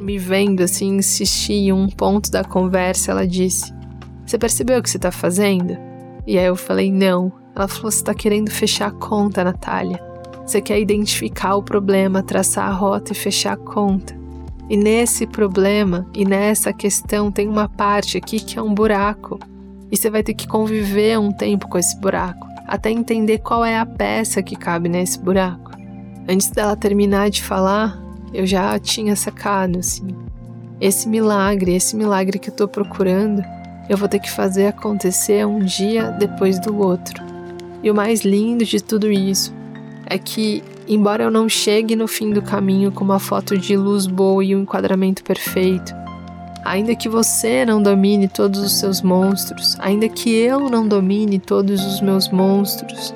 me 0.00 0.16
vendo 0.16 0.62
assim 0.62 0.96
insistir 0.96 1.54
em 1.54 1.72
um 1.72 1.88
ponto 1.88 2.30
da 2.30 2.42
conversa, 2.42 3.10
ela 3.10 3.26
disse: 3.26 3.74
"Você 4.24 4.38
percebeu 4.38 4.78
o 4.78 4.82
que 4.82 4.88
você 4.88 4.96
está 4.96 5.10
fazendo?" 5.10 5.76
E 6.26 6.38
aí 6.38 6.46
eu 6.46 6.56
falei: 6.56 6.90
"Não". 6.90 7.41
Ela 7.54 7.68
falou: 7.68 7.90
Você 7.90 7.98
está 7.98 8.14
querendo 8.14 8.50
fechar 8.50 8.88
a 8.88 8.92
conta, 8.92 9.44
Natália. 9.44 10.02
Você 10.46 10.60
quer 10.60 10.80
identificar 10.80 11.54
o 11.54 11.62
problema, 11.62 12.22
traçar 12.22 12.68
a 12.68 12.72
rota 12.72 13.12
e 13.12 13.14
fechar 13.14 13.54
a 13.54 13.56
conta. 13.56 14.20
E 14.68 14.76
nesse 14.76 15.26
problema 15.26 16.06
e 16.14 16.24
nessa 16.24 16.72
questão 16.72 17.30
tem 17.30 17.48
uma 17.48 17.68
parte 17.68 18.16
aqui 18.16 18.40
que 18.40 18.58
é 18.58 18.62
um 18.62 18.74
buraco. 18.74 19.38
E 19.90 19.96
você 19.96 20.10
vai 20.10 20.22
ter 20.22 20.34
que 20.34 20.48
conviver 20.48 21.18
um 21.18 21.30
tempo 21.30 21.68
com 21.68 21.78
esse 21.78 21.98
buraco, 21.98 22.46
até 22.66 22.90
entender 22.90 23.38
qual 23.38 23.64
é 23.64 23.78
a 23.78 23.84
peça 23.84 24.42
que 24.42 24.56
cabe 24.56 24.88
nesse 24.88 25.18
buraco. 25.18 25.72
Antes 26.28 26.50
dela 26.50 26.76
terminar 26.76 27.28
de 27.28 27.42
falar, 27.42 28.00
eu 28.32 28.46
já 28.46 28.78
tinha 28.78 29.14
sacado 29.14 29.78
assim. 29.78 30.08
Esse 30.80 31.08
milagre, 31.08 31.74
esse 31.74 31.94
milagre 31.94 32.38
que 32.38 32.48
eu 32.48 32.54
tô 32.54 32.66
procurando, 32.66 33.44
eu 33.88 33.96
vou 33.96 34.08
ter 34.08 34.18
que 34.18 34.30
fazer 34.30 34.66
acontecer 34.66 35.46
um 35.46 35.58
dia 35.58 36.10
depois 36.12 36.58
do 36.58 36.76
outro. 36.78 37.31
E 37.82 37.90
o 37.90 37.94
mais 37.94 38.20
lindo 38.20 38.64
de 38.64 38.82
tudo 38.82 39.10
isso 39.10 39.52
é 40.06 40.18
que, 40.18 40.62
embora 40.86 41.24
eu 41.24 41.30
não 41.30 41.48
chegue 41.48 41.96
no 41.96 42.06
fim 42.06 42.30
do 42.30 42.42
caminho 42.42 42.92
com 42.92 43.04
uma 43.04 43.18
foto 43.18 43.56
de 43.58 43.76
luz 43.76 44.06
boa 44.06 44.44
e 44.44 44.54
um 44.54 44.62
enquadramento 44.62 45.24
perfeito, 45.24 45.92
ainda 46.64 46.94
que 46.94 47.08
você 47.08 47.64
não 47.64 47.82
domine 47.82 48.28
todos 48.28 48.60
os 48.60 48.78
seus 48.78 49.02
monstros, 49.02 49.76
ainda 49.80 50.08
que 50.08 50.30
eu 50.30 50.70
não 50.70 50.86
domine 50.86 51.38
todos 51.38 51.84
os 51.84 52.00
meus 52.00 52.28
monstros, 52.30 53.12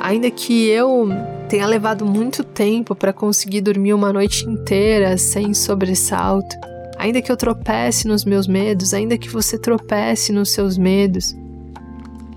ainda 0.00 0.30
que 0.30 0.66
eu 0.68 1.08
tenha 1.48 1.66
levado 1.66 2.04
muito 2.04 2.44
tempo 2.44 2.94
para 2.94 3.12
conseguir 3.12 3.62
dormir 3.62 3.94
uma 3.94 4.12
noite 4.12 4.46
inteira 4.46 5.16
sem 5.18 5.54
sobressalto, 5.54 6.56
ainda 6.96 7.22
que 7.22 7.32
eu 7.32 7.36
tropece 7.36 8.06
nos 8.06 8.24
meus 8.24 8.46
medos, 8.46 8.94
ainda 8.94 9.18
que 9.18 9.28
você 9.28 9.58
tropece 9.58 10.32
nos 10.32 10.52
seus 10.52 10.76
medos, 10.76 11.34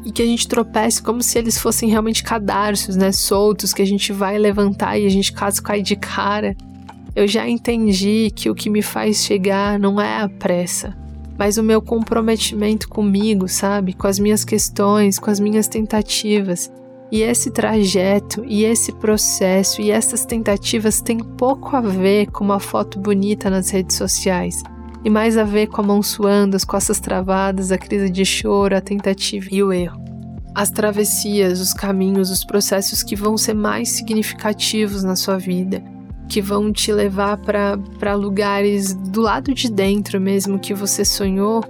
e 0.06 0.12
que 0.12 0.22
a 0.22 0.26
gente 0.26 0.47
tropece 0.47 1.02
como 1.02 1.22
se 1.22 1.38
eles 1.38 1.58
fossem 1.58 1.89
realmente 1.89 2.24
cadarços, 2.24 2.95
né, 2.95 3.12
soltos, 3.12 3.74
que 3.74 3.82
a 3.82 3.86
gente 3.86 4.12
vai 4.12 4.38
levantar 4.38 4.97
e 4.97 5.06
a 5.06 5.10
gente 5.10 5.32
caso 5.32 5.62
cai 5.62 5.82
de 5.82 5.95
cara. 5.95 6.56
Eu 7.16 7.28
já 7.28 7.47
entendi 7.47 8.32
que 8.36 8.49
o 8.49 8.56
que 8.56 8.70
me 8.70 8.82
faz 8.82 9.24
chegar 9.24 9.78
não 9.78 9.99
é 9.99 10.22
a 10.22 10.30
pressa, 10.30 10.97
mas 11.38 11.58
o 11.58 11.64
meu 11.64 11.82
comprometimento 11.82 12.88
comigo, 12.88 13.47
sabe? 13.47 13.93
Com 13.93 14.08
as 14.08 14.18
minhas 14.18 14.45
questões, 14.45 15.20
com 15.20 15.30
as 15.30 15.39
minhas 15.39 15.68
tentativas. 15.68 16.72
E 17.12 17.22
esse 17.22 17.52
trajeto, 17.52 18.45
e 18.47 18.64
esse 18.64 18.93
processo, 18.93 19.82
e 19.82 19.91
essas 19.91 20.24
tentativas 20.26 21.02
têm 21.02 21.20
pouco 21.20 21.76
a 21.76 21.82
ver 21.82 22.28
com 22.32 22.43
uma 22.43 22.60
foto 22.60 22.97
bonita 22.97 23.49
nas 23.49 23.70
redes 23.70 23.97
sociais 23.97 24.64
e 25.04 25.10
mais 25.10 25.38
a 25.38 25.43
ver 25.43 25.68
com 25.68 25.82
a 25.82 25.84
mão 25.84 26.04
suando, 26.04 26.56
as 26.56 26.64
costas 26.64 26.99
travadas, 26.99 27.72
a 27.72 27.78
crise 27.78 28.10
de 28.10 28.24
choro, 28.24 28.76
a 28.76 28.82
tentativa 28.82 29.47
e 29.52 29.64
o 29.64 29.74
erro. 29.74 29.99
As 30.54 30.70
travessias, 30.70 31.60
os 31.60 31.74
caminhos, 31.74 32.30
os 32.30 32.43
processos 32.43 33.02
que 33.02 33.16
vão 33.16 33.38
ser 33.38 33.54
mais 33.54 33.89
significativos 33.89 35.04
na 35.04 35.16
sua 35.16 35.38
vida, 35.38 35.82
que 36.28 36.41
vão 36.41 36.72
te 36.72 36.91
levar 36.91 37.38
para 37.38 38.14
lugares 38.14 38.93
do 38.93 39.22
lado 39.22 39.54
de 39.54 39.72
dentro 39.72 40.20
mesmo 40.20 40.60
que 40.60 40.74
você 40.74 41.04
sonhou, 41.06 41.64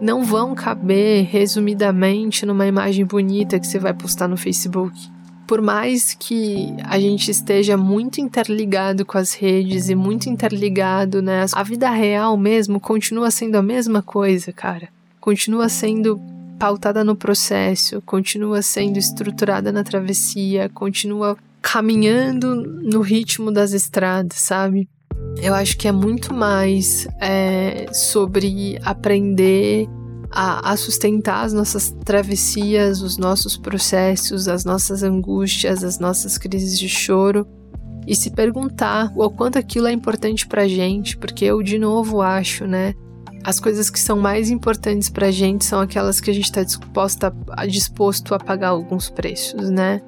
não 0.00 0.24
vão 0.24 0.54
caber 0.54 1.24
resumidamente 1.24 2.44
numa 2.44 2.66
imagem 2.66 3.04
bonita 3.04 3.58
que 3.58 3.66
você 3.66 3.78
vai 3.78 3.94
postar 3.94 4.28
no 4.28 4.36
Facebook 4.36 5.13
por 5.46 5.60
mais 5.60 6.14
que 6.14 6.74
a 6.84 6.98
gente 6.98 7.30
esteja 7.30 7.76
muito 7.76 8.20
interligado 8.20 9.04
com 9.04 9.18
as 9.18 9.34
redes 9.34 9.88
e 9.88 9.94
muito 9.94 10.28
interligado, 10.28 11.20
né? 11.20 11.44
A 11.52 11.62
vida 11.62 11.90
real 11.90 12.36
mesmo 12.36 12.80
continua 12.80 13.30
sendo 13.30 13.56
a 13.56 13.62
mesma 13.62 14.02
coisa, 14.02 14.52
cara. 14.52 14.88
Continua 15.20 15.68
sendo 15.68 16.20
pautada 16.58 17.04
no 17.04 17.16
processo, 17.16 18.00
continua 18.02 18.62
sendo 18.62 18.98
estruturada 18.98 19.72
na 19.72 19.82
travessia, 19.82 20.68
continua 20.68 21.36
caminhando 21.60 22.54
no 22.54 23.00
ritmo 23.00 23.50
das 23.50 23.72
estradas, 23.72 24.38
sabe? 24.38 24.88
Eu 25.42 25.54
acho 25.54 25.76
que 25.76 25.88
é 25.88 25.92
muito 25.92 26.32
mais 26.32 27.08
é, 27.20 27.86
sobre 27.92 28.78
aprender 28.84 29.88
a, 30.34 30.72
a 30.72 30.76
sustentar 30.76 31.44
as 31.44 31.52
nossas 31.52 31.94
travessias, 32.04 33.00
os 33.00 33.16
nossos 33.16 33.56
processos, 33.56 34.48
as 34.48 34.64
nossas 34.64 35.04
angústias, 35.04 35.84
as 35.84 36.00
nossas 36.00 36.36
crises 36.36 36.76
de 36.76 36.88
choro 36.88 37.46
e 38.04 38.16
se 38.16 38.32
perguntar 38.32 39.12
o 39.14 39.30
quanto 39.30 39.58
aquilo 39.58 39.86
é 39.86 39.92
importante 39.92 40.46
pra 40.46 40.66
gente, 40.66 41.16
porque 41.16 41.44
eu 41.44 41.62
de 41.62 41.78
novo 41.78 42.20
acho, 42.20 42.66
né? 42.66 42.94
As 43.44 43.60
coisas 43.60 43.88
que 43.88 44.00
são 44.00 44.18
mais 44.18 44.50
importantes 44.50 45.08
pra 45.08 45.30
gente 45.30 45.64
são 45.64 45.80
aquelas 45.80 46.20
que 46.20 46.30
a 46.30 46.34
gente 46.34 46.46
está 46.46 46.64
disposta 46.64 47.32
a, 47.50 47.64
disposto 47.64 48.34
a 48.34 48.38
pagar 48.38 48.70
alguns 48.70 49.08
preços, 49.08 49.70
né? 49.70 50.02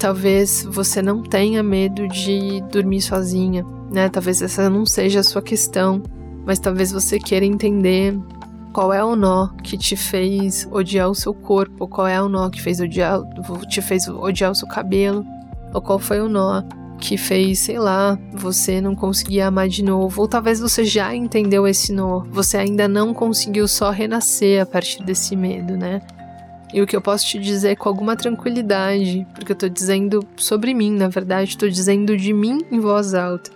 Talvez 0.00 0.66
você 0.68 1.00
não 1.00 1.22
tenha 1.22 1.62
medo 1.62 2.08
de 2.08 2.60
dormir 2.72 3.02
sozinha, 3.02 3.64
né? 3.92 4.08
Talvez 4.08 4.42
essa 4.42 4.68
não 4.68 4.84
seja 4.84 5.20
a 5.20 5.24
sua 5.24 5.42
questão, 5.42 6.02
mas 6.44 6.58
talvez 6.58 6.90
você 6.90 7.18
queira 7.18 7.46
entender 7.46 8.18
qual 8.72 8.92
é 8.92 9.04
o 9.04 9.16
nó 9.16 9.48
que 9.62 9.76
te 9.76 9.96
fez 9.96 10.66
odiar 10.70 11.10
o 11.10 11.14
seu 11.14 11.34
corpo? 11.34 11.88
Qual 11.88 12.06
é 12.06 12.20
o 12.22 12.28
nó 12.28 12.48
que 12.48 12.62
fez 12.62 12.80
odiar, 12.80 13.20
te 13.68 13.82
fez 13.82 14.08
odiar 14.08 14.50
o 14.50 14.54
seu 14.54 14.68
cabelo? 14.68 15.24
Ou 15.74 15.80
qual 15.80 15.98
foi 15.98 16.20
o 16.20 16.28
nó 16.28 16.62
que 17.00 17.16
fez, 17.16 17.60
sei 17.60 17.78
lá, 17.78 18.18
você 18.32 18.80
não 18.80 18.94
conseguir 18.94 19.40
amar 19.40 19.68
de 19.68 19.82
novo, 19.82 20.20
ou 20.20 20.28
talvez 20.28 20.60
você 20.60 20.84
já 20.84 21.14
entendeu 21.14 21.66
esse 21.66 21.92
nó, 21.92 22.20
você 22.30 22.58
ainda 22.58 22.86
não 22.86 23.14
conseguiu 23.14 23.66
só 23.66 23.90
renascer 23.90 24.62
a 24.62 24.66
partir 24.66 25.02
desse 25.02 25.34
medo, 25.34 25.76
né? 25.76 26.02
E 26.72 26.80
o 26.80 26.86
que 26.86 26.94
eu 26.94 27.00
posso 27.00 27.26
te 27.26 27.38
dizer 27.38 27.76
com 27.76 27.88
alguma 27.88 28.14
tranquilidade, 28.14 29.26
porque 29.34 29.52
eu 29.52 29.56
tô 29.56 29.68
dizendo 29.68 30.22
sobre 30.36 30.72
mim, 30.72 30.92
na 30.92 31.08
verdade, 31.08 31.56
tô 31.56 31.68
dizendo 31.68 32.16
de 32.16 32.32
mim 32.32 32.60
em 32.70 32.78
voz 32.78 33.14
alta, 33.14 33.50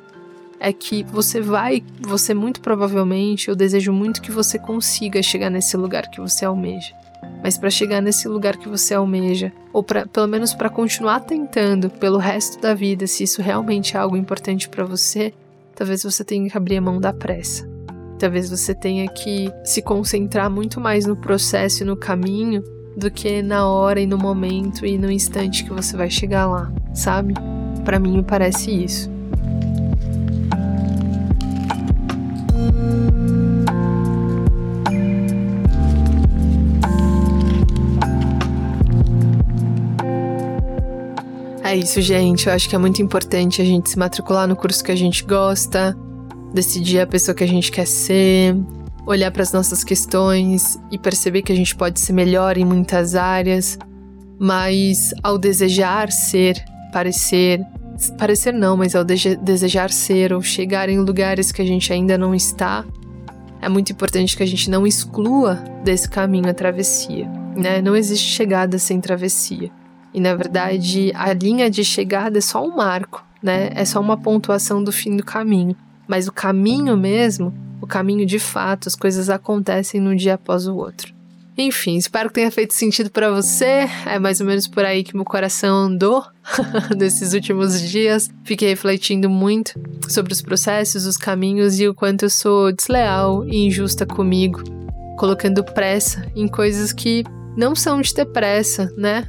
é 0.64 0.72
que 0.72 1.02
você 1.04 1.42
vai, 1.42 1.84
você 2.00 2.32
muito 2.32 2.62
provavelmente, 2.62 3.48
eu 3.48 3.54
desejo 3.54 3.92
muito 3.92 4.22
que 4.22 4.32
você 4.32 4.58
consiga 4.58 5.22
chegar 5.22 5.50
nesse 5.50 5.76
lugar 5.76 6.08
que 6.08 6.20
você 6.20 6.46
almeja. 6.46 6.94
Mas 7.42 7.58
para 7.58 7.68
chegar 7.68 8.00
nesse 8.00 8.26
lugar 8.26 8.56
que 8.56 8.66
você 8.66 8.94
almeja, 8.94 9.52
ou 9.74 9.82
pra, 9.82 10.06
pelo 10.06 10.26
menos 10.26 10.54
para 10.54 10.70
continuar 10.70 11.20
tentando 11.20 11.90
pelo 11.90 12.16
resto 12.16 12.58
da 12.62 12.72
vida, 12.72 13.06
se 13.06 13.24
isso 13.24 13.42
realmente 13.42 13.94
é 13.94 14.00
algo 14.00 14.16
importante 14.16 14.66
para 14.66 14.84
você, 14.84 15.34
talvez 15.76 16.02
você 16.02 16.24
tenha 16.24 16.48
que 16.48 16.56
abrir 16.56 16.78
a 16.78 16.80
mão 16.80 16.98
da 16.98 17.12
pressa. 17.12 17.68
Talvez 18.18 18.48
você 18.48 18.74
tenha 18.74 19.06
que 19.06 19.52
se 19.64 19.82
concentrar 19.82 20.48
muito 20.48 20.80
mais 20.80 21.04
no 21.04 21.14
processo 21.14 21.82
e 21.82 21.86
no 21.86 21.96
caminho 21.96 22.62
do 22.96 23.10
que 23.10 23.42
na 23.42 23.68
hora 23.68 24.00
e 24.00 24.06
no 24.06 24.16
momento 24.16 24.86
e 24.86 24.96
no 24.96 25.10
instante 25.10 25.62
que 25.62 25.72
você 25.72 25.94
vai 25.94 26.08
chegar 26.08 26.46
lá, 26.46 26.72
sabe? 26.94 27.34
Para 27.84 27.98
mim 27.98 28.24
parece 28.26 28.70
isso. 28.70 29.13
É 41.74 41.76
isso, 41.76 42.00
gente. 42.00 42.46
Eu 42.46 42.52
acho 42.52 42.68
que 42.68 42.76
é 42.76 42.78
muito 42.78 43.02
importante 43.02 43.60
a 43.60 43.64
gente 43.64 43.90
se 43.90 43.98
matricular 43.98 44.46
no 44.46 44.54
curso 44.54 44.84
que 44.84 44.92
a 44.92 44.96
gente 44.96 45.24
gosta, 45.24 45.92
decidir 46.52 47.00
a 47.00 47.06
pessoa 47.06 47.34
que 47.34 47.42
a 47.42 47.48
gente 47.48 47.72
quer 47.72 47.84
ser, 47.84 48.54
olhar 49.04 49.32
para 49.32 49.42
as 49.42 49.52
nossas 49.52 49.82
questões 49.82 50.78
e 50.92 50.96
perceber 50.96 51.42
que 51.42 51.50
a 51.50 51.56
gente 51.56 51.74
pode 51.74 51.98
ser 51.98 52.12
melhor 52.12 52.56
em 52.56 52.64
muitas 52.64 53.16
áreas, 53.16 53.76
mas 54.38 55.12
ao 55.20 55.36
desejar 55.36 56.12
ser, 56.12 56.64
parecer, 56.92 57.60
parecer 58.16 58.52
não, 58.52 58.76
mas 58.76 58.94
ao 58.94 59.02
de 59.02 59.34
desejar 59.34 59.90
ser 59.90 60.32
ou 60.32 60.40
chegar 60.40 60.88
em 60.88 61.00
lugares 61.00 61.50
que 61.50 61.60
a 61.60 61.66
gente 61.66 61.92
ainda 61.92 62.16
não 62.16 62.36
está, 62.36 62.84
é 63.60 63.68
muito 63.68 63.90
importante 63.90 64.36
que 64.36 64.44
a 64.44 64.46
gente 64.46 64.70
não 64.70 64.86
exclua 64.86 65.56
desse 65.82 66.08
caminho 66.08 66.48
a 66.48 66.54
travessia, 66.54 67.28
né? 67.56 67.82
Não 67.82 67.96
existe 67.96 68.30
chegada 68.30 68.78
sem 68.78 69.00
travessia. 69.00 69.72
E 70.14 70.20
na 70.20 70.34
verdade, 70.34 71.10
a 71.14 71.32
linha 71.32 71.68
de 71.68 71.84
chegada 71.84 72.38
é 72.38 72.40
só 72.40 72.64
um 72.64 72.76
marco, 72.76 73.24
né? 73.42 73.70
É 73.74 73.84
só 73.84 74.00
uma 74.00 74.16
pontuação 74.16 74.82
do 74.82 74.92
fim 74.92 75.16
do 75.16 75.24
caminho. 75.24 75.76
Mas 76.06 76.28
o 76.28 76.32
caminho 76.32 76.96
mesmo, 76.96 77.52
o 77.80 77.86
caminho 77.86 78.24
de 78.24 78.38
fato, 78.38 78.88
as 78.88 78.94
coisas 78.94 79.28
acontecem 79.28 80.00
num 80.00 80.14
dia 80.14 80.34
após 80.34 80.68
o 80.68 80.76
outro. 80.76 81.12
Enfim, 81.56 81.96
espero 81.96 82.28
que 82.28 82.34
tenha 82.34 82.50
feito 82.50 82.74
sentido 82.74 83.10
para 83.10 83.30
você. 83.30 83.88
É 84.06 84.18
mais 84.18 84.40
ou 84.40 84.46
menos 84.46 84.66
por 84.66 84.84
aí 84.84 85.04
que 85.04 85.14
meu 85.14 85.24
coração 85.24 85.76
andou 85.76 86.24
nesses 86.96 87.32
últimos 87.32 87.80
dias. 87.80 88.28
Fiquei 88.44 88.68
refletindo 88.68 89.30
muito 89.30 89.72
sobre 90.08 90.32
os 90.32 90.42
processos, 90.42 91.06
os 91.06 91.16
caminhos 91.16 91.78
e 91.78 91.88
o 91.88 91.94
quanto 91.94 92.24
eu 92.24 92.30
sou 92.30 92.72
desleal 92.72 93.44
e 93.46 93.66
injusta 93.66 94.04
comigo, 94.04 94.62
colocando 95.16 95.62
pressa 95.62 96.26
em 96.34 96.48
coisas 96.48 96.92
que 96.92 97.24
não 97.56 97.76
são 97.76 98.00
de 98.00 98.12
ter 98.12 98.26
pressa, 98.26 98.92
né? 98.96 99.28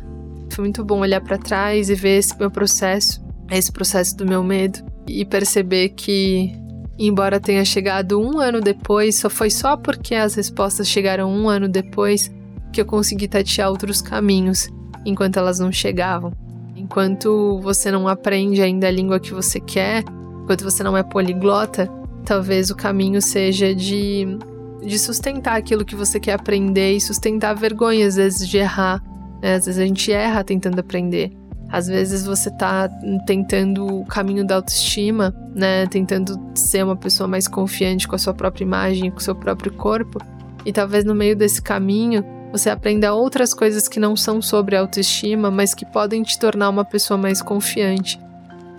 Foi 0.51 0.63
muito 0.63 0.83
bom 0.83 0.99
olhar 0.99 1.21
para 1.21 1.37
trás 1.37 1.89
e 1.89 1.95
ver 1.95 2.19
esse 2.19 2.37
meu 2.37 2.49
processo, 2.49 3.23
esse 3.51 3.71
processo 3.71 4.15
do 4.15 4.25
meu 4.25 4.43
medo 4.43 4.79
e 5.07 5.25
perceber 5.25 5.89
que, 5.89 6.51
embora 6.97 7.39
tenha 7.39 7.63
chegado 7.65 8.19
um 8.19 8.39
ano 8.39 8.61
depois, 8.61 9.17
só 9.17 9.29
foi 9.29 9.49
só 9.49 9.75
porque 9.77 10.15
as 10.15 10.35
respostas 10.35 10.87
chegaram 10.87 11.29
um 11.29 11.49
ano 11.49 11.67
depois 11.67 12.31
que 12.71 12.81
eu 12.81 12.85
consegui 12.85 13.27
tatear 13.27 13.69
outros 13.69 14.01
caminhos 14.01 14.69
enquanto 15.05 15.37
elas 15.37 15.59
não 15.59 15.71
chegavam. 15.71 16.33
Enquanto 16.75 17.59
você 17.61 17.89
não 17.89 18.07
aprende 18.07 18.61
ainda 18.61 18.87
a 18.87 18.91
língua 18.91 19.19
que 19.19 19.33
você 19.33 19.59
quer, 19.59 20.03
enquanto 20.43 20.63
você 20.63 20.83
não 20.83 20.95
é 20.95 21.03
poliglota, 21.03 21.89
talvez 22.25 22.69
o 22.69 22.75
caminho 22.75 23.21
seja 23.21 23.73
de, 23.73 24.37
de 24.83 24.99
sustentar 24.99 25.57
aquilo 25.57 25.85
que 25.85 25.95
você 25.95 26.19
quer 26.19 26.33
aprender 26.33 26.93
e 26.93 27.01
sustentar 27.01 27.51
a 27.51 27.53
vergonha, 27.53 28.07
às 28.07 28.15
vezes, 28.15 28.47
de 28.47 28.57
errar 28.57 29.01
né? 29.45 29.53
Às 29.53 29.67
vezes 29.67 29.79
a 29.79 29.85
gente 29.85 30.11
erra 30.11 30.43
tentando 30.43 30.79
aprender. 30.79 31.31
Às 31.69 31.85
vezes 31.85 32.25
você 32.25 32.49
tá 32.49 32.89
tentando 33.27 33.85
o 33.85 34.05
caminho 34.05 34.43
da 34.43 34.55
autoestima, 34.55 35.35
né? 35.53 35.85
Tentando 35.85 36.39
ser 36.55 36.83
uma 36.83 36.95
pessoa 36.95 37.27
mais 37.27 37.47
confiante 37.47 38.07
com 38.07 38.15
a 38.15 38.17
sua 38.17 38.33
própria 38.33 38.63
imagem, 38.63 39.11
com 39.11 39.17
o 39.17 39.21
seu 39.21 39.35
próprio 39.35 39.71
corpo. 39.71 40.19
E 40.65 40.73
talvez 40.73 41.05
no 41.05 41.13
meio 41.13 41.35
desse 41.35 41.61
caminho 41.61 42.25
você 42.51 42.71
aprenda 42.71 43.13
outras 43.13 43.53
coisas 43.53 43.87
que 43.87 43.99
não 43.99 44.15
são 44.15 44.41
sobre 44.41 44.75
autoestima, 44.75 45.51
mas 45.51 45.75
que 45.75 45.85
podem 45.85 46.23
te 46.23 46.39
tornar 46.39 46.69
uma 46.69 46.83
pessoa 46.83 47.17
mais 47.17 47.39
confiante. 47.39 48.19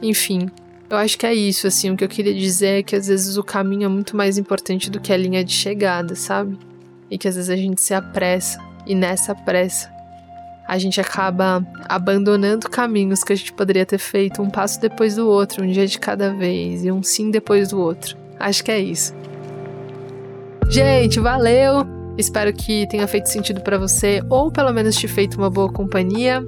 Enfim, 0.02 0.50
eu 0.90 0.96
acho 0.96 1.16
que 1.16 1.26
é 1.26 1.34
isso, 1.34 1.66
assim, 1.66 1.90
o 1.90 1.96
que 1.96 2.02
eu 2.02 2.08
queria 2.08 2.34
dizer 2.34 2.78
é 2.78 2.82
que 2.82 2.96
às 2.96 3.06
vezes 3.06 3.36
o 3.36 3.44
caminho 3.44 3.84
é 3.84 3.88
muito 3.88 4.16
mais 4.16 4.36
importante 4.36 4.90
do 4.90 4.98
que 4.98 5.12
a 5.12 5.16
linha 5.16 5.44
de 5.44 5.52
chegada, 5.52 6.16
sabe? 6.16 6.58
E 7.10 7.18
que 7.18 7.28
às 7.28 7.36
vezes 7.36 7.50
a 7.50 7.56
gente 7.56 7.80
se 7.80 7.92
apressa, 7.92 8.58
e 8.86 8.94
nessa 8.94 9.34
pressa 9.34 9.95
a 10.66 10.78
gente 10.78 11.00
acaba 11.00 11.64
abandonando 11.88 12.68
caminhos 12.68 13.22
que 13.22 13.32
a 13.32 13.36
gente 13.36 13.52
poderia 13.52 13.86
ter 13.86 13.98
feito 13.98 14.42
um 14.42 14.50
passo 14.50 14.80
depois 14.80 15.14
do 15.14 15.28
outro, 15.28 15.62
um 15.62 15.70
dia 15.70 15.86
de 15.86 15.98
cada 15.98 16.32
vez 16.32 16.84
e 16.84 16.90
um 16.90 17.02
sim 17.02 17.30
depois 17.30 17.68
do 17.68 17.80
outro. 17.80 18.16
Acho 18.38 18.64
que 18.64 18.70
é 18.70 18.80
isso. 18.80 19.14
Gente, 20.68 21.20
valeu! 21.20 21.86
Espero 22.18 22.52
que 22.52 22.86
tenha 22.88 23.06
feito 23.06 23.28
sentido 23.28 23.60
para 23.60 23.78
você 23.78 24.22
ou 24.28 24.50
pelo 24.50 24.72
menos 24.72 24.96
te 24.96 25.06
feito 25.06 25.36
uma 25.36 25.50
boa 25.50 25.70
companhia. 25.70 26.42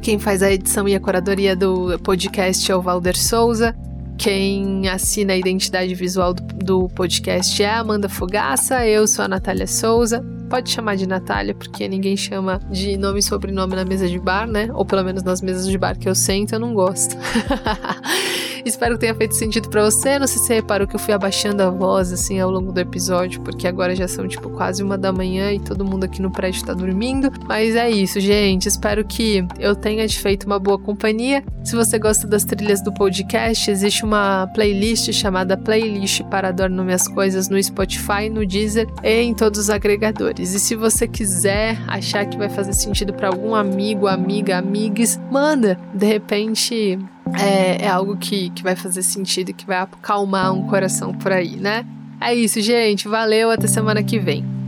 Quem 0.00 0.18
faz 0.18 0.42
a 0.42 0.50
edição 0.50 0.88
e 0.88 0.96
a 0.96 1.00
curadoria 1.00 1.54
do 1.54 1.96
podcast 2.00 2.70
é 2.70 2.74
o 2.74 2.82
Valder 2.82 3.16
Souza. 3.16 3.76
Quem 4.18 4.88
assina 4.88 5.32
a 5.32 5.36
identidade 5.36 5.94
visual 5.94 6.34
do, 6.34 6.42
do 6.42 6.88
podcast 6.88 7.62
é 7.62 7.68
a 7.68 7.78
Amanda 7.78 8.08
Fogaça. 8.08 8.84
Eu 8.86 9.06
sou 9.06 9.24
a 9.24 9.28
Natália 9.28 9.66
Souza 9.66 10.24
pode 10.52 10.68
chamar 10.68 10.96
de 10.96 11.08
Natália, 11.08 11.54
porque 11.54 11.88
ninguém 11.88 12.14
chama 12.14 12.60
de 12.70 12.98
nome 12.98 13.20
e 13.20 13.22
sobrenome 13.22 13.74
na 13.74 13.86
mesa 13.86 14.06
de 14.06 14.18
bar, 14.18 14.46
né? 14.46 14.68
Ou 14.74 14.84
pelo 14.84 15.02
menos 15.02 15.22
nas 15.22 15.40
mesas 15.40 15.66
de 15.66 15.78
bar 15.78 15.98
que 15.98 16.06
eu 16.06 16.14
sento, 16.14 16.52
eu 16.52 16.60
não 16.60 16.74
gosto. 16.74 17.16
Espero 18.64 18.94
que 18.94 19.00
tenha 19.00 19.14
feito 19.14 19.34
sentido 19.34 19.68
para 19.68 19.84
você. 19.84 20.18
Não 20.18 20.26
sei 20.26 20.38
se 20.38 20.46
você 20.46 20.54
reparou 20.54 20.86
que 20.86 20.94
eu 20.94 21.00
fui 21.00 21.12
abaixando 21.12 21.62
a 21.62 21.70
voz 21.70 22.12
assim 22.12 22.40
ao 22.40 22.50
longo 22.50 22.72
do 22.72 22.78
episódio, 22.78 23.40
porque 23.40 23.66
agora 23.66 23.94
já 23.94 24.06
são 24.06 24.26
tipo 24.28 24.50
quase 24.50 24.82
uma 24.82 24.96
da 24.96 25.12
manhã 25.12 25.52
e 25.52 25.60
todo 25.60 25.84
mundo 25.84 26.04
aqui 26.04 26.22
no 26.22 26.30
prédio 26.30 26.64
tá 26.64 26.72
dormindo. 26.72 27.30
Mas 27.46 27.74
é 27.74 27.90
isso, 27.90 28.20
gente. 28.20 28.66
Espero 28.68 29.04
que 29.04 29.44
eu 29.58 29.74
tenha 29.74 30.06
te 30.06 30.18
feito 30.18 30.44
uma 30.44 30.58
boa 30.58 30.78
companhia. 30.78 31.44
Se 31.64 31.74
você 31.74 31.98
gosta 31.98 32.26
das 32.26 32.44
trilhas 32.44 32.82
do 32.82 32.92
podcast, 32.92 33.70
existe 33.70 34.04
uma 34.04 34.46
playlist 34.54 35.12
chamada 35.12 35.56
Playlist 35.56 36.22
para 36.24 36.48
Adorno 36.48 36.84
Minhas 36.84 37.06
Coisas 37.08 37.48
no 37.48 37.62
Spotify, 37.62 38.28
no 38.30 38.46
Deezer 38.46 38.88
e 39.02 39.22
em 39.22 39.34
todos 39.34 39.58
os 39.60 39.70
agregadores. 39.70 40.54
E 40.54 40.60
se 40.60 40.74
você 40.74 41.06
quiser 41.06 41.78
achar 41.86 42.26
que 42.26 42.36
vai 42.36 42.48
fazer 42.48 42.72
sentido 42.72 43.12
para 43.12 43.28
algum 43.28 43.54
amigo, 43.54 44.06
amiga, 44.06 44.58
amigues, 44.58 45.20
manda. 45.30 45.78
De 45.94 46.06
repente 46.06 46.98
é, 47.38 47.84
é 47.84 47.88
algo 47.88 48.16
que, 48.16 48.50
que 48.50 48.62
vai 48.62 48.76
fazer 48.76 49.02
sentido 49.02 49.50
e 49.50 49.52
que 49.52 49.66
vai 49.66 49.78
acalmar 49.78 50.52
um 50.52 50.66
coração 50.68 51.12
por 51.14 51.32
aí, 51.32 51.56
né? 51.56 51.86
É 52.20 52.34
isso, 52.34 52.60
gente. 52.60 53.08
Valeu, 53.08 53.50
até 53.50 53.66
semana 53.66 54.02
que 54.02 54.18
vem. 54.18 54.61